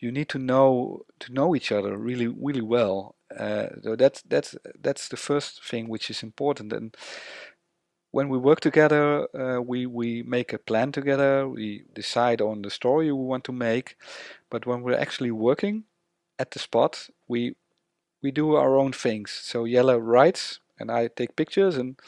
you 0.00 0.12
need 0.12 0.28
to 0.28 0.38
know 0.38 1.04
to 1.20 1.32
know 1.32 1.54
each 1.54 1.72
other 1.72 1.96
really 1.96 2.28
really 2.28 2.62
well. 2.62 3.14
Uh, 3.36 3.68
so 3.82 3.96
that's 3.96 4.22
that's 4.22 4.56
that's 4.80 5.08
the 5.08 5.16
first 5.16 5.64
thing 5.64 5.88
which 5.88 6.10
is 6.10 6.22
important. 6.22 6.72
And 6.72 6.96
when 8.10 8.28
we 8.28 8.38
work 8.38 8.60
together 8.60 9.28
uh, 9.34 9.60
we 9.60 9.86
we 9.86 10.22
make 10.22 10.52
a 10.52 10.58
plan 10.58 10.92
together. 10.92 11.48
We 11.48 11.84
decide 11.94 12.40
on 12.40 12.62
the 12.62 12.70
story 12.70 13.06
we 13.12 13.24
want 13.24 13.44
to 13.44 13.52
make. 13.52 13.96
But 14.50 14.66
when 14.66 14.82
we're 14.82 14.98
actually 14.98 15.30
working 15.30 15.84
at 16.40 16.50
the 16.52 16.58
spot 16.58 17.08
we 17.28 17.54
we 18.22 18.30
do 18.32 18.56
our 18.56 18.76
own 18.76 18.92
things. 18.92 19.30
So 19.32 19.66
Jelle 19.66 20.00
writes 20.00 20.60
and 20.80 20.90
I 20.90 21.08
take 21.08 21.36
pictures 21.36 21.76
and 21.78 21.98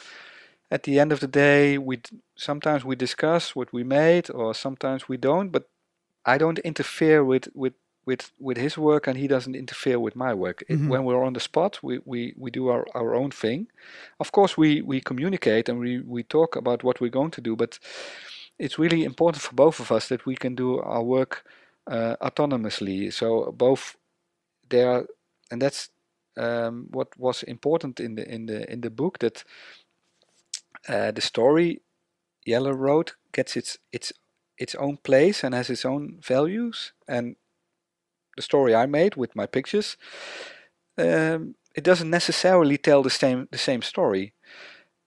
at 0.70 0.82
the 0.84 0.98
end 1.00 1.12
of 1.12 1.20
the 1.20 1.28
day 1.28 1.78
we 1.78 1.96
d- 1.96 2.18
sometimes 2.36 2.84
we 2.84 2.96
discuss 2.96 3.56
what 3.56 3.72
we 3.72 3.84
made 3.84 4.30
or 4.30 4.54
sometimes 4.54 5.08
we 5.08 5.16
don't 5.18 5.50
but 5.50 5.64
I 6.26 6.38
don't 6.38 6.58
interfere 6.60 7.24
with 7.24 7.48
with 7.54 7.74
with 8.06 8.32
with 8.40 8.58
his 8.58 8.78
work 8.78 9.06
and 9.08 9.18
he 9.18 9.28
doesn't 9.28 9.56
interfere 9.56 9.98
with 10.00 10.16
my 10.16 10.32
work. 10.34 10.62
It- 10.68 10.80
Mhm. 10.80 10.88
when 10.92 11.04
we're 11.04 11.24
on 11.26 11.34
the 11.34 11.40
spot 11.50 11.80
we 11.82 12.00
we, 12.12 12.34
we 12.38 12.50
do 12.50 12.68
our, 12.68 12.84
our 12.94 13.14
own 13.14 13.30
thing. 13.30 13.68
Of 14.20 14.32
course 14.32 14.56
we 14.62 14.82
we 14.82 15.00
communicate 15.00 15.68
and 15.70 15.78
we 15.80 16.00
we 16.16 16.22
talk 16.24 16.56
about 16.56 16.84
what 16.84 17.00
we're 17.00 17.18
going 17.20 17.32
to 17.32 17.42
do 17.42 17.56
but 17.56 17.78
it's 18.58 18.78
really 18.78 19.04
important 19.04 19.42
for 19.42 19.54
both 19.54 19.80
of 19.80 19.90
us 19.92 20.08
that 20.08 20.26
we 20.26 20.36
can 20.36 20.54
do 20.54 20.80
our 20.80 21.02
work 21.02 21.44
uh, 21.90 22.16
autonomously. 22.22 23.12
So 23.12 23.52
both 23.52 23.96
there 24.72 25.06
and 25.52 25.62
that's 25.62 25.90
um, 26.38 26.88
what 26.92 27.08
was 27.18 27.44
important 27.44 28.00
in 28.00 28.16
the 28.16 28.28
in 28.34 28.46
the 28.46 28.72
in 28.72 28.82
the 28.82 28.90
book 28.90 29.20
that 29.20 29.44
uh, 30.88 31.12
the 31.12 31.20
story 31.20 31.80
Jelle 32.46 32.72
wrote 32.72 33.16
gets 33.32 33.56
its 33.56 33.78
its 33.92 34.12
its 34.58 34.74
own 34.76 34.98
place 34.98 35.44
and 35.44 35.54
has 35.54 35.70
its 35.70 35.84
own 35.84 36.20
values. 36.22 36.92
And 37.08 37.36
the 38.36 38.42
story 38.42 38.74
I 38.74 38.86
made 38.86 39.16
with 39.16 39.36
my 39.36 39.46
pictures 39.46 39.96
um, 40.98 41.54
it 41.74 41.84
doesn't 41.84 42.10
necessarily 42.10 42.78
tell 42.78 43.02
the 43.02 43.10
same 43.10 43.48
the 43.50 43.58
same 43.58 43.82
story. 43.82 44.34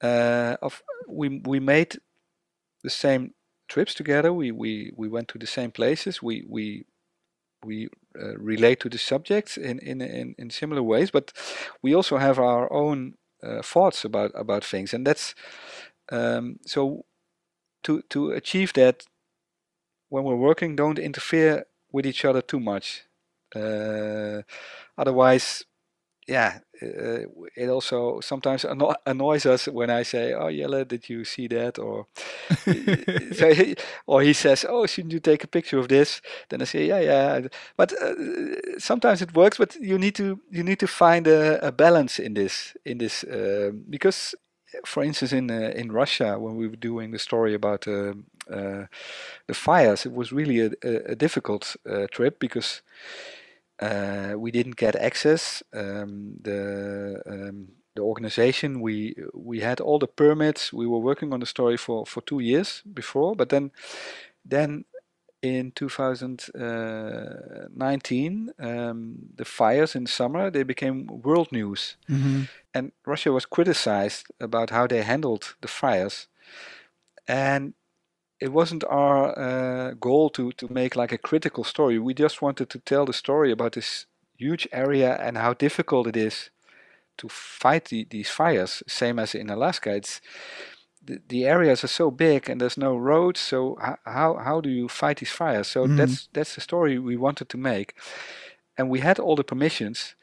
Uh, 0.02 0.56
of 0.62 0.82
we 1.08 1.40
we 1.44 1.60
made 1.60 1.98
the 2.84 2.90
same 2.90 3.34
trips 3.68 3.94
together. 3.94 4.32
We 4.32 4.52
we, 4.52 4.92
we 4.96 5.08
went 5.08 5.28
to 5.28 5.38
the 5.38 5.46
same 5.46 5.72
places. 5.72 6.22
We 6.22 6.44
we 6.48 6.86
we 7.64 7.88
uh, 8.20 8.36
relate 8.38 8.80
to 8.80 8.88
the 8.88 8.98
subjects 8.98 9.56
in, 9.56 9.78
in, 9.80 10.00
in, 10.00 10.34
in 10.38 10.50
similar 10.50 10.82
ways, 10.82 11.10
but 11.10 11.32
we 11.82 11.94
also 11.94 12.18
have 12.18 12.38
our 12.38 12.72
own 12.72 13.14
uh, 13.42 13.62
thoughts 13.62 14.04
about, 14.04 14.32
about 14.34 14.64
things, 14.64 14.94
and 14.94 15.06
that's 15.06 15.34
um, 16.10 16.58
so 16.64 17.04
to 17.82 18.02
to 18.10 18.30
achieve 18.30 18.72
that 18.74 19.04
when 20.08 20.24
we're 20.24 20.36
working, 20.36 20.76
don't 20.76 20.98
interfere 20.98 21.66
with 21.92 22.06
each 22.06 22.24
other 22.24 22.42
too 22.42 22.60
much. 22.60 23.04
Uh, 23.54 24.42
otherwise, 24.98 25.64
yeah, 26.28 26.58
uh, 26.82 27.20
it 27.56 27.68
also 27.68 28.20
sometimes 28.20 28.64
anno- 28.64 28.94
annoys 29.06 29.46
us 29.46 29.66
when 29.68 29.90
I 29.90 30.02
say, 30.02 30.32
"Oh, 30.34 30.48
Jelle, 30.48 30.84
did 30.84 31.08
you 31.08 31.24
see 31.24 31.46
that?" 31.48 31.78
or 31.78 32.06
so 33.32 33.54
he, 33.54 33.76
or 34.06 34.22
he 34.22 34.32
says, 34.32 34.64
"Oh, 34.68 34.86
shouldn't 34.86 35.12
you 35.12 35.20
take 35.20 35.44
a 35.44 35.48
picture 35.48 35.78
of 35.78 35.88
this?" 35.88 36.20
Then 36.48 36.62
I 36.62 36.64
say, 36.64 36.86
"Yeah, 36.86 37.00
yeah." 37.00 37.48
But 37.76 37.92
uh, 38.02 38.14
sometimes 38.78 39.22
it 39.22 39.34
works, 39.34 39.58
but 39.58 39.76
you 39.76 39.98
need 39.98 40.14
to 40.16 40.40
you 40.50 40.62
need 40.64 40.78
to 40.80 40.86
find 40.86 41.26
a, 41.26 41.66
a 41.66 41.72
balance 41.72 42.18
in 42.18 42.34
this 42.34 42.76
in 42.84 42.98
this 42.98 43.24
um 43.30 43.84
because, 43.88 44.34
for 44.84 45.02
instance, 45.04 45.32
in 45.32 45.50
uh, 45.50 45.72
in 45.76 45.92
Russia 45.92 46.38
when 46.38 46.56
we 46.56 46.68
were 46.68 46.76
doing 46.80 47.12
the 47.12 47.18
story 47.18 47.54
about 47.54 47.86
uh, 47.88 48.14
uh, 48.50 48.86
the 49.46 49.54
fires, 49.54 50.06
it 50.06 50.12
was 50.12 50.32
really 50.32 50.60
a, 50.60 50.70
a, 50.84 51.12
a 51.12 51.14
difficult 51.16 51.76
uh, 51.90 52.06
trip 52.12 52.38
because 52.40 52.82
uh, 53.80 54.34
we 54.36 54.50
didn't 54.50 54.76
get 54.76 54.96
access. 54.96 55.62
Um, 55.72 56.36
the 56.42 57.22
um, 57.26 57.68
the 57.94 58.02
organization 58.02 58.80
we 58.80 59.14
we 59.34 59.60
had 59.60 59.80
all 59.80 59.98
the 59.98 60.06
permits. 60.06 60.72
We 60.72 60.86
were 60.86 60.98
working 60.98 61.32
on 61.32 61.40
the 61.40 61.46
story 61.46 61.76
for 61.76 62.06
for 62.06 62.20
two 62.22 62.40
years 62.40 62.82
before, 62.92 63.34
but 63.36 63.48
then 63.48 63.72
then 64.44 64.84
in 65.42 65.72
2019, 65.72 68.52
um, 68.58 69.16
the 69.34 69.44
fires 69.44 69.94
in 69.94 70.06
summer 70.06 70.50
they 70.50 70.62
became 70.62 71.06
world 71.06 71.52
news, 71.52 71.96
hmm 72.06 72.44
and 72.74 72.92
Russia 73.06 73.32
was 73.32 73.46
criticized 73.46 74.26
about 74.38 74.70
how 74.70 74.86
they 74.86 75.02
handled 75.02 75.56
the 75.62 75.68
fires, 75.68 76.28
and 77.26 77.74
it 78.40 78.52
wasn't 78.52 78.84
our 78.84 79.38
uh, 79.38 79.94
goal 79.94 80.30
to 80.30 80.52
to 80.52 80.72
make 80.72 80.96
like 80.96 81.12
a 81.12 81.18
critical 81.18 81.64
story. 81.64 81.98
We 81.98 82.14
just 82.14 82.42
wanted 82.42 82.68
to 82.70 82.78
tell 82.80 83.06
the 83.06 83.12
story 83.12 83.50
about 83.52 83.72
this 83.72 84.06
huge 84.38 84.68
area 84.72 85.16
and 85.20 85.36
how 85.38 85.54
difficult 85.54 86.06
it 86.06 86.16
is 86.16 86.50
to 87.18 87.28
fight 87.28 87.86
the, 87.86 88.06
these 88.10 88.30
fires, 88.30 88.82
same 88.88 89.18
as 89.18 89.34
in 89.34 89.50
Alaska. 89.50 89.94
It's 89.96 90.20
the, 91.04 91.20
the 91.28 91.44
areas 91.46 91.84
are 91.84 91.88
so 91.88 92.10
big 92.10 92.50
and 92.50 92.60
there's 92.60 92.76
no 92.78 92.96
roads. 92.96 93.40
So 93.40 93.76
how 94.04 94.36
how 94.44 94.60
do 94.60 94.68
you 94.70 94.88
fight 94.88 95.18
these 95.18 95.30
fires? 95.32 95.68
So 95.68 95.86
Mhm. 95.86 95.96
that's 95.96 96.28
that's 96.32 96.54
the 96.54 96.60
story 96.60 96.98
we 96.98 97.16
wanted 97.16 97.48
to 97.50 97.58
make, 97.58 97.94
and 98.78 98.90
we 98.90 99.00
had 99.00 99.18
all 99.18 99.36
the 99.36 99.44
permissions, 99.44 100.14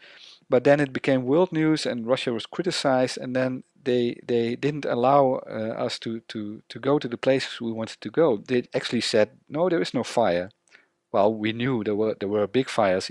but 0.54 0.64
then 0.64 0.80
it 0.80 0.94
became 0.94 1.26
world 1.26 1.52
news 1.52 1.86
and 1.86 2.06
Russia 2.06 2.32
was 2.32 2.46
criticized, 2.46 3.18
and 3.18 3.36
then 3.36 3.64
they 3.86 4.04
they 4.28 4.56
didn't 4.56 4.86
allow 4.86 5.42
uh, 5.50 5.86
us 5.86 5.98
to 6.00 6.20
to 6.32 6.62
to 6.70 6.80
go 6.80 7.00
to 7.00 7.08
the 7.08 7.18
places 7.18 7.60
we 7.60 7.72
wanted 7.80 8.00
to 8.02 8.10
go. 8.22 8.38
They 8.38 8.62
actually 8.72 9.02
said 9.02 9.28
no, 9.50 9.68
there 9.68 9.82
is 9.82 9.94
no 9.94 10.04
fire. 10.04 10.50
Well, 11.12 11.34
we 11.44 11.54
knew 11.54 11.84
there 11.84 11.96
were 12.02 12.16
there 12.20 12.30
were 12.30 12.48
big 12.48 12.70
fires 12.70 13.10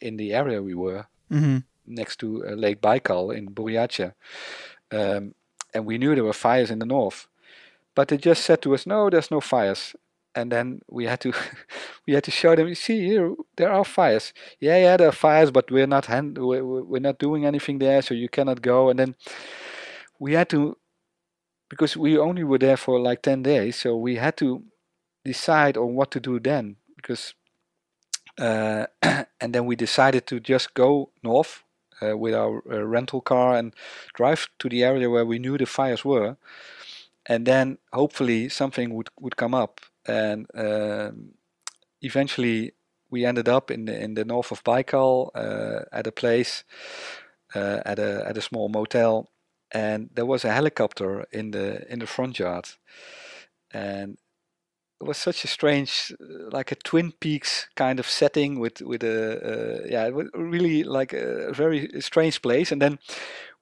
in 0.00 0.16
the 0.16 0.32
area 0.32 0.62
we 0.62 0.74
were 0.74 1.04
Mm-hmm. 1.30 1.58
next 1.84 2.16
to 2.20 2.26
uh, 2.26 2.54
Lake 2.64 2.80
Baikal 2.80 3.36
in 3.36 3.48
Buryatia. 3.54 4.12
Um, 4.90 5.34
and 5.74 5.84
we 5.84 5.98
knew 5.98 6.14
there 6.14 6.24
were 6.24 6.46
fires 6.48 6.70
in 6.70 6.78
the 6.78 6.86
north. 6.86 7.28
But 7.94 8.08
they 8.08 8.16
just 8.16 8.44
said 8.44 8.62
to 8.62 8.74
us, 8.74 8.86
no, 8.86 9.10
there's 9.10 9.30
no 9.30 9.40
fires. 9.40 9.94
And 10.38 10.52
then 10.52 10.80
we 10.88 11.06
had 11.06 11.20
to 11.20 11.32
we 12.06 12.14
had 12.14 12.24
to 12.24 12.30
show 12.30 12.54
them, 12.54 12.68
you 12.68 12.74
see 12.74 13.00
here, 13.06 13.34
there 13.56 13.72
are 13.72 13.84
fires. 13.84 14.32
Yeah, 14.60 14.78
yeah, 14.78 14.96
there 14.96 15.08
are 15.08 15.12
fires, 15.26 15.50
but 15.50 15.70
we're 15.70 15.86
not 15.86 16.06
hand, 16.06 16.38
we're 16.38 17.00
not 17.00 17.18
doing 17.18 17.44
anything 17.44 17.78
there, 17.78 18.02
so 18.02 18.14
you 18.14 18.28
cannot 18.28 18.62
go. 18.62 18.88
And 18.88 18.98
then 18.98 19.14
we 20.20 20.34
had 20.34 20.48
to, 20.50 20.76
because 21.68 21.96
we 21.96 22.16
only 22.16 22.44
were 22.44 22.58
there 22.58 22.76
for 22.76 23.00
like 23.00 23.22
10 23.22 23.42
days, 23.42 23.76
so 23.76 23.96
we 23.96 24.16
had 24.16 24.36
to 24.36 24.62
decide 25.24 25.76
on 25.76 25.94
what 25.94 26.10
to 26.12 26.20
do 26.20 26.38
then. 26.38 26.76
Because 26.96 27.34
uh, 28.38 28.86
and 29.40 29.52
then 29.54 29.66
we 29.66 29.76
decided 29.76 30.26
to 30.28 30.40
just 30.40 30.74
go 30.74 31.10
north 31.22 31.64
uh, 32.00 32.16
with 32.16 32.34
our 32.34 32.62
uh, 32.70 32.84
rental 32.84 33.20
car 33.20 33.56
and 33.56 33.74
drive 34.14 34.48
to 34.60 34.68
the 34.68 34.84
area 34.84 35.10
where 35.10 35.26
we 35.26 35.38
knew 35.38 35.58
the 35.58 35.66
fires 35.66 36.04
were, 36.04 36.36
and 37.26 37.44
then 37.46 37.78
hopefully 37.92 38.48
something 38.48 38.94
would 38.94 39.08
would 39.20 39.36
come 39.36 39.54
up. 39.54 39.80
And 40.08 40.46
um, 40.54 41.34
eventually, 42.00 42.72
we 43.10 43.24
ended 43.24 43.48
up 43.48 43.70
in 43.70 43.84
the 43.84 44.02
in 44.02 44.14
the 44.14 44.24
north 44.24 44.50
of 44.50 44.64
Baikal 44.64 45.30
uh, 45.34 45.84
at 45.92 46.06
a 46.06 46.12
place 46.12 46.64
uh, 47.54 47.80
at 47.84 47.98
a 47.98 48.24
at 48.26 48.38
a 48.38 48.42
small 48.42 48.68
motel, 48.68 49.30
and 49.70 50.10
there 50.14 50.26
was 50.26 50.44
a 50.44 50.52
helicopter 50.52 51.26
in 51.32 51.50
the 51.50 51.90
in 51.92 51.98
the 51.98 52.06
front 52.06 52.38
yard, 52.38 52.68
and 53.70 54.18
it 55.00 55.06
was 55.06 55.16
such 55.16 55.44
a 55.44 55.48
strange, 55.48 56.12
uh, 56.20 56.50
like 56.50 56.72
a 56.72 56.74
Twin 56.74 57.12
Peaks 57.12 57.68
kind 57.76 58.00
of 58.00 58.06
setting 58.06 58.58
with 58.58 58.80
with 58.82 59.02
a 59.04 59.82
uh, 59.82 59.86
yeah, 59.88 60.06
it 60.06 60.14
was 60.14 60.28
really 60.34 60.82
like 60.82 61.12
a 61.12 61.52
very 61.52 61.88
strange 62.00 62.42
place. 62.42 62.72
And 62.72 62.82
then 62.82 62.98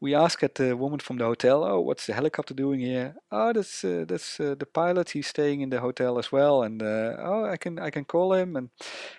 we 0.01 0.15
asked 0.15 0.43
at 0.43 0.57
the 0.57 0.77
woman 0.77 0.99
from 0.99 1.17
the 1.17 1.25
hotel, 1.25 1.65
"Oh, 1.65 1.81
what's 1.81 2.07
the 2.07 2.13
helicopter 2.13 2.55
doing 2.55 2.81
here?" 2.81 3.15
"Oh, 3.33 3.53
that's 3.53 3.85
uh, 3.85 4.05
that's 4.07 4.39
uh, 4.39 4.55
the 4.59 4.67
pilot. 4.67 5.11
He's 5.11 5.27
staying 5.27 5.63
in 5.63 5.71
the 5.71 5.81
hotel 5.81 6.19
as 6.19 6.31
well." 6.31 6.63
And 6.63 6.83
uh, 6.83 7.17
oh, 7.19 7.45
I 7.47 7.57
can 7.57 7.79
I 7.79 7.91
can 7.91 8.05
call 8.05 8.35
him. 8.35 8.57
And 8.57 8.69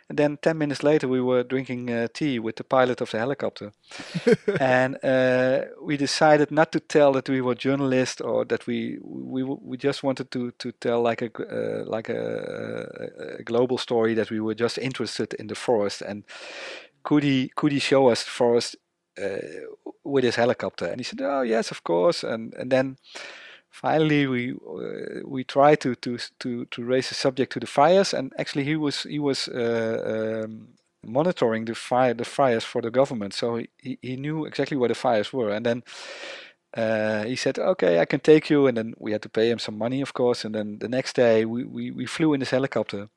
and 0.09 0.19
then 0.19 0.37
ten 0.37 0.57
minutes 0.57 0.83
later, 0.83 1.07
we 1.07 1.21
were 1.21 1.43
drinking 1.43 1.89
uh, 1.89 2.07
tea 2.13 2.39
with 2.39 2.57
the 2.57 2.63
pilot 2.63 3.01
of 3.01 3.09
the 3.09 3.17
helicopter, 3.17 3.71
and 4.59 4.97
uh, 5.03 5.65
we 5.81 5.97
decided 5.97 6.51
not 6.51 6.71
to 6.73 6.79
tell 6.79 7.11
that 7.13 7.29
we 7.29 7.41
were 7.41 7.55
journalists 7.55 8.21
or 8.21 8.45
that 8.45 8.67
we 8.67 8.99
we 9.01 9.43
we 9.43 9.77
just 9.77 10.03
wanted 10.03 10.29
to 10.31 10.51
to 10.51 10.71
tell 10.73 11.01
like 11.01 11.23
a 11.23 11.31
uh, 11.39 11.85
like 11.85 12.09
a, 12.09 13.39
a, 13.39 13.43
global 13.43 13.77
story 13.77 14.13
that 14.13 14.29
we 14.29 14.39
were 14.39 14.55
just 14.55 14.77
interested 14.77 15.33
in 15.33 15.47
the 15.47 15.55
forest 15.55 16.01
and 16.01 16.23
could 17.03 17.23
he 17.23 17.49
could 17.55 17.71
he 17.71 17.79
show 17.79 18.09
us 18.09 18.23
the 18.23 18.29
forest 18.29 18.75
with 20.03 20.23
his 20.23 20.35
helicopter. 20.35 20.85
And 20.85 20.99
he 20.99 21.03
said 21.03 21.21
oh 21.21 21.41
yes 21.41 21.71
of 21.71 21.83
course. 21.83 22.23
And 22.23 22.53
and 22.55 22.71
then 22.71 22.97
finally 23.69 24.27
we 24.27 24.53
uh, 24.53 25.21
we 25.25 25.43
tried 25.43 25.79
to 25.81 25.95
to 25.95 26.17
to 26.39 26.65
to 26.65 26.83
raise 26.83 27.09
the 27.09 27.15
subject 27.15 27.51
to 27.53 27.59
the 27.59 27.67
fires. 27.67 28.13
And 28.13 28.33
actually 28.37 28.63
he 28.63 28.75
was 28.75 29.03
he 29.03 29.19
was 29.19 29.47
uh, 29.47 30.43
um, 30.45 30.69
monitoring 31.05 31.65
the 31.65 31.75
fire 31.75 32.13
the 32.13 32.25
fires 32.25 32.63
for 32.63 32.81
the 32.81 32.91
government. 32.91 33.33
So 33.33 33.57
he, 33.57 33.69
he, 33.77 33.97
he 34.01 34.15
knew 34.15 34.45
exactly 34.45 34.77
where 34.77 34.89
the 34.89 34.95
fires 34.95 35.33
were. 35.33 35.49
And 35.49 35.65
then 35.65 35.83
uh, 36.75 37.23
he 37.23 37.35
said 37.35 37.59
okay 37.59 37.99
i 37.99 38.05
can 38.05 38.19
take 38.19 38.49
you. 38.49 38.67
And 38.67 38.77
then 38.77 38.93
we 38.97 39.11
had 39.11 39.21
to 39.23 39.29
pay 39.29 39.49
him 39.49 39.59
some 39.59 39.77
money 39.77 40.01
of 40.01 40.13
course. 40.13 40.45
And 40.45 40.55
then 40.55 40.79
the 40.79 40.89
next 40.89 41.15
day 41.15 41.45
we, 41.45 41.65
we, 41.65 41.91
we 41.91 42.05
flew 42.05 42.33
in 42.33 42.39
this 42.39 42.51
helicopter. 42.51 43.09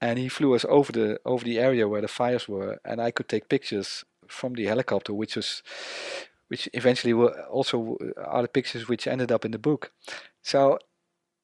And 0.00 0.18
he 0.18 0.28
flew 0.28 0.54
us 0.54 0.66
over 0.68 0.92
the 0.92 1.18
over 1.24 1.44
the 1.44 1.58
area 1.58 1.88
where 1.88 2.02
the 2.02 2.08
fires 2.08 2.48
were. 2.48 2.78
And 2.84 3.00
i 3.00 3.10
could 3.10 3.28
take 3.28 3.48
pictures 3.48 4.04
from 4.28 4.54
the 4.54 4.66
helicopter 4.66 5.12
which 5.14 5.36
was 5.36 5.62
which 6.48 6.68
eventually 6.74 7.14
were 7.14 7.32
also 7.50 7.96
are 8.18 8.42
the 8.42 8.48
pictures 8.48 8.88
which 8.88 9.06
ended 9.06 9.32
up 9.32 9.44
in 9.44 9.50
the 9.52 9.58
book. 9.58 9.92
So 10.42 10.78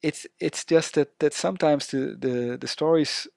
it's 0.01 0.27
it's 0.39 0.65
just 0.65 0.95
that 0.95 1.19
that 1.19 1.33
sometimes 1.33 1.87
the 1.87 2.15
the, 2.19 2.57
the 2.59 2.67
stories 2.67 3.27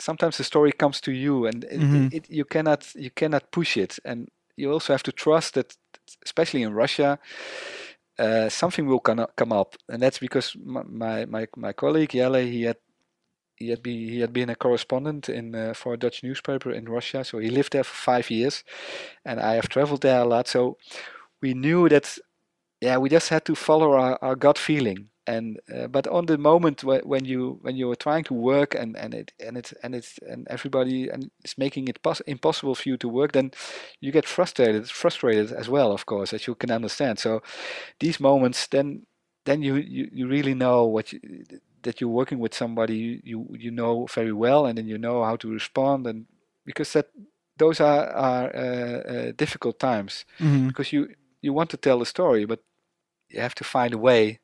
sometimes 0.00 0.36
the 0.38 0.44
story 0.44 0.72
comes 0.72 1.00
to 1.00 1.12
you 1.12 1.46
and 1.46 1.64
it, 1.64 1.80
Mhm. 1.80 2.12
it, 2.12 2.30
you 2.30 2.44
cannot 2.44 2.94
you 2.94 3.10
cannot 3.10 3.50
push 3.52 3.76
it. 3.76 3.98
And 4.04 4.28
you 4.56 4.72
also 4.72 4.92
have 4.92 5.02
to 5.04 5.12
trust 5.12 5.54
that 5.54 5.76
especially 6.24 6.62
in 6.62 6.72
russia 6.74 7.18
uh, 8.18 8.48
something 8.48 8.86
will 8.86 9.00
come 9.00 9.20
up, 9.20 9.36
come 9.36 9.52
up. 9.52 9.76
And 9.88 10.02
that's 10.02 10.18
because 10.18 10.56
my 10.64 10.82
my, 10.84 11.24
my, 11.26 11.46
my 11.56 11.72
colleague 11.72 12.10
Jelle, 12.12 12.34
he 12.44 12.62
had 12.62 12.76
he 13.58 13.70
had 13.70 13.82
been 13.82 13.98
he 14.08 14.20
had 14.20 14.32
been 14.32 14.50
a 14.50 14.54
correspondent 14.56 15.28
in 15.28 15.54
uh, 15.54 15.74
for 15.74 15.94
a 15.94 15.96
Dutch 15.98 16.22
newspaper 16.22 16.70
in 16.72 16.88
Russia, 16.88 17.24
so 17.24 17.38
he 17.38 17.50
lived 17.50 17.72
there 17.72 17.84
for 17.84 17.94
five 17.96 18.30
years, 18.30 18.64
and 19.24 19.40
I 19.40 19.54
have 19.54 19.68
traveled 19.68 20.02
there 20.02 20.20
a 20.20 20.24
lot. 20.24 20.48
So 20.48 20.76
we 21.42 21.54
knew 21.54 21.88
that, 21.88 22.18
yeah, 22.80 22.98
we 22.98 23.08
just 23.08 23.28
had 23.30 23.44
to 23.46 23.54
follow 23.54 23.92
our, 23.92 24.18
our 24.22 24.36
gut 24.36 24.58
feeling. 24.58 25.10
And 25.26 25.60
uh, 25.74 25.88
but 25.88 26.06
on 26.06 26.26
the 26.26 26.38
moment 26.38 26.80
wh- 26.82 27.06
when 27.06 27.24
you 27.26 27.58
when 27.62 27.76
you 27.76 27.90
are 27.90 27.96
trying 27.96 28.24
to 28.24 28.34
work 28.34 28.74
and 28.74 28.96
and 28.96 29.14
it 29.14 29.32
and 29.46 29.58
it 29.58 29.72
and 29.82 29.94
it's 29.94 30.18
and 30.28 30.46
everybody 30.48 31.08
and 31.10 31.30
it's 31.44 31.58
making 31.58 31.88
it 31.88 32.02
pos- 32.02 32.22
impossible 32.26 32.74
for 32.74 32.88
you 32.88 32.96
to 32.98 33.08
work, 33.08 33.32
then 33.32 33.52
you 34.00 34.10
get 34.12 34.26
frustrated 34.26 34.88
frustrated 34.90 35.52
as 35.52 35.68
well, 35.68 35.92
of 35.92 36.06
course, 36.06 36.32
as 36.32 36.46
you 36.46 36.54
can 36.54 36.70
understand. 36.70 37.18
So 37.18 37.42
these 38.00 38.20
moments, 38.20 38.66
then 38.68 39.06
then 39.44 39.62
you 39.62 39.76
you, 39.76 40.08
you 40.12 40.28
really 40.28 40.54
know 40.54 40.86
what 40.86 41.12
you, 41.12 41.20
that 41.82 42.00
you're 42.00 42.10
working 42.10 42.38
with 42.38 42.54
somebody 42.54 43.20
you, 43.24 43.46
you 43.58 43.70
know 43.70 44.06
very 44.06 44.32
well, 44.32 44.66
and 44.66 44.78
then 44.78 44.86
you 44.88 44.98
know 44.98 45.24
how 45.24 45.36
to 45.36 45.50
respond, 45.52 46.06
and 46.06 46.26
because 46.64 46.92
that 46.92 47.06
those 47.56 47.80
are 47.80 48.06
are 48.10 48.56
uh, 48.56 49.00
uh, 49.12 49.32
difficult 49.36 49.78
times 49.78 50.24
hmm 50.38 50.68
because 50.68 50.92
you 50.92 51.08
you 51.42 51.52
want 51.52 51.70
to 51.70 51.76
tell 51.76 52.02
a 52.02 52.06
story, 52.06 52.44
but 52.44 52.60
you 53.28 53.40
have 53.40 53.54
to 53.54 53.64
find 53.64 53.94
a 53.94 53.98
way. 53.98 54.40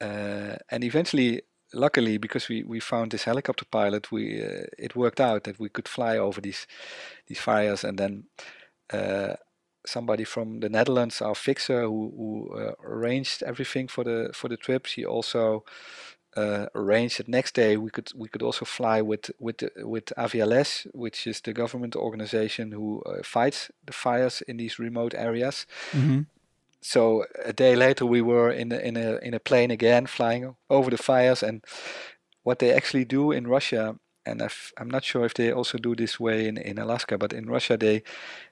Uh, 0.00 0.56
and 0.70 0.84
eventually, 0.84 1.42
luckily, 1.74 2.18
because 2.18 2.48
we, 2.48 2.62
we 2.62 2.80
found 2.80 3.10
this 3.10 3.24
helicopter 3.24 3.64
pilot, 3.64 4.10
we 4.12 4.42
uh, 4.42 4.66
it 4.78 4.96
worked 4.96 5.20
out 5.20 5.44
that 5.44 5.58
we 5.58 5.68
could 5.68 5.88
fly 5.88 6.18
over 6.18 6.40
these 6.40 6.66
these 7.26 7.40
fires, 7.40 7.84
and 7.84 7.98
then 7.98 8.24
uh, 8.92 9.34
somebody 9.86 10.24
from 10.24 10.60
the 10.60 10.68
Netherlands, 10.68 11.22
our 11.22 11.34
fixer, 11.34 11.82
who, 11.82 12.12
who 12.16 12.58
uh, 12.58 12.72
arranged 12.84 13.42
everything 13.42 13.88
for 13.88 14.04
the 14.04 14.30
for 14.34 14.48
the 14.48 14.56
trip, 14.56 14.86
she 14.86 15.04
also 15.04 15.64
uh, 16.38 16.66
arranged 16.74 17.18
that 17.18 17.28
next 17.28 17.54
day 17.54 17.76
we 17.76 17.90
could 17.90 18.12
we 18.14 18.28
could 18.28 18.42
also 18.42 18.64
fly 18.64 19.02
with 19.02 19.30
with 19.38 19.62
with 19.76 20.12
Aviales, 20.16 20.86
which 20.92 21.26
is 21.26 21.40
the 21.40 21.52
government 21.52 21.96
organization 21.96 22.72
who 22.72 23.02
uh, 23.06 23.22
fights 23.22 23.70
the 23.86 23.92
fires 23.92 24.42
in 24.42 24.56
these 24.58 24.82
remote 24.82 25.14
areas. 25.16 25.66
hmm 25.92 26.20
So 26.80 27.24
a 27.44 27.52
day 27.52 27.76
later 27.76 28.06
we 28.06 28.22
were 28.22 28.52
in 28.54 28.72
a, 28.72 28.78
in 28.78 28.96
a 28.96 29.18
in 29.22 29.34
a 29.34 29.38
plane 29.38 29.72
again 29.72 30.06
flying 30.06 30.56
over 30.68 30.90
the 30.90 31.02
fires. 31.02 31.42
And 31.42 31.64
what 32.44 32.58
they 32.58 32.72
actually 32.72 33.04
do 33.04 33.32
in 33.32 33.48
Russia 33.48 33.96
and 34.26 34.42
I've, 34.42 34.72
I'm 34.76 34.90
not 34.90 35.04
sure 35.04 35.24
if 35.24 35.32
they 35.34 35.52
also 35.52 35.78
do 35.78 35.94
this 35.94 36.20
way 36.20 36.48
in, 36.48 36.58
in 36.58 36.78
Alaska, 36.78 37.18
but 37.18 37.32
in 37.32 37.50
Russia 37.50 37.76
they 37.76 38.02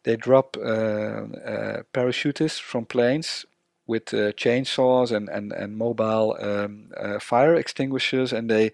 they 0.03 0.17
drop 0.17 0.57
uh, 0.57 1.27
uh, 1.53 1.83
parachutists 1.93 2.61
from 2.61 2.87
planes 2.87 3.47
with 3.87 4.13
uh, 4.15 4.33
chainsaws 4.33 5.13
and 5.13 5.29
and 5.29 5.53
and 5.53 5.77
mobile 5.77 6.37
um, 6.41 6.91
uh, 6.97 7.19
fire 7.21 7.55
extinguishers, 7.55 8.33
and 8.33 8.51
they 8.51 8.73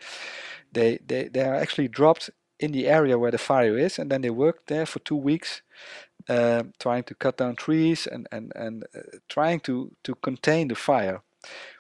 they 0.73 0.99
they 1.07 1.29
they 1.29 1.43
are 1.43 1.55
actually 1.55 1.89
dropped 1.89 2.31
in 2.59 2.73
the 2.73 2.87
area 2.89 3.19
where 3.19 3.31
the 3.33 3.39
fire 3.39 3.77
is, 3.79 3.99
and 3.99 4.11
then 4.11 4.23
they 4.23 4.31
work 4.31 4.67
there 4.67 4.87
for 4.87 5.01
two 5.01 5.17
weeks. 5.17 5.63
Uh, 6.29 6.63
trying 6.79 7.03
to 7.03 7.15
cut 7.17 7.37
down 7.37 7.57
trees 7.57 8.07
and 8.07 8.29
and 8.31 8.53
and 8.55 8.85
uh, 8.95 9.01
trying 9.29 9.61
to 9.61 9.91
to 10.05 10.15
contain 10.23 10.69
the 10.69 10.75
fire, 10.77 11.21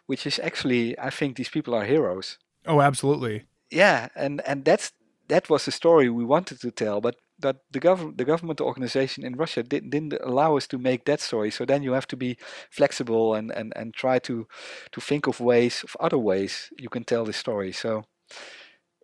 which 0.07 0.26
is 0.26 0.39
actually 0.41 0.99
I 0.99 1.11
think 1.11 1.37
these 1.37 1.51
people 1.51 1.74
are 1.74 1.85
heroes 1.85 2.39
Oh, 2.66 2.80
absolutely. 2.80 3.45
yeah 3.70 4.09
and 4.16 4.41
and 4.47 4.64
that's 4.64 4.93
that 5.28 5.49
was 5.49 5.64
the 5.64 5.70
story 5.72 6.09
we 6.09 6.24
wanted 6.24 6.61
to 6.61 6.70
tell 6.70 7.01
but 7.01 7.16
but 7.43 7.57
the 7.72 7.80
government 7.80 8.16
the 8.16 8.24
government 8.24 8.61
organization 8.61 9.24
in 9.24 9.36
russia 9.36 9.62
didn't, 9.62 9.90
didn't 9.90 10.14
allow 10.22 10.57
us 10.57 10.66
to 10.66 10.78
make 10.78 11.05
that 11.05 11.20
story. 11.20 11.51
So 11.51 11.64
then 11.64 11.82
you 11.82 11.93
have 11.93 12.07
to 12.09 12.16
be 12.16 12.36
flexible 12.70 13.34
and 13.34 13.51
and 13.59 13.72
and 13.76 13.93
try 13.93 14.18
to 14.20 14.47
to 14.93 15.01
think 15.01 15.26
of 15.26 15.40
ways 15.40 15.84
of 15.84 15.97
other 16.01 16.18
ways 16.18 16.72
you 16.78 16.88
can 16.88 17.05
tell 17.05 17.24
the 17.24 17.32
story. 17.32 17.72
So 17.72 18.05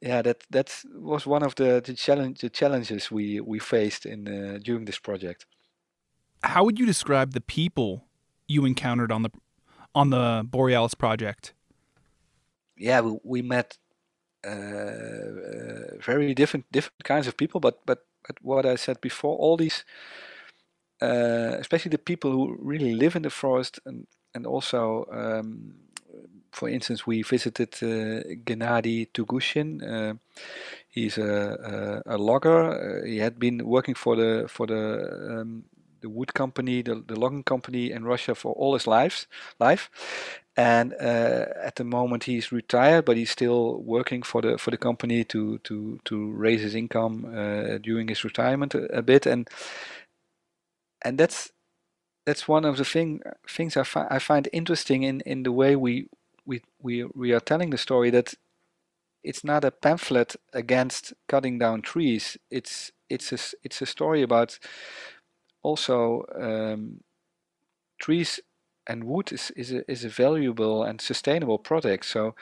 yeah 0.00 0.22
that 0.22 0.44
that 0.50 0.84
was 0.94 1.26
one 1.26 1.42
of 1.42 1.54
the 1.56 1.82
the 1.84 1.94
challenge 1.94 2.40
the 2.40 2.50
challenges 2.50 3.10
we 3.10 3.40
we 3.40 3.58
faced 3.58 4.06
in 4.06 4.28
uh, 4.28 4.58
during 4.62 4.84
this 4.86 4.98
project. 4.98 5.46
How 6.42 6.64
would 6.64 6.78
you 6.78 6.86
describe 6.86 7.32
the 7.32 7.40
people 7.40 8.04
you 8.46 8.64
encountered 8.64 9.12
on 9.12 9.22
the 9.22 9.30
on 9.94 10.10
the 10.10 10.44
Borealis 10.44 10.94
project? 10.94 11.54
Yeah, 12.76 13.00
we, 13.00 13.18
we 13.24 13.42
met 13.42 13.76
uh, 14.46 14.50
uh, 14.50 15.98
very 16.00 16.34
different 16.34 16.70
different 16.70 17.02
kinds 17.04 17.26
of 17.26 17.36
people, 17.36 17.60
but 17.60 17.80
but 17.86 18.06
but 18.28 18.36
what 18.42 18.66
I 18.66 18.76
said 18.76 19.00
before, 19.00 19.36
all 19.38 19.56
these, 19.56 19.84
uh, 21.02 21.56
especially 21.58 21.90
the 21.90 21.98
people 21.98 22.30
who 22.30 22.56
really 22.60 22.94
live 22.94 23.16
in 23.16 23.22
the 23.22 23.30
forest, 23.30 23.80
and 23.86 24.06
and 24.34 24.46
also, 24.46 25.06
um, 25.10 25.74
for 26.52 26.68
instance, 26.68 27.06
we 27.06 27.22
visited 27.22 27.74
uh, 27.82 28.22
Gennady 28.44 29.08
Tugushin. 29.12 29.82
Uh, 29.82 30.14
he's 30.88 31.18
a, 31.18 32.02
a, 32.06 32.16
a 32.16 32.18
logger. 32.18 33.00
Uh, 33.02 33.06
he 33.06 33.18
had 33.18 33.38
been 33.38 33.64
working 33.64 33.94
for 33.94 34.16
the 34.16 34.46
for 34.48 34.66
the 34.66 35.40
um, 35.40 35.64
the 36.00 36.08
wood 36.08 36.34
company, 36.34 36.82
the, 36.82 37.02
the 37.06 37.18
logging 37.18 37.42
company 37.42 37.90
in 37.90 38.04
Russia 38.04 38.34
for 38.34 38.52
all 38.52 38.74
his 38.74 38.86
lives, 38.86 39.26
life. 39.58 39.90
And 40.58 40.92
uh, 40.94 41.46
at 41.62 41.76
the 41.76 41.84
moment 41.84 42.24
he's 42.24 42.50
retired, 42.50 43.04
but 43.04 43.16
he's 43.16 43.30
still 43.30 43.80
working 43.80 44.24
for 44.24 44.42
the 44.42 44.58
for 44.58 44.72
the 44.72 44.76
company 44.76 45.22
to 45.26 45.58
to 45.58 46.00
to 46.04 46.32
raise 46.32 46.62
his 46.62 46.74
income 46.74 47.26
uh, 47.32 47.78
during 47.78 48.08
his 48.08 48.24
retirement 48.24 48.74
a, 48.74 48.98
a, 48.98 49.00
bit. 49.00 49.24
And 49.24 49.48
and 51.04 51.16
that's 51.16 51.52
that's 52.26 52.48
one 52.48 52.64
of 52.64 52.76
the 52.76 52.84
thing 52.84 53.22
things 53.48 53.76
I, 53.76 53.84
fi- 53.84 54.08
I 54.10 54.18
find 54.18 54.48
interesting 54.52 55.04
in, 55.04 55.20
in 55.20 55.44
the 55.44 55.52
way 55.52 55.76
we 55.76 56.08
we 56.44 56.62
we 56.82 57.04
we 57.04 57.32
are 57.32 57.40
telling 57.40 57.70
the 57.70 57.78
story 57.78 58.10
that 58.10 58.34
it's 59.22 59.44
not 59.44 59.64
a 59.64 59.70
pamphlet 59.70 60.34
against 60.52 61.12
cutting 61.28 61.60
down 61.60 61.82
trees. 61.82 62.36
It's 62.50 62.90
it's 63.08 63.30
a 63.30 63.38
it's 63.62 63.80
a 63.80 63.86
story 63.86 64.22
about 64.22 64.58
also 65.62 66.24
um, 66.34 67.04
trees 68.00 68.40
and 68.88 69.04
wood 69.04 69.32
is, 69.32 69.52
is, 69.54 69.72
a, 69.72 69.90
is 69.90 70.04
a 70.04 70.08
valuable 70.08 70.82
and 70.82 71.00
sustainable 71.00 71.58
product. 71.58 72.06
So 72.06 72.34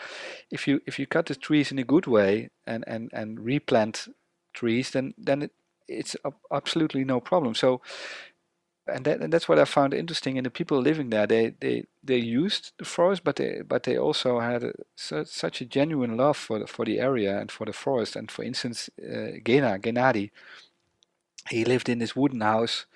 if 0.51 0.69
you 0.69 0.81
if 0.87 0.99
you 0.99 1.07
cut 1.07 1.27
the 1.27 1.35
trees 1.35 1.73
in 1.73 1.79
a 1.79 1.85
good 1.85 2.07
way 2.07 2.51
and, 2.67 2.85
and, 2.87 3.11
and 3.13 3.41
replant 3.41 4.09
trees, 4.55 4.91
then 4.91 5.15
then 5.19 5.43
it, 5.43 5.51
it's 5.89 6.17
absolutely 6.53 7.05
no 7.05 7.21
problem. 7.21 7.55
So 7.55 7.83
and, 8.89 9.05
that, 9.05 9.21
and 9.21 9.33
that's 9.33 9.49
what 9.49 9.59
I 9.59 9.65
found 9.65 9.95
interesting 9.95 10.37
in 10.37 10.45
the 10.45 10.51
people 10.51 10.81
living 10.81 11.11
there. 11.11 11.27
They 11.27 11.55
they, 11.61 11.85
they 12.05 12.19
used 12.19 12.73
the 12.79 12.85
forest, 12.85 13.25
but 13.25 13.37
they 13.37 13.63
but 13.67 13.83
they 13.83 13.99
also 13.99 14.41
had 14.41 14.63
a, 14.63 14.73
su- 14.95 15.25
such 15.25 15.61
a 15.61 15.67
genuine 15.67 16.17
love 16.17 16.37
for 16.37 16.61
the, 16.61 16.67
for 16.67 16.85
the 16.85 17.01
area 17.01 17.39
and 17.39 17.51
for 17.51 17.67
the 17.67 17.73
forest. 17.73 18.17
And 18.17 18.31
for 18.31 18.45
instance, 18.45 18.89
uh, 19.03 19.39
Gena 19.45 19.79
Gennady, 19.79 20.31
he 21.51 21.65
lived 21.65 21.89
in 21.89 21.99
this 21.99 22.15
wooden 22.15 22.43
house 22.43 22.87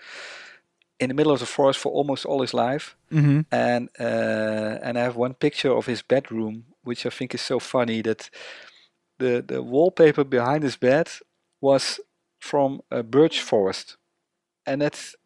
in 1.00 1.08
the 1.08 1.14
middle 1.14 1.32
of 1.32 1.40
the 1.40 1.46
forest 1.46 1.80
for 1.80 1.90
almost 1.90 2.26
all 2.26 2.42
his 2.42 2.54
life. 2.54 2.94
Mm-hmm. 3.10 3.40
And 3.50 3.88
uh, 3.98 4.78
and 4.82 4.98
I 4.98 5.02
have 5.02 5.16
one 5.16 5.34
picture 5.34 5.72
of 5.72 5.86
his 5.86 6.02
bedroom, 6.02 6.64
which 6.84 7.06
I 7.06 7.10
think 7.10 7.34
is 7.34 7.40
so 7.40 7.58
funny 7.58 8.02
that 8.02 8.30
the 9.18 9.42
the 9.46 9.62
wallpaper 9.62 10.24
behind 10.24 10.62
his 10.62 10.76
bed 10.76 11.08
was 11.60 12.00
from 12.38 12.80
a 12.90 13.02
birch 13.02 13.40
forest, 13.40 13.96
and 14.66 14.80
that's 14.80 15.16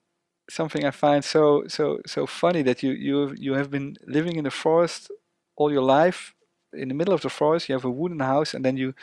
something 0.48 0.84
I 0.84 0.90
find 0.90 1.24
so 1.24 1.64
so 1.68 2.00
so 2.06 2.26
funny 2.26 2.62
that 2.62 2.82
you 2.82 2.92
you 2.92 3.34
you 3.36 3.54
have 3.54 3.70
been 3.70 3.96
living 4.06 4.36
in 4.36 4.44
the 4.44 4.50
forest 4.50 5.10
all 5.56 5.72
your 5.72 5.82
life 5.82 6.34
in 6.72 6.88
the 6.88 6.94
middle 6.94 7.14
of 7.14 7.22
the 7.22 7.30
forest 7.30 7.68
you 7.68 7.74
have 7.74 7.84
a 7.84 7.90
wooden 7.90 8.20
house 8.20 8.52
and 8.52 8.64
then 8.64 8.76
you 8.76 8.94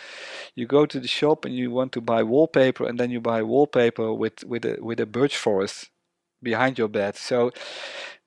you 0.56 0.68
go 0.68 0.86
to 0.86 1.00
the 1.00 1.08
shop 1.08 1.46
and 1.46 1.56
you 1.56 1.72
want 1.72 1.92
to 1.94 2.02
buy 2.02 2.22
wallpaper 2.22 2.86
and 2.86 3.00
then 3.00 3.10
you 3.10 3.20
buy 3.20 3.42
wallpaper 3.42 4.14
with 4.14 4.44
with 4.44 4.66
a 4.66 4.78
with 4.82 5.00
a 5.00 5.06
birch 5.06 5.38
forest 5.38 5.90
behind 6.44 6.78
your 6.78 6.88
bed 6.90 7.16
so 7.16 7.52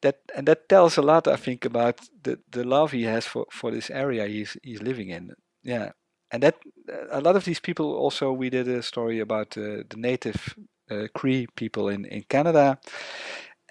that 0.03 0.19
and 0.37 0.47
that 0.47 0.69
tells 0.69 0.97
a 0.99 1.03
lot 1.03 1.27
i 1.29 1.37
think 1.37 1.65
about 1.65 2.01
the 2.25 2.39
the 2.51 2.65
love 2.65 2.93
he 2.93 3.05
has 3.05 3.27
for 3.27 3.47
for 3.51 3.71
this 3.71 3.91
area 3.91 4.27
he's 4.27 4.57
he's 4.63 4.83
living 4.83 5.11
in. 5.11 5.33
Yeah. 5.63 5.93
And 6.31 6.43
that 6.43 6.57
a 7.11 7.21
lot 7.21 7.37
of 7.37 7.45
these 7.45 7.61
people 7.61 7.95
also 7.95 8.33
we 8.33 8.51
did 8.51 8.69
a 8.69 8.83
story 8.83 9.21
about 9.21 9.57
uh, 9.57 9.85
the 9.89 9.97
native 9.97 10.55
uh, 10.91 11.07
cree 11.15 11.47
people 11.57 11.89
in 11.89 12.05
in 12.07 12.23
canada. 12.29 12.79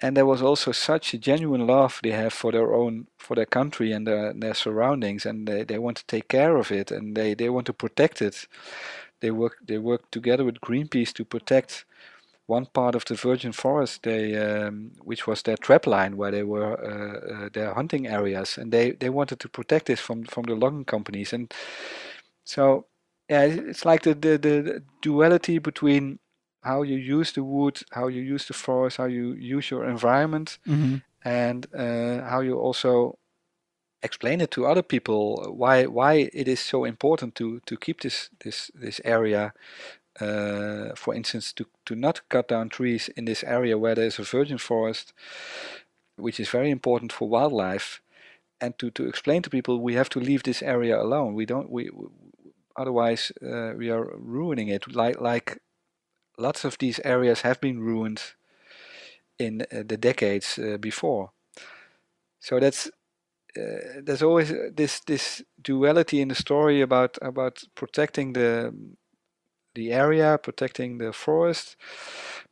And 0.02 0.16
there 0.16 0.26
was 0.26 0.42
also 0.42 0.72
such 0.72 1.14
a 1.14 1.18
genuine 1.18 1.66
love 1.66 2.00
they 2.02 2.10
have 2.12 2.32
for 2.32 2.52
their 2.52 2.74
own 2.74 3.06
for 3.18 3.34
their 3.36 3.46
country 3.46 3.92
and 3.92 4.06
their, 4.06 4.32
their 4.34 4.54
surroundings 4.54 5.26
and 5.26 5.46
they, 5.48 5.64
they 5.64 5.78
want 5.78 5.96
to 5.98 6.06
take 6.06 6.28
care 6.28 6.56
of 6.56 6.72
it 6.72 6.90
and 6.90 7.16
they, 7.16 7.34
they 7.34 7.48
want 7.48 7.66
to 7.66 7.72
protect 7.72 8.20
it. 8.20 8.48
They 9.20 9.30
work 9.30 9.56
they 9.66 9.78
work 9.78 10.10
together 10.10 10.44
with 10.44 10.60
greenpeace 10.60 11.12
to 11.14 11.24
protect 11.24 11.86
one 12.46 12.66
part 12.66 12.94
of 12.94 13.04
the 13.06 13.14
virgin 13.14 13.52
forest 13.52 14.02
they 14.02 14.36
um, 14.36 14.92
which 15.02 15.26
was 15.26 15.42
their 15.42 15.56
trap 15.56 15.86
line 15.86 16.16
where 16.16 16.30
they 16.30 16.42
were 16.42 16.74
uh, 16.84 17.46
uh, 17.46 17.48
their 17.52 17.74
hunting 17.74 18.06
areas 18.06 18.58
and 18.58 18.72
they 18.72 18.92
they 18.92 19.10
wanted 19.10 19.40
to 19.40 19.48
protect 19.48 19.86
this 19.86 20.00
from 20.00 20.24
from 20.24 20.44
the 20.44 20.54
logging 20.54 20.84
companies 20.84 21.32
and 21.32 21.54
so 22.44 22.86
yeah 23.30 23.42
it's 23.42 23.84
like 23.84 24.02
the 24.02 24.14
the, 24.14 24.36
the 24.38 24.82
duality 25.00 25.58
between 25.58 26.18
how 26.64 26.82
you 26.82 26.96
use 26.96 27.32
the 27.32 27.44
wood, 27.44 27.82
how 27.92 28.08
you 28.08 28.22
use 28.22 28.46
the 28.46 28.54
forest, 28.54 28.96
how 28.96 29.04
you 29.04 29.34
use 29.34 29.70
your 29.70 29.84
environment, 29.84 30.58
mm-hmm. 30.66 30.96
and 31.22 31.66
uh, 31.74 32.26
how 32.28 32.40
you 32.40 32.58
also 32.58 33.18
explain 34.02 34.40
it 34.40 34.50
to 34.50 34.66
other 34.66 34.82
people 34.82 35.54
why 35.56 35.86
why 35.86 36.30
it 36.32 36.48
is 36.48 36.60
so 36.60 36.84
important 36.84 37.34
to 37.34 37.60
to 37.66 37.76
keep 37.76 38.00
this 38.00 38.30
this 38.40 38.70
this 38.74 39.00
area. 39.04 39.52
Uh, 40.20 40.94
for 40.94 41.14
instance, 41.14 41.52
to 41.52 41.66
to 41.86 41.94
not 41.94 42.20
cut 42.28 42.48
down 42.48 42.68
trees 42.68 43.10
in 43.16 43.24
this 43.24 43.44
area 43.44 43.76
where 43.76 43.94
there 43.94 44.06
is 44.06 44.18
a 44.18 44.22
virgin 44.22 44.58
forest, 44.58 45.12
which 46.16 46.38
is 46.38 46.48
very 46.48 46.70
important 46.70 47.12
for 47.12 47.28
wildlife, 47.28 48.00
and 48.60 48.78
to 48.78 48.90
to 48.90 49.08
explain 49.08 49.42
to 49.42 49.50
people 49.50 49.80
we 49.80 49.94
have 49.94 50.08
to 50.08 50.20
leave 50.20 50.42
this 50.42 50.62
area 50.62 51.00
alone. 51.00 51.34
We 51.34 51.46
don't 51.46 51.68
we 51.70 51.90
otherwise 52.76 53.32
uh, 53.42 53.72
we 53.76 53.90
are 53.90 54.16
ruining 54.16 54.68
it 54.68 54.94
like 54.94 55.20
like 55.20 55.58
lots 56.38 56.64
of 56.64 56.78
these 56.78 57.00
areas 57.04 57.42
have 57.42 57.60
been 57.60 57.80
ruined 57.80 58.22
in 59.38 59.62
uh, 59.62 59.82
the 59.86 59.96
decades 59.96 60.58
uh, 60.58 60.76
before. 60.78 61.30
So 62.40 62.60
that's 62.60 62.86
uh, 63.56 64.02
there's 64.02 64.22
always 64.22 64.52
this 64.76 65.00
this 65.00 65.42
duality 65.60 66.20
in 66.20 66.28
the 66.28 66.34
story 66.34 66.80
about 66.80 67.18
about 67.22 67.64
protecting 67.74 68.32
the 68.32 68.72
the 69.74 69.92
area, 69.92 70.38
protecting 70.38 70.98
the 70.98 71.12
forest, 71.12 71.76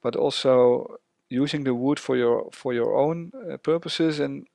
but 0.02 0.16
also 0.16 0.96
using 1.28 1.64
the 1.64 1.74
wood 1.74 1.98
for 1.98 2.16
your 2.16 2.50
for 2.52 2.74
your 2.74 2.94
own 2.94 3.32
uh, 3.50 3.56
purposes 3.56 4.20
and 4.20 4.46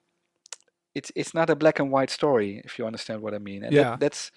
it's 0.97 1.11
it's 1.15 1.33
not 1.33 1.49
a 1.49 1.55
black 1.55 1.79
and 1.79 1.91
white 1.91 2.09
story 2.09 2.61
if 2.65 2.77
you 2.77 2.85
understand 2.85 3.21
what 3.21 3.33
I 3.33 3.39
mean. 3.39 3.63
And 3.63 3.73
yeah. 3.73 3.83
That, 3.83 3.99
that's 3.99 4.31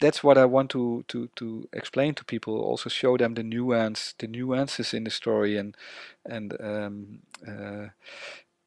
that's 0.00 0.24
what 0.24 0.36
I 0.36 0.44
want 0.44 0.70
to, 0.70 1.04
to, 1.08 1.28
to 1.36 1.68
explain 1.72 2.14
to 2.14 2.24
people. 2.24 2.60
Also 2.60 2.90
show 2.90 3.16
them 3.16 3.34
the 3.34 3.42
nuance, 3.42 4.14
the 4.18 4.26
nuances 4.26 4.92
in 4.92 5.04
the 5.04 5.10
story, 5.10 5.56
and 5.56 5.76
and 6.24 6.56
um, 6.60 7.20
uh, 7.46 7.88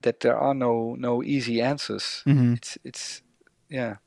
that 0.02 0.22
there 0.22 0.38
are 0.38 0.54
no 0.54 0.96
no 0.98 1.24
easy 1.24 1.62
answers. 1.62 2.24
Mm-hmm. 2.26 2.54
It's 2.54 2.78
it's 2.84 3.22
yeah 3.70 3.98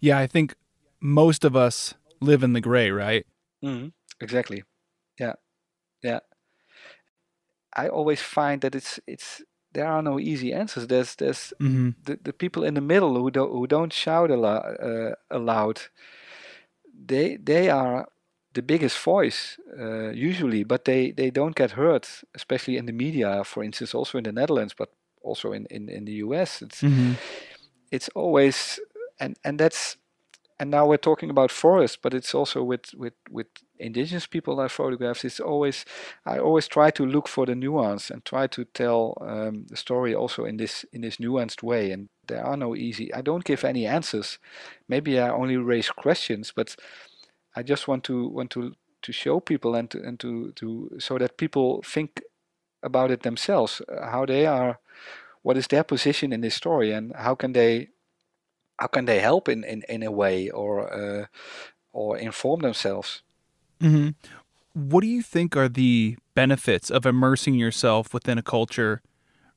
yeah. 0.00 0.18
I 0.18 0.26
think 0.26 0.54
most 1.00 1.44
of 1.44 1.56
us 1.56 1.94
live 2.20 2.42
in 2.42 2.52
the 2.52 2.60
gray, 2.60 2.90
right? 2.90 3.26
Mm-hmm. 3.62 3.88
exactly. 4.20 4.64
Yeah, 5.18 5.34
yeah. 6.02 6.20
I 7.76 7.88
always 7.88 8.20
find 8.20 8.60
that 8.62 8.74
it's 8.74 9.00
it's 9.06 9.42
there 9.72 9.86
are 9.86 10.02
no 10.02 10.18
easy 10.18 10.52
answers. 10.52 10.86
There's 10.86 11.14
there's 11.14 11.52
mm-hmm. 11.60 11.90
the, 12.04 12.18
the 12.22 12.32
people 12.32 12.64
in 12.64 12.74
the 12.74 12.80
middle 12.80 13.14
who 13.14 13.30
don't 13.30 13.52
who 13.52 13.66
don't 13.66 13.92
shout 13.92 14.30
aloud, 14.30 14.76
uh, 14.82 15.14
aloud. 15.30 15.82
They 17.06 17.36
they 17.36 17.70
are 17.70 18.08
the 18.52 18.62
biggest 18.62 18.98
voice 18.98 19.58
uh, 19.78 20.10
usually, 20.10 20.64
but 20.64 20.84
they 20.84 21.12
they 21.12 21.30
don't 21.30 21.54
get 21.54 21.72
heard, 21.72 22.06
especially 22.34 22.76
in 22.76 22.86
the 22.86 22.92
media. 22.92 23.44
For 23.44 23.62
instance, 23.62 23.94
also 23.94 24.18
in 24.18 24.24
the 24.24 24.32
Netherlands, 24.32 24.74
but 24.76 24.90
also 25.22 25.52
in 25.52 25.66
in, 25.66 25.88
in 25.88 26.04
the 26.04 26.14
U.S. 26.24 26.62
It's 26.62 26.82
mm-hmm. 26.82 27.12
it's 27.90 28.08
always 28.14 28.80
and 29.20 29.36
and 29.44 29.58
that's 29.58 29.96
and 30.60 30.70
now 30.70 30.86
we're 30.86 30.98
talking 30.98 31.30
about 31.30 31.50
forests, 31.50 31.96
but 32.00 32.12
it's 32.12 32.34
also 32.34 32.62
with 32.62 32.92
with 32.94 33.14
with 33.30 33.46
indigenous 33.78 34.26
people 34.26 34.60
I 34.60 34.68
photograph. 34.68 35.24
It's 35.24 35.40
always 35.40 35.86
I 36.26 36.38
always 36.38 36.68
try 36.68 36.90
to 36.90 37.06
look 37.06 37.28
for 37.28 37.46
the 37.46 37.54
nuance 37.54 38.10
and 38.10 38.22
try 38.22 38.46
to 38.48 38.66
tell 38.66 39.16
um, 39.22 39.64
the 39.70 39.76
story 39.76 40.14
also 40.14 40.44
in 40.44 40.58
this 40.58 40.84
in 40.92 41.00
this 41.00 41.16
nuanced 41.16 41.62
way. 41.62 41.90
And 41.92 42.10
there 42.28 42.44
are 42.44 42.58
no 42.58 42.76
easy. 42.76 43.12
I 43.14 43.22
don't 43.22 43.44
give 43.44 43.64
any 43.64 43.86
answers. 43.86 44.38
Maybe 44.86 45.18
I 45.18 45.30
only 45.30 45.56
raise 45.56 45.88
questions, 45.88 46.52
but 46.54 46.76
I 47.56 47.62
just 47.62 47.88
want 47.88 48.04
to 48.04 48.28
want 48.28 48.50
to 48.50 48.74
to 49.02 49.12
show 49.12 49.40
people 49.40 49.74
and 49.74 49.90
to 49.90 50.02
and 50.02 50.20
to 50.20 50.52
to 50.56 50.90
so 50.98 51.16
that 51.16 51.38
people 51.38 51.82
think 51.82 52.20
about 52.82 53.10
it 53.10 53.22
themselves, 53.22 53.80
how 53.88 54.26
they 54.26 54.44
are, 54.46 54.78
what 55.42 55.56
is 55.56 55.68
their 55.68 55.84
position 55.84 56.34
in 56.34 56.42
this 56.42 56.54
story, 56.54 56.92
and 56.92 57.14
how 57.16 57.34
can 57.34 57.52
they 57.52 57.88
how 58.80 58.86
can 58.86 59.04
they 59.04 59.20
help 59.20 59.48
in, 59.48 59.62
in, 59.62 59.82
in 59.88 60.02
a 60.02 60.10
way 60.10 60.48
or 60.50 60.92
uh, 60.92 61.26
or 61.92 62.16
inform 62.16 62.60
themselves? 62.60 63.22
Mm-hmm. 63.80 64.10
What 64.72 65.02
do 65.02 65.06
you 65.06 65.22
think 65.22 65.56
are 65.56 65.68
the 65.68 66.16
benefits 66.34 66.90
of 66.90 67.04
immersing 67.04 67.54
yourself 67.54 68.14
within 68.14 68.38
a 68.38 68.42
culture 68.42 69.02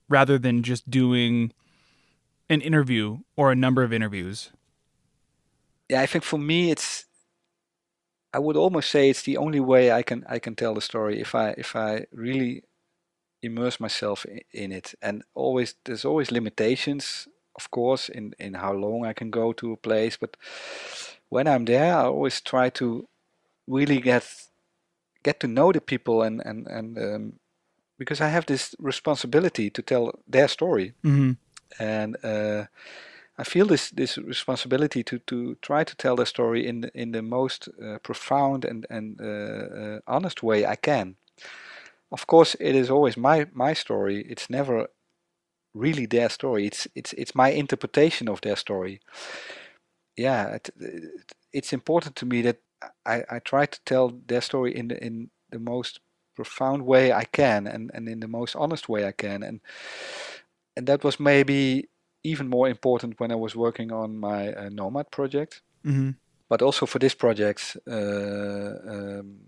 rather 0.09 0.37
than 0.37 0.63
just 0.63 0.89
doing 0.89 1.53
an 2.49 2.61
interview 2.61 3.19
or 3.37 3.51
a 3.51 3.55
number 3.55 3.83
of 3.83 3.93
interviews? 3.93 4.51
Yeah, 5.89 6.01
I 6.01 6.05
think 6.05 6.23
for 6.23 6.37
me 6.39 6.71
it's 6.71 7.05
I 8.33 8.39
would 8.39 8.57
almost 8.57 8.89
say 8.89 9.09
it's 9.09 9.21
the 9.21 9.37
only 9.37 9.59
way 9.59 9.91
I 9.91 10.03
can 10.03 10.25
I 10.27 10.39
can 10.39 10.55
tell 10.55 10.73
the 10.73 10.81
story 10.81 11.21
if 11.21 11.33
I 11.33 11.55
if 11.57 11.75
I 11.75 12.07
really 12.11 12.63
immerse 13.41 13.79
myself 13.79 14.25
in, 14.25 14.39
in 14.51 14.71
it 14.71 14.95
and 15.01 15.23
always 15.33 15.75
there's 15.85 16.05
always 16.05 16.31
limitations 16.31 17.27
of 17.55 17.69
course 17.71 18.09
in 18.09 18.33
in 18.39 18.53
how 18.55 18.73
long 18.73 19.05
I 19.05 19.13
can 19.13 19.29
go 19.31 19.53
to 19.53 19.73
a 19.73 19.77
place 19.77 20.17
but 20.17 20.37
when 21.29 21.47
I'm 21.47 21.65
there 21.65 21.95
I 21.95 22.05
always 22.05 22.41
try 22.41 22.69
to 22.71 23.07
really 23.67 23.99
get 24.01 24.23
get 25.23 25.39
to 25.39 25.47
know 25.47 25.71
the 25.71 25.81
people 25.81 26.21
and 26.21 26.41
and 26.45 26.67
and 26.67 26.97
um, 26.97 27.33
because 27.97 28.21
I 28.21 28.29
have 28.29 28.45
this 28.45 28.75
responsibility 28.79 29.69
to 29.69 29.81
tell 29.81 30.11
their 30.27 30.47
story 30.47 30.93
Mm-hmm. 31.03 31.31
and 31.79 32.17
uh, 32.23 32.65
I 33.37 33.43
feel 33.43 33.65
this 33.67 33.89
this 33.91 34.17
responsibility 34.17 35.03
to 35.03 35.19
to 35.19 35.55
try 35.61 35.83
to 35.83 35.95
tell 35.95 36.15
their 36.15 36.25
story 36.25 36.67
in 36.67 36.81
the, 36.81 36.91
in 36.93 37.11
the 37.11 37.21
most 37.21 37.69
uh, 37.81 37.97
profound 38.03 38.65
and 38.65 38.85
and 38.89 39.19
uh, 39.21 39.25
uh, 39.25 39.99
honest 40.07 40.43
way 40.43 40.65
I 40.65 40.75
can. 40.75 41.15
Of 42.11 42.27
course, 42.27 42.55
it 42.59 42.75
is 42.75 42.89
always 42.89 43.17
my 43.17 43.47
my 43.53 43.73
story. 43.73 44.21
It's 44.29 44.49
never 44.49 44.87
really 45.73 46.05
their 46.05 46.29
story. 46.29 46.67
It's 46.67 46.87
it's 46.95 47.13
it's 47.13 47.35
my 47.35 47.49
interpretation 47.49 48.29
of 48.29 48.41
their 48.41 48.55
story. 48.55 49.01
Yeah, 50.15 50.55
it, 50.55 50.69
it, 50.79 51.03
it's 51.51 51.73
important 51.73 52.15
to 52.17 52.25
me 52.25 52.41
that 52.43 52.57
I, 53.05 53.23
I 53.29 53.39
try 53.39 53.65
to 53.65 53.79
tell 53.85 54.09
their 54.27 54.41
story 54.41 54.75
in 54.75 54.87
the 54.87 55.03
in 55.03 55.29
the 55.49 55.59
most 55.59 55.99
profound 56.35 56.85
way 56.85 57.13
I 57.13 57.25
can 57.25 57.67
and, 57.67 57.91
and 57.93 58.09
in 58.09 58.19
the 58.19 58.27
most 58.27 58.55
honest 58.55 58.89
way 58.89 59.05
I 59.05 59.11
can 59.11 59.43
and 59.43 59.61
and 60.75 60.87
that 60.87 61.03
was 61.03 61.19
maybe 61.19 61.89
even 62.23 62.49
more 62.49 62.67
important 62.67 63.19
when 63.19 63.31
I 63.31 63.35
was 63.35 63.55
working 63.55 63.91
on 63.91 64.17
my 64.17 64.51
uh, 64.53 64.69
Nomad 64.69 65.11
project 65.11 65.61
Mm-hmm. 65.85 66.11
but 66.49 66.61
also 66.61 66.85
for 66.85 66.99
this 66.99 67.13
project 67.13 67.77
uh, 67.87 67.93
um, 67.93 69.39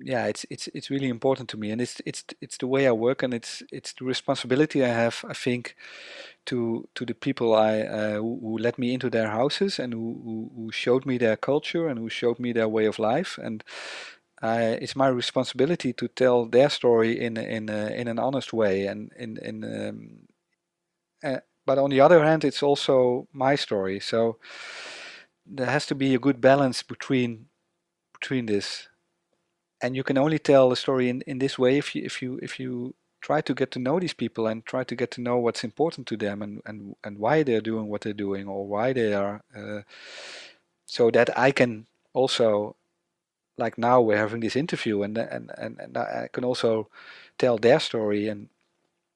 yeah 0.00 0.26
it's 0.26 0.44
it's 0.50 0.68
it's 0.68 0.90
really 0.90 1.08
important 1.08 1.48
to 1.48 1.56
me 1.56 1.70
and 1.70 1.80
it's 1.80 2.00
it's 2.04 2.24
it's 2.40 2.56
the 2.58 2.66
way 2.66 2.86
I 2.86 2.92
work 2.92 3.22
and 3.22 3.32
it's 3.32 3.62
it's 3.70 3.92
the 3.92 4.04
responsibility 4.04 4.84
I 4.84 4.88
have 4.88 5.24
I 5.28 5.34
think 5.34 5.76
to 6.46 6.88
to 6.94 7.04
the 7.06 7.14
people 7.14 7.54
I 7.54 7.80
uh, 7.82 8.14
who, 8.14 8.38
who 8.40 8.58
let 8.58 8.78
me 8.78 8.92
into 8.92 9.10
their 9.10 9.28
houses 9.28 9.78
and 9.78 9.92
who, 9.92 10.50
who 10.56 10.72
showed 10.72 11.06
me 11.06 11.18
their 11.18 11.36
culture 11.36 11.88
and 11.88 11.98
who 11.98 12.08
showed 12.08 12.38
me 12.38 12.52
their 12.52 12.68
way 12.68 12.86
of 12.86 12.98
life 12.98 13.38
and 13.38 13.62
uh, 14.42 14.76
it's 14.80 14.96
my 14.96 15.08
responsibility 15.08 15.92
to 15.92 16.08
tell 16.08 16.46
their 16.46 16.68
story 16.70 17.20
in 17.20 17.36
in 17.36 17.68
a, 17.68 17.86
in 17.88 18.08
an 18.08 18.18
honest 18.18 18.52
way 18.52 18.86
and 18.86 19.12
in 19.16 19.38
in 19.38 19.64
um, 19.64 20.18
uh, 21.22 21.40
but 21.66 21.78
on 21.78 21.90
the 21.90 22.00
other 22.00 22.22
hand 22.24 22.44
it's 22.44 22.62
also 22.62 23.28
my 23.32 23.54
story 23.54 24.00
so 24.00 24.38
there 25.46 25.66
has 25.66 25.86
to 25.86 25.94
be 25.94 26.14
a 26.14 26.18
good 26.18 26.40
balance 26.40 26.82
between 26.82 27.46
between 28.12 28.46
this 28.46 28.88
and 29.84 29.94
you 29.94 30.02
can 30.02 30.18
only 30.18 30.38
tell 30.38 30.72
a 30.72 30.76
story 30.76 31.08
in, 31.08 31.20
in 31.26 31.38
this 31.38 31.58
way 31.58 31.76
if 31.78 31.94
you 31.94 32.02
if 32.04 32.22
you 32.22 32.38
if 32.42 32.58
you 32.58 32.94
try 33.20 33.40
to 33.40 33.54
get 33.54 33.70
to 33.70 33.78
know 33.78 34.00
these 34.00 34.14
people 34.14 34.46
and 34.46 34.64
try 34.64 34.84
to 34.84 34.94
get 34.96 35.10
to 35.10 35.20
know 35.20 35.36
what's 35.38 35.64
important 35.64 36.06
to 36.06 36.16
them 36.16 36.42
and 36.42 36.62
and, 36.66 36.96
and 37.04 37.18
why 37.18 37.42
they're 37.42 37.68
doing 37.70 37.88
what 37.88 38.00
they're 38.00 38.22
doing 38.26 38.48
or 38.48 38.66
why 38.66 38.92
they 38.92 39.12
are 39.14 39.42
uh, 39.56 39.82
so 40.86 41.10
that 41.10 41.28
I 41.38 41.52
can 41.52 41.86
also 42.12 42.76
like 43.56 43.78
now 43.78 44.00
we're 44.00 44.24
having 44.26 44.40
this 44.40 44.56
interview 44.56 45.02
and 45.02 45.18
and 45.18 45.50
and, 45.58 45.80
and 45.80 45.96
I 45.96 46.28
can 46.32 46.44
also 46.44 46.88
tell 47.38 47.58
their 47.58 47.80
story 47.80 48.28
and 48.28 48.48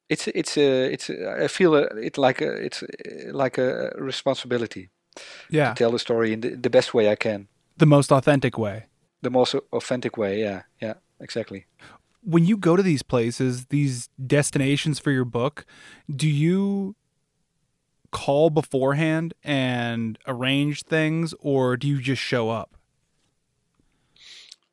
it's 0.08 0.28
it's 0.28 0.56
a 0.56 0.92
it's 0.92 1.10
a, 1.10 1.44
I 1.44 1.48
feel 1.48 1.74
a, 1.74 1.82
it 1.96 2.18
like 2.18 2.40
a, 2.44 2.52
it's 2.66 2.82
uh, 2.82 3.32
like 3.32 3.58
a 3.58 3.92
responsibility 3.96 4.90
Yeah. 5.50 5.68
to 5.68 5.74
tell 5.74 5.90
the 5.92 5.98
story 5.98 6.32
in 6.32 6.40
the, 6.40 6.50
the 6.56 6.70
best 6.70 6.94
way 6.94 7.12
I 7.12 7.16
can 7.16 7.48
The 7.76 7.86
most 7.86 8.12
authentic 8.12 8.58
way. 8.58 8.88
The 9.22 9.30
most 9.30 9.54
authentic 9.72 10.16
way 10.16 10.40
yeah 10.40 10.62
yeah 10.80 10.94
exactly 11.20 11.66
When 12.22 12.44
you 12.44 12.56
go 12.56 12.76
to 12.76 12.82
these 12.82 13.02
places, 13.02 13.66
these 13.66 14.08
destinations 14.26 14.98
for 14.98 15.10
your 15.12 15.24
book, 15.24 15.64
do 16.14 16.28
you 16.28 16.96
call 18.10 18.50
beforehand 18.50 19.34
and 19.42 20.18
arrange 20.26 20.82
things 20.84 21.34
or 21.40 21.76
do 21.76 21.86
you 21.88 22.00
just 22.00 22.22
show 22.22 22.50
up? 22.50 22.76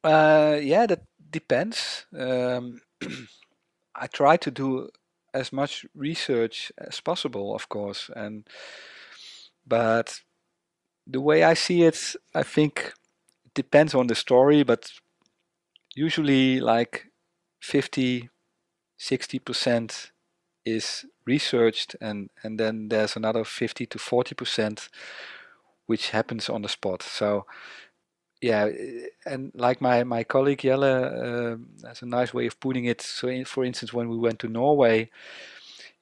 Uh, 0.03 0.59
yeah, 0.61 0.85
that 0.85 1.03
depends. 1.31 2.05
Um, 2.17 2.81
I 3.95 4.07
try 4.07 4.37
to 4.37 4.51
do 4.51 4.89
as 5.33 5.51
much 5.51 5.85
research 5.95 6.71
as 6.77 7.01
possible, 7.01 7.55
of 7.55 7.69
course, 7.69 8.09
and 8.15 8.47
but 9.65 10.21
the 11.07 11.21
way 11.21 11.43
I 11.43 11.53
see 11.55 11.83
it, 11.83 12.15
I 12.33 12.43
think 12.43 12.93
depends 13.55 13.95
on 13.95 14.07
the 14.07 14.15
story, 14.15 14.63
but 14.63 14.91
usually 15.95 16.59
like 16.59 17.07
50, 17.61 18.29
60 18.97 19.39
percent 19.39 20.11
is 20.65 21.05
researched, 21.25 21.95
and 22.01 22.29
and 22.43 22.59
then 22.59 22.89
there's 22.89 23.15
another 23.15 23.43
50 23.43 23.85
to 23.87 23.99
40 23.99 24.35
percent 24.35 24.89
which 25.87 26.09
happens 26.09 26.49
on 26.49 26.61
the 26.63 26.69
spot. 26.69 27.03
So 27.03 27.45
yeah, 28.41 28.69
and 29.25 29.51
like 29.55 29.81
my 29.81 30.03
my 30.03 30.23
colleague 30.23 30.61
Jelle 30.61 30.83
um 30.83 31.69
has 31.85 32.01
a 32.01 32.05
nice 32.05 32.33
way 32.33 32.47
of 32.47 32.59
putting 32.59 32.85
it. 32.85 33.01
So, 33.01 33.27
in, 33.27 33.45
for 33.45 33.63
instance, 33.65 33.93
when 33.93 34.09
we 34.09 34.17
went 34.17 34.39
to 34.39 34.47
Norway, 34.47 35.09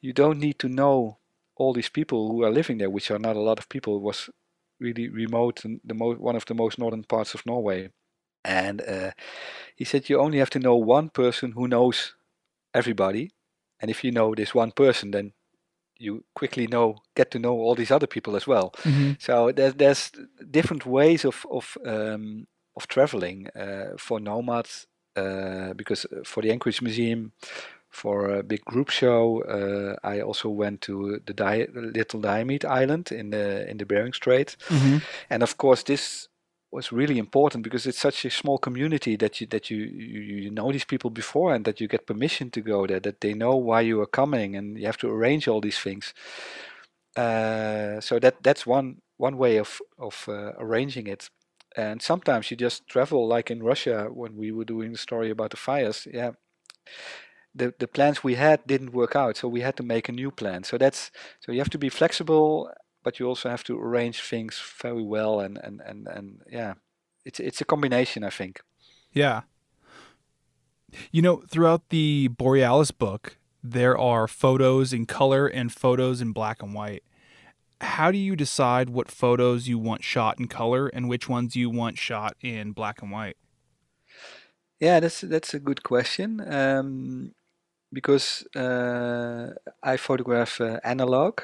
you 0.02 0.14
don't 0.14 0.40
need 0.40 0.60
to 0.60 0.70
know 0.70 1.18
all 1.56 1.74
these 1.74 1.90
people 1.90 2.30
who 2.30 2.44
are 2.44 2.52
living 2.52 2.80
there, 2.80 2.90
which 2.90 3.12
are 3.12 3.20
not 3.20 3.36
a 3.36 3.42
lot 3.42 3.60
of 3.60 3.70
people. 3.70 4.02
Was 4.02 4.30
really 4.84 5.10
remote 5.10 5.66
and 5.66 5.80
the 5.84 5.96
mo- 5.96 6.16
one 6.16 6.36
of 6.36 6.46
the 6.46 6.54
most 6.54 6.78
northern 6.78 7.04
parts 7.04 7.34
of 7.34 7.46
Norway. 7.46 7.90
And 8.46 8.82
uh, 8.82 9.12
he 9.76 9.86
said 9.86 10.10
you 10.10 10.20
only 10.20 10.40
have 10.40 10.50
to 10.52 10.60
know 10.60 10.76
one 10.76 11.10
person 11.10 11.54
who 11.54 11.68
knows 11.68 12.14
everybody, 12.74 13.32
and 13.80 13.90
if 13.90 14.04
you 14.04 14.12
know 14.12 14.36
this 14.36 14.54
one 14.54 14.72
person, 14.72 15.12
then 15.12 15.34
you 15.98 16.26
quickly 16.36 16.68
know 16.68 16.98
get 17.16 17.32
to 17.32 17.40
know 17.40 17.54
all 17.54 17.76
these 17.76 17.92
other 17.92 18.08
people 18.08 18.36
as 18.36 18.46
well. 18.46 18.74
Mm-hmm. 18.84 19.14
So 19.20 19.52
there's 19.52 19.76
there's 19.76 20.12
different 20.52 20.86
ways 20.86 21.26
of 21.26 21.46
of 21.50 21.78
um, 21.86 22.46
of 22.76 22.88
traveling 22.88 23.48
uh, 23.56 23.96
for 23.98 24.20
nomads 24.20 24.88
uh, 25.16 25.74
because 25.74 26.06
uh, 26.06 26.24
for 26.26 26.42
the 26.44 26.52
Anchorage 26.52 26.82
Museum, 26.82 27.32
for 27.94 28.30
a 28.30 28.44
big 28.44 28.66
group 28.66 28.90
show, 28.90 29.44
uh, 29.44 29.96
I 30.04 30.22
also 30.22 30.50
went 30.50 30.82
to 30.82 31.20
the 31.26 31.34
Di- 31.34 31.68
Little 31.74 32.22
Diomede 32.22 32.66
Island 32.66 33.12
in 33.12 33.30
the 33.30 33.70
in 33.70 33.78
the 33.78 33.86
Bering 33.86 34.14
Strait, 34.14 34.58
Mm-hmm. 34.70 34.98
and 35.30 35.44
of 35.44 35.58
course 35.58 35.84
this 35.84 36.28
was 36.72 36.92
really 36.92 37.20
important 37.20 37.64
because 37.64 37.86
it's 37.86 38.00
such 38.02 38.26
a 38.26 38.32
small 38.32 38.58
community 38.58 39.16
that 39.18 39.40
you 39.40 39.48
that 39.48 39.70
you, 39.70 39.78
you 39.78 40.22
you 40.46 40.52
know 40.52 40.72
these 40.72 40.86
people 40.86 41.12
before 41.12 41.54
and 41.56 41.66
that 41.66 41.80
you 41.80 41.88
get 41.88 42.08
permission 42.08 42.50
to 42.52 42.62
go 42.62 42.88
there 42.88 43.00
that 43.00 43.22
they 43.22 43.34
know 43.34 43.56
why 43.56 43.82
you 43.82 44.02
are 44.02 44.08
coming 44.08 44.56
and 44.56 44.78
you 44.80 44.86
have 44.88 44.98
to 44.98 45.10
arrange 45.10 45.48
all 45.48 45.62
these 45.62 45.80
things. 45.80 46.14
Uh, 47.16 48.02
so 48.02 48.20
that 48.20 48.42
that's 48.44 48.66
one 48.66 49.02
one 49.18 49.38
way 49.38 49.58
of 49.58 49.80
of 49.98 50.26
uh, 50.28 50.54
arranging 50.58 51.08
it. 51.08 51.30
And 51.76 52.02
sometimes 52.02 52.50
you 52.52 52.58
just 52.58 52.88
travel 52.88 53.28
like 53.28 53.52
in 53.52 53.64
Russia 53.64 54.08
when 54.12 54.36
we 54.36 54.52
were 54.52 54.66
doing 54.66 54.92
the 54.94 54.98
story 54.98 55.30
about 55.32 55.52
the 55.52 55.58
fires 55.58 56.08
yeah 56.12 56.32
the 57.56 57.74
the 57.80 57.88
plans 57.88 58.24
we 58.24 58.36
had 58.36 58.66
didn't 58.68 58.94
work 58.94 59.16
out 59.16 59.38
so 59.38 59.48
we 59.48 59.62
had 59.62 59.76
to 59.76 59.84
make 59.84 60.10
a 60.10 60.12
new 60.12 60.32
plan 60.32 60.64
so 60.64 60.78
that's 60.78 61.12
so 61.40 61.52
you 61.52 61.60
have 61.60 61.70
to 61.70 61.78
be 61.78 61.90
flexible 61.90 62.70
but 63.04 63.20
you 63.20 63.28
also 63.28 63.50
have 63.50 63.64
to 63.64 63.80
arrange 63.80 64.22
things 64.22 64.62
very 64.82 65.04
well 65.04 65.40
and 65.40 65.58
and 65.64 65.82
and, 65.82 66.08
and 66.08 66.42
yeah 66.50 66.74
it's 67.26 67.40
it's 67.40 67.62
a 67.62 67.66
combination 67.66 68.24
i 68.24 68.30
think 68.30 68.62
Yeah. 69.14 69.42
You 71.12 71.22
know, 71.22 71.44
throughout 71.50 71.90
the 71.90 72.28
Borealis 72.30 72.92
book, 72.92 73.38
there 73.64 73.98
are 73.98 74.28
photos 74.28 74.94
in 74.94 75.06
color 75.06 75.48
and 75.48 75.72
photos 75.72 76.22
in 76.22 76.34
black 76.34 76.62
and 76.62 76.74
white. 76.74 77.04
How 77.82 78.12
do 78.12 78.18
you 78.18 78.36
decide 78.36 78.90
what 78.90 79.10
photos 79.12 79.68
you 79.68 79.78
want 79.80 80.04
shot 80.04 80.40
in 80.40 80.48
color 80.48 80.88
and 80.88 81.10
which 81.10 81.28
ones 81.28 81.56
you 81.56 81.70
want 81.70 81.98
shot 81.98 82.36
in 82.42 82.72
black 82.74 83.02
and 83.02 83.12
white? 83.12 83.38
yeah 84.80 85.00
that's 85.00 85.22
that's 85.22 85.54
a 85.54 85.60
good 85.60 85.84
question 85.84 86.42
um, 86.52 87.32
because 87.94 88.46
uh, 88.56 89.48
i 89.84 89.98
photograph 89.98 90.60
uh, 90.62 90.80
analog 90.84 91.42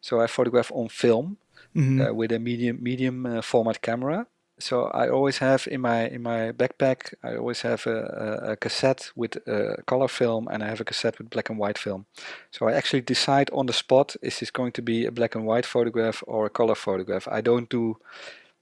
so 0.00 0.20
i 0.20 0.26
photograph 0.26 0.70
on 0.72 0.88
film 0.88 1.36
Mm-hmm. 1.76 2.00
uh, 2.00 2.12
with 2.14 2.32
a 2.32 2.38
medium 2.38 2.78
medium 2.80 3.26
uh, 3.26 3.42
format 3.42 3.82
camera. 3.82 4.26
So 4.58 4.84
I 4.84 5.10
always 5.10 5.38
have 5.38 5.68
in 5.70 5.82
my 5.82 6.08
in 6.08 6.22
my 6.22 6.52
backpack 6.52 7.12
I 7.22 7.36
always 7.36 7.60
have 7.62 7.86
a, 7.86 7.98
a, 8.46 8.52
a 8.52 8.56
cassette 8.56 9.10
with 9.14 9.36
uh, 9.46 9.76
color 9.84 10.08
film 10.08 10.48
and 10.48 10.62
I 10.62 10.68
have 10.68 10.80
a 10.80 10.84
cassette 10.84 11.18
with 11.18 11.28
black 11.28 11.50
and 11.50 11.58
white 11.58 11.76
film. 11.76 12.06
So 12.50 12.66
I 12.66 12.72
actually 12.72 13.02
decide 13.02 13.50
on 13.52 13.66
the 13.66 13.74
spot 13.74 14.16
is 14.22 14.38
this 14.38 14.50
going 14.50 14.72
to 14.72 14.82
be 14.82 15.04
a 15.04 15.10
black 15.10 15.34
and 15.34 15.44
white 15.44 15.66
photograph 15.66 16.22
or 16.26 16.46
a 16.46 16.50
color 16.50 16.74
photograph. 16.74 17.28
I 17.30 17.42
don't 17.42 17.68
do 17.68 17.98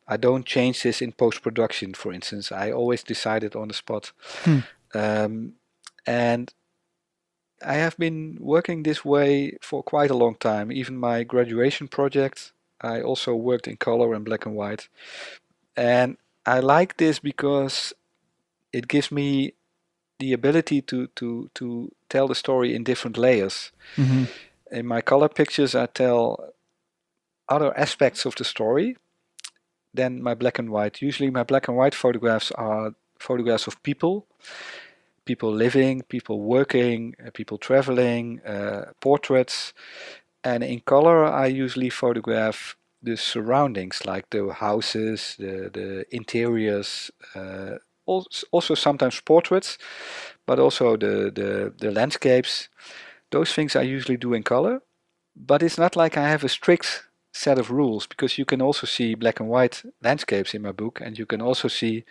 I 0.08 0.16
don't 0.16 0.44
change 0.44 0.82
this 0.82 1.00
in 1.00 1.12
post 1.12 1.40
production, 1.42 1.94
for 1.94 2.12
instance. 2.12 2.50
I 2.50 2.72
always 2.72 3.04
decide 3.04 3.44
it 3.44 3.54
on 3.54 3.68
the 3.68 3.74
spot. 3.74 4.12
Hmm. 4.44 4.58
Um, 4.92 5.52
And 6.06 6.52
I 7.64 7.74
have 7.74 7.96
been 7.96 8.36
working 8.40 8.82
this 8.82 9.04
way 9.04 9.56
for 9.60 9.82
quite 9.82 10.10
a 10.10 10.16
long 10.16 10.36
time. 10.36 10.70
Even 10.70 10.96
my 10.96 11.24
graduation 11.24 11.88
project, 11.88 12.52
I 12.80 13.00
also 13.00 13.34
worked 13.34 13.66
in 13.66 13.76
color 13.76 14.14
and 14.14 14.24
black 14.24 14.46
and 14.46 14.54
white. 14.54 14.88
And 15.76 16.16
I 16.46 16.60
like 16.60 16.96
this 16.98 17.18
because 17.18 17.92
it 18.72 18.88
gives 18.88 19.10
me 19.10 19.54
the 20.18 20.32
ability 20.32 20.82
to, 20.82 21.08
to, 21.08 21.50
to 21.54 21.92
tell 22.08 22.28
the 22.28 22.34
story 22.34 22.74
in 22.74 22.84
different 22.84 23.16
layers. 23.16 23.72
Mm-hmm. 23.96 24.24
In 24.70 24.86
my 24.86 25.00
color 25.00 25.28
pictures, 25.28 25.74
I 25.74 25.86
tell 25.86 26.52
other 27.48 27.76
aspects 27.76 28.24
of 28.24 28.34
the 28.36 28.44
story 28.44 28.96
than 29.92 30.22
my 30.22 30.34
black 30.34 30.58
and 30.58 30.70
white. 30.70 31.02
Usually, 31.02 31.30
my 31.30 31.44
black 31.44 31.68
and 31.68 31.76
white 31.76 31.94
photographs 31.94 32.50
are 32.52 32.94
photographs 33.18 33.66
of 33.66 33.82
people 33.82 34.26
people 35.24 35.52
living, 35.52 36.02
people 36.02 36.40
working, 36.40 37.14
uh, 37.24 37.30
people 37.32 37.58
traveling, 37.58 38.40
uh, 38.44 38.92
portraits. 39.00 39.72
And 40.42 40.62
in 40.62 40.80
color, 40.80 41.24
I 41.24 41.46
usually 41.46 41.90
photograph 41.90 42.76
the 43.02 43.16
surroundings, 43.16 44.06
like 44.06 44.30
the 44.30 44.52
houses, 44.52 45.36
the, 45.38 45.70
the 45.72 46.04
interiors, 46.10 47.10
uh, 47.34 47.76
also 48.06 48.74
sometimes 48.74 49.20
portraits, 49.20 49.78
but 50.46 50.58
also 50.58 50.96
the, 50.96 51.30
the, 51.34 51.72
the 51.78 51.90
landscapes. 51.90 52.68
Those 53.30 53.52
things 53.52 53.74
I 53.74 53.82
usually 53.82 54.18
do 54.18 54.34
in 54.34 54.42
color. 54.42 54.82
But 55.36 55.62
it's 55.62 55.78
not 55.78 55.96
like 55.96 56.16
I 56.16 56.28
have 56.28 56.44
a 56.44 56.48
strict 56.48 57.04
set 57.32 57.58
of 57.58 57.70
rules 57.70 58.06
because 58.06 58.38
you 58.38 58.44
can 58.44 58.62
also 58.62 58.86
see 58.86 59.14
black 59.14 59.40
and 59.40 59.48
white 59.48 59.82
landscapes 60.02 60.54
in 60.54 60.62
my 60.62 60.70
book 60.70 61.00
and 61.02 61.18
you 61.18 61.26
can 61.26 61.42
also 61.42 61.66
see 61.66 62.04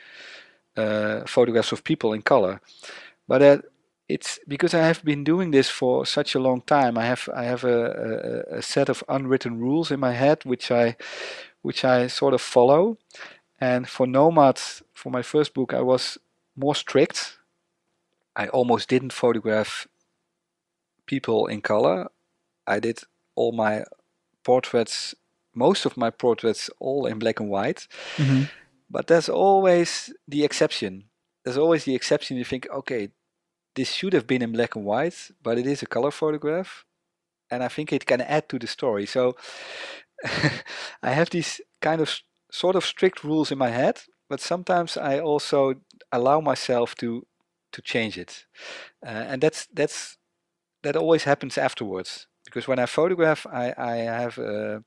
uh, 0.77 1.21
photographs 1.25 1.71
of 1.71 1.83
people 1.83 2.13
in 2.13 2.21
color. 2.21 2.61
But 3.27 3.41
uh, 3.41 3.57
it's 4.09 4.39
because 4.47 4.73
I 4.73 4.85
have 4.85 5.03
been 5.03 5.23
doing 5.23 5.51
this 5.51 5.69
for 5.69 6.05
such 6.05 6.35
a 6.35 6.39
long 6.39 6.61
time. 6.61 6.97
I 6.97 7.05
have 7.05 7.29
I 7.33 7.43
have 7.45 7.63
a, 7.63 8.45
a, 8.51 8.57
a, 8.57 8.61
set 8.61 8.89
of 8.89 9.03
unwritten 9.07 9.59
rules 9.59 9.91
in 9.91 9.99
my 9.99 10.11
head 10.11 10.43
which 10.43 10.71
I 10.71 10.95
which 11.61 11.85
I 11.85 12.07
sort 12.07 12.33
of 12.33 12.41
follow. 12.41 12.97
And 13.61 13.87
for 13.87 14.05
Nomad, 14.05 14.59
for 14.93 15.09
my 15.09 15.21
first 15.21 15.53
book, 15.53 15.73
I 15.73 15.81
was 15.81 16.17
more 16.55 16.75
strict. 16.75 17.37
I 18.35 18.47
almost 18.47 18.89
didn't 18.89 19.13
photograph 19.13 19.87
people 21.05 21.47
in 21.47 21.61
color. 21.61 22.09
I 22.67 22.79
did 22.79 22.99
all 23.35 23.51
my 23.51 23.85
portraits, 24.43 25.15
most 25.53 25.85
of 25.85 25.95
my 25.97 26.09
portraits, 26.09 26.69
all 26.79 27.05
in 27.05 27.19
black 27.19 27.39
and 27.39 27.49
white. 27.49 27.87
Mm-hmm. 28.17 28.43
But 28.93 29.07
there's 29.07 29.29
always 29.29 30.13
the 30.27 30.43
exception 30.45 30.93
there's 31.43 31.57
always 31.57 31.83
the 31.85 31.95
exception. 31.95 32.37
You 32.37 32.45
think, 32.45 32.67
okay, 32.69 33.09
this 33.75 33.91
should 33.91 34.13
have 34.13 34.27
been 34.27 34.41
in 34.41 34.51
black 34.51 34.75
and 34.75 34.85
white, 34.85 35.31
but 35.41 35.57
it 35.57 35.67
is 35.67 35.81
a 35.81 35.87
color 35.87 36.11
photograph, 36.11 36.85
and 37.51 37.63
I 37.63 37.67
think 37.67 37.91
it 37.91 38.05
can 38.05 38.21
add 38.21 38.49
to 38.49 38.59
the 38.59 38.67
story. 38.67 39.05
So 39.05 39.35
I 41.03 41.11
have 41.11 41.29
these 41.29 41.61
kind 41.81 42.01
of 42.01 42.19
sort 42.51 42.75
of 42.75 42.85
strict 42.85 43.23
rules 43.23 43.51
in 43.51 43.57
my 43.57 43.69
head, 43.69 44.01
but 44.29 44.39
sometimes 44.39 44.97
I 44.97 45.19
also 45.19 45.75
allow 46.11 46.39
myself 46.39 46.95
to 46.95 47.25
to 47.71 47.81
change 47.81 48.19
it, 48.19 48.45
uh, 49.05 49.09
and 49.09 49.41
that's 49.41 49.67
that's 49.73 50.17
that 50.83 50.95
always 50.95 51.23
happens 51.23 51.57
afterwards 51.57 52.27
because 52.45 52.67
when 52.67 52.79
I 52.79 52.85
photograph, 52.85 53.45
I 53.47 53.73
I 53.77 53.95
have. 53.97 54.39
Uh, 54.39 54.79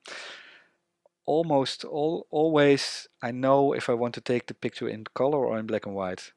almost 1.26 1.84
all 1.84 2.26
always 2.30 3.08
I 3.22 3.30
know 3.32 3.72
if 3.72 3.90
I 3.90 3.94
want 3.94 4.14
to 4.14 4.20
take 4.20 4.46
the 4.46 4.54
picture 4.54 4.88
in 4.88 5.04
color 5.14 5.44
or 5.44 5.58
in 5.58 5.66
black 5.66 5.86
and 5.86 5.94
white. 5.94 6.32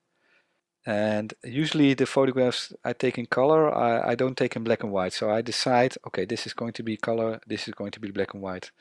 And 0.85 1.33
usually 1.43 1.93
the 1.93 2.05
photographs 2.05 2.73
I 2.83 2.93
take 2.93 3.17
in 3.17 3.27
color, 3.27 3.73
I, 3.73 4.11
I 4.11 4.15
don't 4.15 4.37
take 4.37 4.55
in 4.55 4.63
black 4.63 4.81
and 4.83 4.91
white. 4.91 5.13
So 5.13 5.29
I 5.29 5.41
decide, 5.41 5.95
okay, 6.07 6.25
this 6.25 6.47
is 6.47 6.53
going 6.53 6.73
to 6.73 6.83
be 6.83 6.97
color, 6.97 7.39
this 7.45 7.67
is 7.67 7.73
going 7.73 7.91
to 7.91 7.99
be 7.99 8.11
black 8.11 8.33
and 8.33 8.41
white. 8.41 8.71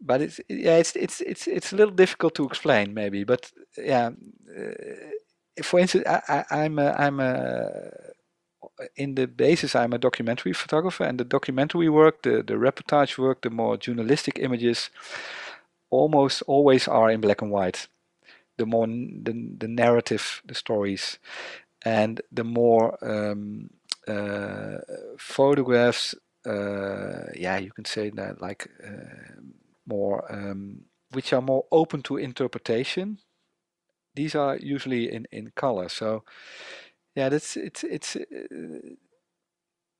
But 0.00 0.20
it's 0.20 0.40
yeah, 0.48 0.76
it's 0.76 0.94
it's 0.94 1.20
it's 1.22 1.46
it's 1.46 1.72
a 1.72 1.76
little 1.76 1.94
difficult 1.94 2.34
to 2.34 2.44
explain 2.44 2.92
maybe. 2.92 3.24
But 3.24 3.50
yeah, 3.78 4.10
uh, 4.58 5.62
for 5.62 5.80
instance, 5.80 6.04
I, 6.06 6.20
I, 6.28 6.64
I'm 6.64 6.78
a, 6.78 6.90
I'm 6.92 7.20
a, 7.20 7.90
in 8.96 9.14
the 9.14 9.26
basis 9.26 9.74
I'm 9.74 9.92
a 9.92 9.98
documentary 9.98 10.52
photographer, 10.52 11.04
and 11.04 11.18
the 11.18 11.24
documentary 11.24 11.88
work, 11.88 12.22
the 12.22 12.42
the 12.42 12.54
reportage 12.54 13.18
work, 13.18 13.42
the 13.42 13.50
more 13.50 13.76
journalistic 13.76 14.38
images, 14.38 14.90
almost 15.90 16.42
always 16.46 16.88
are 16.88 17.10
in 17.10 17.20
black 17.20 17.42
and 17.42 17.50
white 17.50 17.88
the 18.56 18.66
more 18.66 18.86
the, 18.86 19.54
the 19.58 19.68
narrative, 19.68 20.42
the 20.44 20.54
stories, 20.54 21.18
and 21.84 22.20
the 22.32 22.44
more 22.44 22.98
um, 23.04 23.70
uh, 24.08 24.78
photographs. 25.18 26.14
Uh, 26.46 27.26
yeah, 27.34 27.58
you 27.58 27.72
can 27.72 27.84
say 27.84 28.10
that 28.10 28.40
like 28.40 28.68
uh, 28.84 29.40
more, 29.86 30.32
um, 30.32 30.82
which 31.10 31.32
are 31.32 31.42
more 31.42 31.64
open 31.70 32.02
to 32.02 32.16
interpretation. 32.16 33.18
These 34.14 34.34
are 34.34 34.56
usually 34.56 35.12
in 35.12 35.26
in 35.30 35.52
color. 35.54 35.88
So 35.88 36.24
yeah, 37.16 37.28
that's 37.28 37.56
it's 37.56 37.82
it's. 37.84 38.16
Uh, 38.16 38.94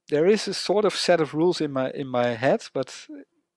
there 0.09 0.27
is 0.27 0.47
a 0.47 0.55
sort 0.55 0.85
of 0.85 0.95
set 0.95 1.21
of 1.21 1.35
rules 1.35 1.61
in 1.61 1.73
my 1.73 1.91
in 1.91 2.07
my 2.07 2.35
head, 2.35 2.63
but 2.73 3.09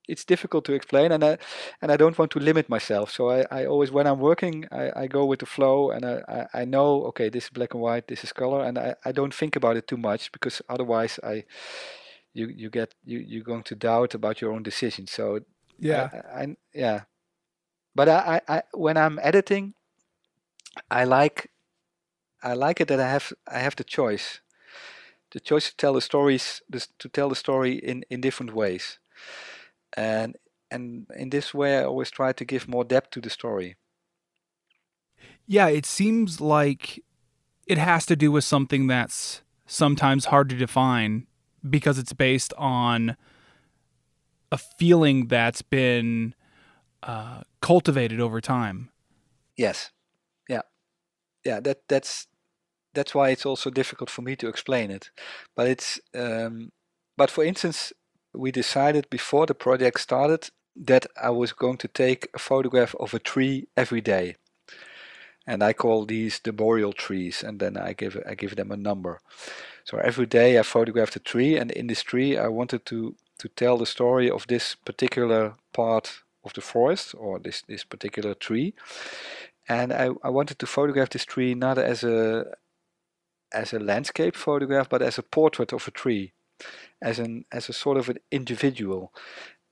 it's 0.07 0.26
difficult 0.26 0.66
to 0.66 0.74
explain 0.74 1.12
and 1.12 1.24
I 1.24 1.38
and 1.82 1.91
I 1.91 1.97
don't 1.97 2.18
want 2.18 2.32
to 2.32 2.39
limit 2.39 2.68
myself. 2.68 3.12
So 3.12 3.30
I, 3.30 3.45
I 3.51 3.66
always 3.66 3.91
when 3.91 4.07
I'm 4.07 4.20
working 4.20 4.66
I, 4.72 5.03
I 5.03 5.07
go 5.07 5.26
with 5.26 5.39
the 5.39 5.45
flow 5.45 5.91
and 5.91 6.03
I, 6.03 6.22
I, 6.28 6.62
I 6.62 6.66
know 6.66 7.03
okay 7.10 7.30
this 7.30 7.45
is 7.45 7.49
black 7.51 7.74
and 7.76 7.84
white, 7.84 8.07
this 8.07 8.24
is 8.24 8.34
color 8.34 8.66
and 8.66 8.78
I, 8.80 8.95
I 9.05 9.12
don't 9.12 9.34
think 9.34 9.55
about 9.55 9.78
it 9.78 9.88
too 9.88 9.97
much 9.97 10.32
because 10.32 10.62
otherwise 10.68 11.20
I 11.24 11.43
you 12.34 12.47
you 12.47 12.70
get 12.72 12.95
you 13.05 13.20
you're 13.20 13.43
going 13.43 13.64
to 13.64 13.76
doubt 13.76 14.16
about 14.16 14.41
your 14.41 14.51
own 14.51 14.64
decision. 14.64 15.05
So 15.05 15.41
yeah. 15.78 16.10
I, 16.12 16.41
I 16.41 16.55
yeah. 16.74 17.01
But 17.93 18.10
I, 18.10 18.41
I, 18.47 18.55
I 18.55 18.64
when 18.74 18.97
I'm 18.97 19.20
editing 19.22 19.76
I 20.89 21.03
like 21.03 21.51
I 22.41 22.53
like 22.53 22.79
it 22.81 22.87
that 22.87 22.99
I 22.99 23.09
have 23.09 23.33
I 23.47 23.59
have 23.59 23.75
the 23.75 23.83
choice. 23.83 24.39
The 25.31 25.39
choice 25.39 25.69
to 25.69 25.75
tell 25.75 25.93
the 25.93 26.01
stories 26.01 26.61
to 26.71 27.09
tell 27.09 27.29
the 27.29 27.35
story 27.35 27.73
in, 27.73 28.03
in 28.09 28.21
different 28.21 28.53
ways. 28.53 28.99
And 29.93 30.35
and 30.71 31.07
in 31.15 31.29
this 31.31 31.53
way 31.53 31.79
i 31.79 31.83
always 31.83 32.11
try 32.11 32.31
to 32.31 32.45
give 32.45 32.67
more 32.67 32.83
depth 32.83 33.11
to 33.11 33.21
the 33.21 33.29
story. 33.29 33.75
Yeah 35.45 35.67
it 35.67 35.85
seems 35.85 36.39
like 36.39 37.03
it 37.67 37.77
has 37.77 38.05
to 38.05 38.15
do 38.15 38.31
with 38.31 38.43
something 38.43 38.87
that's 38.87 39.41
sometimes 39.65 40.25
hard 40.25 40.49
to 40.49 40.55
define 40.55 41.27
because 41.67 41.99
it's 41.99 42.13
based 42.13 42.53
on 42.57 43.15
a 44.51 44.57
feeling 44.57 45.27
that's 45.27 45.61
been 45.61 46.33
uh, 47.03 47.41
cultivated 47.61 48.19
over 48.19 48.41
time. 48.41 48.89
Yes 49.55 49.91
yeah 51.45 51.59
that 51.59 51.79
that's 51.87 52.27
that's 52.93 53.13
why 53.13 53.29
it's 53.29 53.45
also 53.45 53.69
difficult 53.69 54.09
for 54.09 54.21
me 54.21 54.35
to 54.35 54.47
explain 54.47 54.89
it 54.91 55.11
but 55.55 55.67
it's 55.67 55.99
um, 56.15 56.71
but 57.17 57.29
for 57.29 57.43
instance 57.43 57.93
we 58.33 58.51
decided 58.51 59.09
before 59.09 59.45
the 59.45 59.55
project 59.55 59.99
started 59.99 60.49
that 60.75 61.05
I 61.21 61.29
was 61.29 61.51
going 61.51 61.77
to 61.77 61.87
take 61.87 62.29
a 62.33 62.39
photograph 62.39 62.95
of 62.99 63.13
a 63.13 63.19
tree 63.19 63.67
every 63.75 64.01
day. 64.01 64.35
And 65.45 65.63
I 65.63 65.73
call 65.73 66.05
these 66.05 66.39
the 66.39 66.53
boreal 66.53 66.93
trees, 66.93 67.43
and 67.43 67.59
then 67.59 67.75
I 67.75 67.93
give 67.93 68.21
I 68.27 68.35
give 68.35 68.55
them 68.55 68.71
a 68.71 68.77
number. 68.77 69.19
So 69.83 69.97
every 69.97 70.27
day 70.27 70.59
I 70.59 70.63
photographed 70.63 71.15
a 71.15 71.19
tree, 71.19 71.57
and 71.57 71.71
in 71.71 71.87
this 71.87 72.03
tree 72.03 72.37
I 72.37 72.47
wanted 72.47 72.85
to 72.85 73.15
to 73.39 73.49
tell 73.49 73.77
the 73.77 73.85
story 73.85 74.29
of 74.29 74.45
this 74.47 74.75
particular 74.75 75.55
part 75.73 76.21
of 76.43 76.53
the 76.53 76.61
forest 76.61 77.15
or 77.17 77.39
this 77.39 77.63
this 77.63 77.83
particular 77.83 78.35
tree. 78.35 78.75
And 79.70 79.93
I, 79.93 80.09
I 80.24 80.30
wanted 80.30 80.59
to 80.59 80.65
photograph 80.65 81.11
this 81.11 81.26
tree 81.26 81.53
not 81.55 81.78
as 81.78 82.03
a 82.03 82.45
as 83.53 83.74
a 83.74 83.80
landscape 83.80 84.36
photograph, 84.36 84.89
but 84.89 85.01
as 85.01 85.17
a 85.17 85.24
portrait 85.24 85.74
of 85.74 85.88
a 85.88 85.91
tree 85.91 86.34
as 87.01 87.20
an 87.20 87.45
as 87.51 87.70
a 87.70 87.74
sort 87.74 87.97
of 87.97 88.09
an 88.09 88.17
individual. 88.32 89.13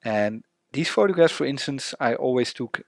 And 0.03 0.43
these 0.71 0.89
photographs, 0.89 1.33
for 1.33 1.45
instance, 1.45 1.93
I 1.99 2.15
always 2.15 2.53
took 2.53 2.83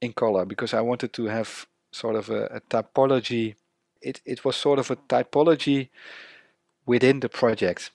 in 0.00 0.12
color 0.12 0.44
because 0.44 0.74
I 0.74 0.80
wanted 0.80 1.12
to 1.14 1.26
have 1.26 1.66
sort 1.92 2.16
of 2.16 2.30
a, 2.30 2.46
a 2.46 2.60
typology. 2.60 3.54
It 4.00 4.20
it 4.24 4.44
was 4.44 4.56
sort 4.56 4.78
of 4.78 4.90
a 4.90 4.96
typology 4.96 5.90
within 6.86 7.20
the 7.20 7.28
project. 7.28 7.90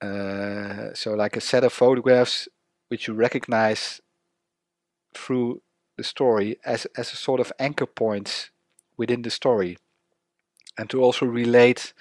Uh, 0.00 0.94
so 0.94 1.14
like 1.14 1.36
a 1.36 1.40
set 1.40 1.64
of 1.64 1.72
photographs 1.72 2.48
which 2.88 3.08
you 3.08 3.14
recognize 3.14 4.00
through 5.12 5.60
the 5.98 6.04
story 6.04 6.56
as 6.64 6.86
as 6.96 7.12
a 7.12 7.16
sort 7.16 7.40
of 7.40 7.52
anchor 7.58 7.86
points 7.86 8.50
within 8.96 9.22
the 9.22 9.30
story, 9.30 9.76
and 10.78 10.88
to 10.88 11.02
also 11.02 11.26
relate 11.26 11.92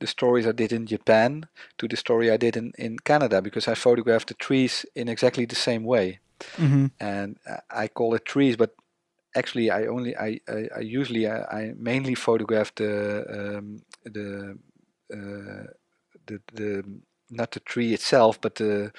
the 0.00 0.06
stories 0.06 0.46
I 0.46 0.52
did 0.52 0.72
in 0.72 0.86
Japan 0.86 1.46
to 1.78 1.88
the 1.88 1.96
story 1.96 2.30
I 2.30 2.36
did 2.36 2.56
in, 2.56 2.72
in 2.78 2.98
Canada 2.98 3.40
because 3.40 3.68
I 3.68 3.74
photographed 3.74 4.28
the 4.28 4.34
trees 4.34 4.86
in 4.94 5.08
exactly 5.08 5.46
the 5.46 5.54
same 5.56 5.84
way. 5.84 6.20
Mm-hmm. 6.56 6.86
And 7.00 7.36
I 7.70 7.88
call 7.88 8.14
it 8.14 8.24
trees, 8.24 8.56
but 8.56 8.74
actually 9.34 9.70
I 9.70 9.86
only 9.86 10.16
I 10.16 10.40
I, 10.48 10.68
I 10.76 10.80
usually 10.80 11.26
I, 11.26 11.38
I 11.60 11.72
mainly 11.76 12.14
photograph 12.14 12.74
the 12.74 13.24
um, 13.38 13.82
the 14.04 14.58
uh, 15.12 15.66
the 16.26 16.40
the 16.52 16.84
not 17.30 17.50
the 17.52 17.60
tree 17.60 17.94
itself, 17.94 18.40
but 18.40 18.54
the 18.56 18.92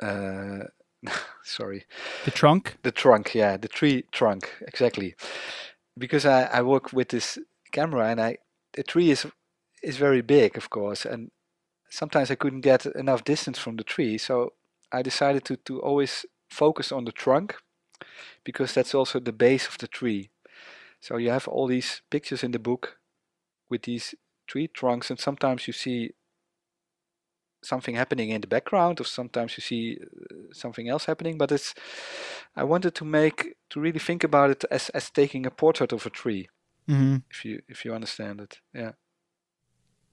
uh, 0.00 0.64
sorry 1.44 1.84
The 2.24 2.30
trunk? 2.30 2.76
the 2.82 2.92
trunk. 2.92 3.34
Yeah, 3.34 3.56
the 3.56 3.68
tree 3.68 4.04
trunk 4.12 4.50
exactly. 4.60 5.14
Because 5.96 6.26
I 6.26 6.44
I 6.58 6.62
work 6.62 6.92
with 6.92 7.08
this 7.08 7.38
camera 7.72 8.08
and 8.10 8.20
I 8.20 8.38
the 8.72 8.82
tree 8.82 9.10
is 9.10 9.26
is 9.82 9.96
very 9.96 10.22
big, 10.22 10.56
of 10.56 10.68
course, 10.70 11.04
and 11.08 11.30
sometimes 11.90 12.30
I 12.30 12.36
couldn't 12.36 12.62
get 12.64 12.86
enough 12.86 13.22
distance 13.24 13.58
from 13.58 13.76
the 13.76 13.84
tree, 13.84 14.18
so 14.18 14.52
I 14.92 15.02
decided 15.02 15.44
to 15.44 15.56
to 15.56 15.80
always 15.80 16.26
focus 16.50 16.92
on 16.92 17.04
the 17.04 17.12
trunk 17.12 17.54
because 18.44 18.74
that's 18.74 18.94
also 18.94 19.20
the 19.20 19.32
base 19.32 19.68
of 19.68 19.78
the 19.78 19.88
tree. 19.88 20.30
So 21.00 21.18
you 21.18 21.30
have 21.30 21.48
all 21.48 21.68
these 21.68 22.02
pictures 22.10 22.42
in 22.42 22.52
the 22.52 22.58
book 22.58 22.98
with 23.70 23.82
these 23.82 24.14
tree 24.46 24.68
trunks, 24.68 25.10
and 25.10 25.20
sometimes 25.20 25.66
you 25.66 25.72
see 25.72 26.10
something 27.62 27.96
happening 27.96 28.30
in 28.30 28.40
the 28.40 28.46
background, 28.46 29.00
or 29.00 29.04
sometimes 29.04 29.56
you 29.56 29.62
see 29.62 29.98
uh, 30.00 30.34
something 30.52 30.88
else 30.88 31.06
happening. 31.06 31.38
But 31.38 31.52
it's 31.52 31.74
I 32.56 32.64
wanted 32.64 32.94
to 32.96 33.04
make 33.04 33.56
to 33.70 33.80
really 33.80 34.00
think 34.00 34.24
about 34.24 34.50
it 34.50 34.64
as 34.70 34.90
as 34.90 35.10
taking 35.10 35.46
a 35.46 35.50
portrait 35.50 35.92
of 35.92 36.06
a 36.06 36.10
tree, 36.10 36.48
Mm-hmm. 36.88 37.16
if 37.30 37.44
you 37.44 37.62
if 37.68 37.84
you 37.84 37.94
understand 37.94 38.40
it. 38.40 38.60
Yeah. 38.74 38.92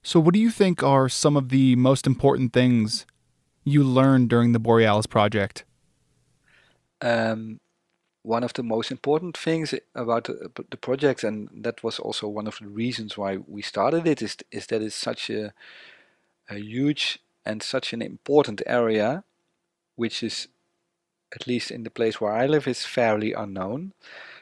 So, 0.03 0.19
what 0.19 0.33
do 0.33 0.39
you 0.39 0.51
think 0.51 0.83
are 0.83 1.09
some 1.09 1.35
of 1.35 1.49
the 1.49 1.75
most 1.75 2.05
important 2.07 2.53
things 2.53 3.05
you 3.63 3.83
learned 3.83 4.29
during 4.29 4.51
the 4.51 4.59
Borealis 4.59 5.07
project? 5.07 5.65
um, 7.01 7.59
one 8.23 8.43
of 8.43 8.53
the 8.53 8.63
most 8.63 8.91
important 8.91 9.37
things 9.37 9.73
about 9.93 10.25
the, 10.25 10.51
the 10.69 10.77
project, 10.77 11.23
and 11.23 11.49
that 11.53 11.83
was 11.83 11.99
also 11.99 12.27
one 12.27 12.47
of 12.47 12.57
the 12.59 12.67
reasons 12.67 13.17
why 13.17 13.37
we 13.37 13.61
started 13.61 14.07
it, 14.07 14.21
is 14.21 14.37
is 14.51 14.67
that 14.67 14.81
it's 14.81 14.95
such 14.95 15.29
a, 15.29 15.53
a 16.49 16.57
huge 16.57 17.19
and 17.45 17.61
such 17.61 17.93
an 17.93 18.01
important 18.01 18.61
area, 18.65 19.23
which 19.95 20.23
is, 20.23 20.47
at 21.33 21.47
least 21.47 21.71
in 21.71 21.83
the 21.83 21.89
place 21.89 22.19
where 22.19 22.33
I 22.33 22.45
live, 22.47 22.67
is 22.67 22.85
fairly 22.85 23.33
unknown, 23.33 23.93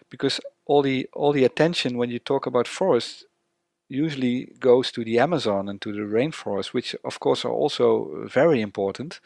because 0.10 0.40
all 0.66 0.82
the 0.82 1.10
all 1.14 1.34
the 1.34 1.46
attention 1.46 1.98
when 1.98 2.10
you 2.10 2.20
talk 2.20 2.46
about 2.46 2.68
forests 2.68 3.26
usually 3.90 4.46
goes 4.60 4.92
to 4.92 5.04
the 5.04 5.20
Amazon 5.20 5.70
and 5.70 5.82
to 5.82 5.92
the 5.92 6.00
rainforest, 6.00 6.74
which 6.74 6.96
of 7.04 7.20
course 7.20 7.46
are 7.46 7.52
also 7.52 8.26
very 8.26 8.62
important, 8.62 9.20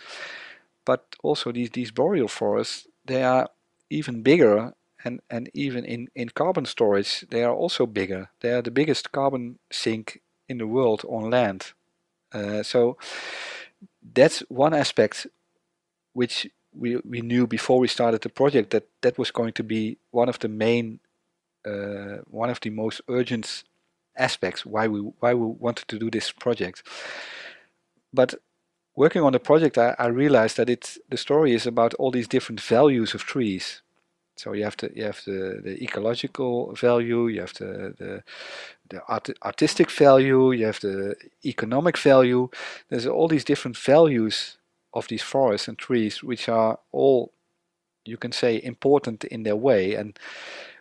but 0.86 1.16
also 1.24 1.52
these 1.52 1.72
these 1.72 1.92
boreal 1.92 2.28
forests 2.28 2.88
they 3.06 3.24
are 3.24 3.50
even 3.90 4.22
bigger 4.22 4.74
and, 5.04 5.22
and 5.30 5.50
even 5.54 5.86
in, 5.86 6.10
in 6.16 6.30
carbon 6.30 6.66
storage 6.66 7.26
they 7.30 7.44
are 7.44 7.54
also 7.54 7.86
bigger. 7.86 8.30
They 8.42 8.52
are 8.52 8.62
the 8.62 8.72
biggest 8.72 9.12
carbon 9.12 9.60
sink 9.72 10.22
in 10.50 10.58
the 10.58 10.68
world 10.68 11.06
on 11.08 11.30
land. 11.30 11.74
Uh, 12.34 12.64
so 12.64 12.98
that's 14.18 14.40
one 14.50 14.74
aspect 14.74 15.28
which 16.14 16.48
we, 16.74 16.98
we 17.06 17.22
knew 17.22 17.46
before 17.46 17.80
we 17.80 17.88
started 17.88 18.22
the 18.22 18.30
project 18.30 18.72
that 18.72 18.88
that 19.02 19.18
was 19.18 19.32
going 19.32 19.54
to 19.54 19.64
be 19.64 19.98
one 20.12 20.28
of 20.28 20.40
the 20.40 20.48
main 20.48 21.00
uh, 21.66 22.18
one 22.26 22.50
of 22.50 22.60
the 22.62 22.72
most 22.72 23.02
urgent 23.08 23.64
aspects 24.18 24.66
why 24.66 24.88
we 24.88 25.00
why 25.20 25.34
we 25.34 25.46
wanted 25.46 25.88
to 25.88 26.00
do 26.00 26.10
this 26.10 26.32
project. 26.32 26.84
But 28.12 28.36
working 28.96 29.22
on 29.22 29.34
the 29.34 29.40
project, 29.40 29.78
I, 29.78 29.96
I 30.00 30.08
realized 30.08 30.58
that 30.58 30.70
it's 30.70 30.98
the 31.10 31.18
story 31.18 31.54
is 31.54 31.68
about 31.68 31.94
all 31.96 32.12
these 32.12 32.28
different 32.28 32.62
values 32.62 33.14
of 33.14 33.24
trees. 33.24 33.82
So 34.38 34.54
you 34.54 34.64
have 34.64 34.78
the 34.78 34.92
you 34.96 35.04
have 35.04 35.22
the, 35.26 35.62
the 35.64 35.84
ecological 35.84 36.74
value, 36.74 37.28
you 37.28 37.42
have 37.42 37.54
the 37.54 37.94
the, 37.98 38.24
the 38.90 39.02
art, 39.08 39.30
artistic 39.44 39.90
value, 39.92 40.52
you 40.52 40.66
have 40.66 40.80
the 40.80 41.16
economic 41.44 41.98
value. 41.98 42.50
There's 42.90 43.08
all 43.08 43.28
these 43.28 43.44
different 43.44 43.78
values 43.78 44.58
of 44.94 45.08
these 45.08 45.24
forests 45.24 45.68
and 45.68 45.78
trees, 45.78 46.24
which 46.24 46.48
are 46.50 46.80
all 46.92 47.32
you 48.06 48.18
can 48.18 48.32
say 48.32 48.62
important 48.64 49.24
in 49.24 49.44
their 49.44 49.56
way, 49.56 49.96
and 49.96 50.18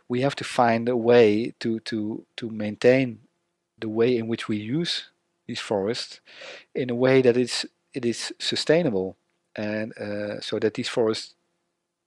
we 0.08 0.20
have 0.20 0.36
to 0.36 0.44
find 0.44 0.88
a 0.88 0.96
way 0.96 1.54
to 1.60 1.80
to 1.80 2.24
to 2.36 2.50
maintain 2.50 3.20
the 3.78 3.88
way 3.88 4.16
in 4.16 4.28
which 4.28 4.48
we 4.48 4.56
use 4.56 5.10
these 5.46 5.60
forests 5.60 6.20
in 6.74 6.90
a 6.90 6.94
way 6.94 7.22
that 7.22 7.36
it's 7.36 7.66
it 7.94 8.04
is 8.04 8.34
sustainable 8.38 9.16
and 9.54 9.96
uh, 9.98 10.40
so 10.40 10.58
that 10.58 10.74
these 10.74 10.88
forests 10.88 11.34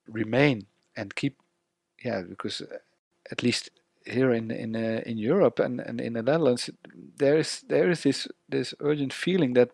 remain 0.07 0.67
and 0.99 1.15
keep 1.15 1.35
yeah 2.05 2.21
because 2.29 2.61
uh, 2.61 2.77
at 3.31 3.43
least 3.43 3.69
here 4.05 4.31
in 4.37 4.51
in 4.51 4.75
uh, 4.75 5.01
in 5.05 5.17
Europe 5.17 5.59
and, 5.65 5.79
and 5.81 6.01
in 6.01 6.13
the 6.13 6.23
Netherlands 6.23 6.69
there 7.19 7.37
is 7.39 7.61
there 7.69 7.89
is 7.91 8.01
this 8.03 8.27
this 8.51 8.73
urgent 8.79 9.13
feeling 9.13 9.53
that 9.55 9.69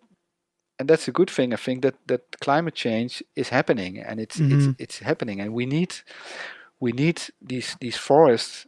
and 0.80 0.90
that's 0.90 1.08
a 1.08 1.12
good 1.12 1.30
thing 1.30 1.54
I 1.54 1.58
think 1.58 1.82
that 1.84 1.96
that 2.08 2.22
climate 2.42 2.76
change 2.76 3.24
is 3.36 3.50
happening 3.50 4.00
and 4.00 4.20
it's 4.20 4.42
Mhm. 4.42 4.52
it's 4.54 4.68
it's 4.80 5.00
happening 5.00 5.42
and 5.42 5.54
we 5.54 5.66
need 5.66 5.94
we 6.80 6.92
need 6.92 7.22
these 7.50 7.76
these 7.80 7.98
forests 7.98 8.68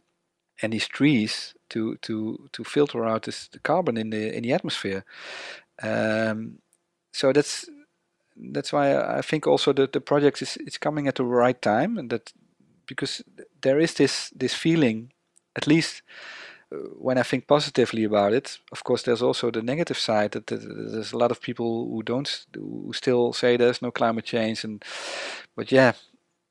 and 0.62 0.72
these 0.72 0.88
trees 0.88 1.54
to 1.68 1.96
to 1.96 2.48
to 2.52 2.64
filter 2.64 3.04
out 3.04 3.22
this 3.22 3.48
the 3.48 3.60
carbon 3.60 3.96
in 3.96 4.10
the 4.10 4.36
in 4.36 4.42
the 4.42 4.54
atmosphere 4.54 5.04
um, 5.82 6.58
so 7.12 7.32
that's 7.32 7.66
that's 8.52 8.72
why 8.72 9.18
I 9.18 9.22
think 9.22 9.46
also 9.46 9.72
that 9.74 9.92
the 9.92 10.00
project 10.00 10.42
is 10.42 10.56
it's 10.66 10.78
coming 10.78 11.08
at 11.08 11.16
the 11.16 11.24
right 11.24 11.60
time, 11.60 11.98
and 11.98 12.10
that 12.10 12.32
because 12.88 13.24
there 13.60 13.78
is 13.82 13.94
this 13.94 14.30
this 14.40 14.54
feeling, 14.54 15.12
at 15.54 15.66
least 15.66 16.02
uh, 16.72 16.76
when 16.98 17.18
I 17.18 17.22
think 17.22 17.46
positively 17.46 18.04
about 18.04 18.32
it. 18.32 18.58
Of 18.72 18.82
course, 18.82 19.02
there's 19.04 19.22
also 19.22 19.50
the 19.50 19.62
negative 19.62 19.98
side 19.98 20.30
that, 20.32 20.46
there's 20.46 21.12
a 21.12 21.18
lot 21.18 21.30
of 21.30 21.40
people 21.40 21.88
who 21.90 22.02
don't 22.02 22.46
who 22.56 22.92
still 22.92 23.32
say 23.32 23.56
there's 23.56 23.82
no 23.82 23.90
climate 23.90 24.24
change, 24.24 24.64
and 24.64 24.84
but 25.56 25.72
yeah. 25.72 25.92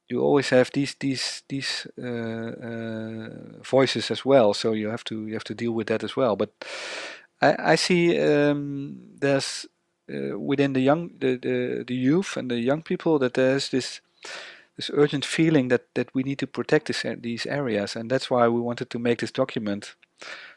You 0.10 0.22
always 0.22 0.50
have 0.52 0.72
these 0.72 0.96
these 1.00 1.44
these 1.50 1.86
uh, 2.02 2.52
uh, 2.68 3.30
voices 3.62 4.10
as 4.12 4.24
well, 4.26 4.54
so 4.54 4.72
you 4.72 4.90
have 4.90 5.04
to 5.04 5.28
you 5.28 5.34
have 5.34 5.44
to 5.44 5.54
deal 5.54 5.74
with 5.74 5.88
that 5.88 6.04
as 6.04 6.16
well. 6.16 6.38
But 6.38 6.50
I, 7.42 7.74
I 7.74 7.76
see 7.76 8.18
um, 8.18 9.00
there's 9.20 9.66
uh, 10.10 10.40
within 10.40 10.74
the 10.74 10.80
young 10.80 11.12
the, 11.20 11.36
the 11.38 11.84
the 11.86 11.96
youth 11.96 12.38
and 12.38 12.50
the 12.50 12.60
young 12.60 12.84
people 12.84 13.20
that 13.20 13.34
there's 13.34 13.70
this 13.70 14.02
this 14.78 14.92
urgent 14.94 15.26
feeling 15.26 15.68
that 15.68 15.94
that 15.96 16.14
we 16.14 16.24
need 16.24 16.40
to 16.40 16.48
protect 16.48 16.88
this, 16.88 17.04
these 17.22 17.46
areas. 17.46 17.96
And 17.96 18.10
that's 18.10 18.30
why 18.30 18.48
we 18.48 18.62
wanted 18.62 18.90
to 18.92 19.00
make 19.00 19.20
this 19.20 19.32
document 19.32 19.96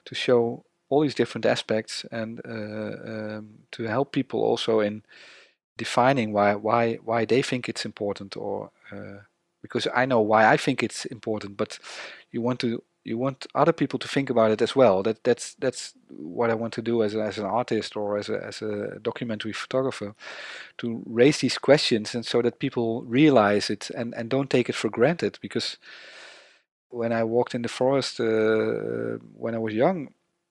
to 0.05 0.15
show 0.15 0.65
all 0.89 1.03
these 1.03 1.15
different 1.15 1.47
aspects 1.47 2.05
and 2.11 2.41
uh, 2.45 3.39
um, 3.39 3.49
to 3.73 3.85
help 3.85 4.13
people 4.13 4.41
also 4.41 4.81
in 4.81 5.03
defining 5.77 6.33
why 6.33 6.55
why 6.55 6.95
why 6.97 7.25
they 7.25 7.43
think 7.43 7.69
it's 7.69 7.87
important 7.87 8.37
or 8.37 8.71
uh, 8.93 9.21
because 9.63 9.87
I 9.95 10.05
know 10.05 10.21
why 10.21 10.53
I 10.55 10.57
think 10.57 10.83
it's 10.83 11.07
important 11.07 11.57
but 11.57 11.79
you 12.33 12.43
want 12.43 12.61
to 12.61 12.83
you 13.11 13.19
want 13.19 13.47
other 13.55 13.73
people 13.73 13.99
to 13.99 14.09
think 14.09 14.31
about 14.31 14.51
it 14.53 14.63
as 14.63 14.77
well. 14.77 15.03
That 15.03 15.25
that's 15.25 15.55
that's 15.59 15.95
what 16.09 16.51
I 16.51 16.55
want 16.55 16.73
to 16.75 16.83
do 16.83 17.03
as, 17.03 17.15
a, 17.15 17.21
as 17.21 17.39
an 17.39 17.45
artist 17.45 17.97
or 17.97 18.17
as 18.19 18.29
a, 18.29 18.39
as 18.47 18.63
a 18.63 18.99
documentary 19.03 19.53
photographer 19.53 20.15
to 20.79 21.03
raise 21.07 21.39
these 21.39 21.59
questions 21.59 22.15
and 22.15 22.25
so 22.25 22.43
that 22.43 22.59
people 22.59 23.03
realize 23.03 23.69
it 23.71 23.91
and, 23.91 24.15
and 24.15 24.31
don't 24.31 24.51
take 24.51 24.69
it 24.69 24.77
for 24.77 24.91
granted. 24.91 25.39
Because 25.43 25.77
when 26.89 27.13
I 27.13 27.25
walked 27.25 27.55
in 27.55 27.63
the 27.63 27.69
forest 27.69 28.21
uh, 28.21 29.19
when 29.35 29.55
I 29.55 29.59
was 29.59 29.75
young 29.75 30.09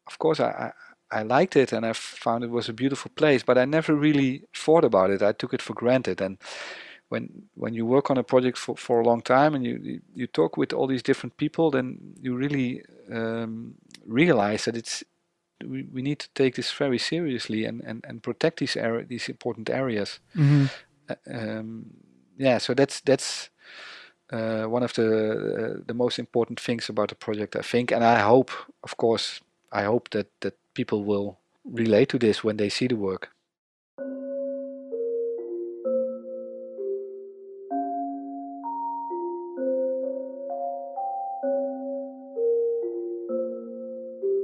of 0.07 0.17
course 0.19 0.39
I, 0.39 0.71
I, 1.11 1.19
I 1.19 1.23
liked 1.23 1.55
it 1.55 1.73
and 1.73 1.85
I 1.85 1.93
found 1.93 2.43
it 2.43 2.49
was 2.49 2.69
a 2.69 2.73
beautiful 2.73 3.11
place 3.15 3.43
but 3.43 3.57
I 3.57 3.65
never 3.65 3.93
really 3.95 4.43
thought 4.55 4.85
about 4.85 5.09
it. 5.09 5.21
I 5.21 5.33
took 5.33 5.53
it 5.53 5.61
for 5.61 5.73
granted. 5.73 6.21
And 6.21 6.37
when 7.09 7.43
when 7.55 7.73
you 7.73 7.85
work 7.85 8.09
on 8.09 8.17
a 8.17 8.23
project 8.23 8.57
for, 8.57 8.77
for 8.77 9.01
a 9.01 9.05
long 9.05 9.21
time 9.21 9.53
and 9.55 9.65
you, 9.65 9.99
you 10.13 10.27
talk 10.27 10.57
with 10.57 10.73
all 10.73 10.87
these 10.87 11.03
different 11.03 11.35
people 11.37 11.71
then 11.71 11.97
you 12.21 12.35
really 12.35 12.81
um, 13.11 13.75
realize 14.05 14.65
that 14.65 14.77
it's 14.77 15.03
we, 15.65 15.83
we 15.91 16.01
need 16.01 16.19
to 16.19 16.29
take 16.35 16.55
this 16.55 16.71
very 16.71 16.97
seriously 16.97 17.65
and, 17.65 17.81
and, 17.81 18.05
and 18.07 18.23
protect 18.23 18.59
these 18.59 18.77
area, 18.77 19.05
these 19.05 19.27
important 19.27 19.69
areas. 19.69 20.19
Mm-hmm. 20.35 20.65
uh, 21.09 21.37
um, 21.37 21.85
yeah 22.37 22.57
so 22.59 22.73
that's 22.73 23.01
that's 23.01 23.49
uh, 24.31 24.63
one 24.65 24.83
of 24.83 24.93
the 24.93 25.07
uh, 25.07 25.83
the 25.85 25.93
most 25.93 26.19
important 26.19 26.59
things 26.59 26.89
about 26.89 27.09
the 27.09 27.15
project 27.15 27.55
I 27.55 27.61
think. 27.61 27.91
And 27.91 28.03
I 28.03 28.19
hope 28.19 28.51
of 28.83 28.95
course 28.97 29.41
I 29.71 29.83
hope 29.83 30.09
that 30.11 30.27
that 30.41 30.53
people 30.73 31.03
will 31.03 31.39
relate 31.65 32.09
to 32.09 32.19
this 32.19 32.43
when 32.43 32.57
they 32.57 32.69
see 32.69 32.87
the 32.87 32.95
work 32.95 33.29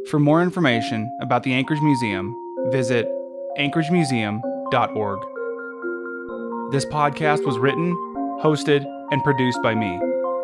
For 0.09 0.19
more 0.19 0.43
information 0.43 1.11
about 1.19 1.41
the 1.41 1.53
Anchorage 1.53 1.81
Museum, 1.81 2.35
visit 2.69 3.07
anchoragemuseum.org. 3.57 5.19
This 6.71 6.85
podcast 6.85 7.43
was 7.43 7.57
written, 7.57 7.95
hosted, 8.39 8.85
and 9.09 9.23
produced 9.23 9.59
by 9.63 9.73
me, 9.73 9.99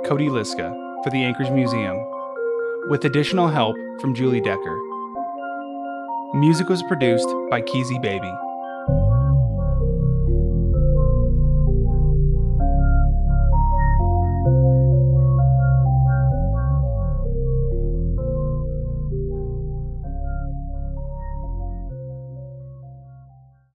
Cody 0.05 0.30
Liska. 0.30 0.74
for 1.03 1.09
the 1.12 1.24
Anchorage 1.24 1.51
Museum, 1.51 1.97
with 2.89 3.05
additional 3.05 3.49
help 3.49 3.76
from 3.99 4.16
Julie 4.16 4.41
Decker. 4.41 4.80
Music 6.34 6.68
was 6.68 6.82
produced 6.84 7.30
by 7.51 7.62
Keezy 7.62 8.01
Baby. 8.01 8.34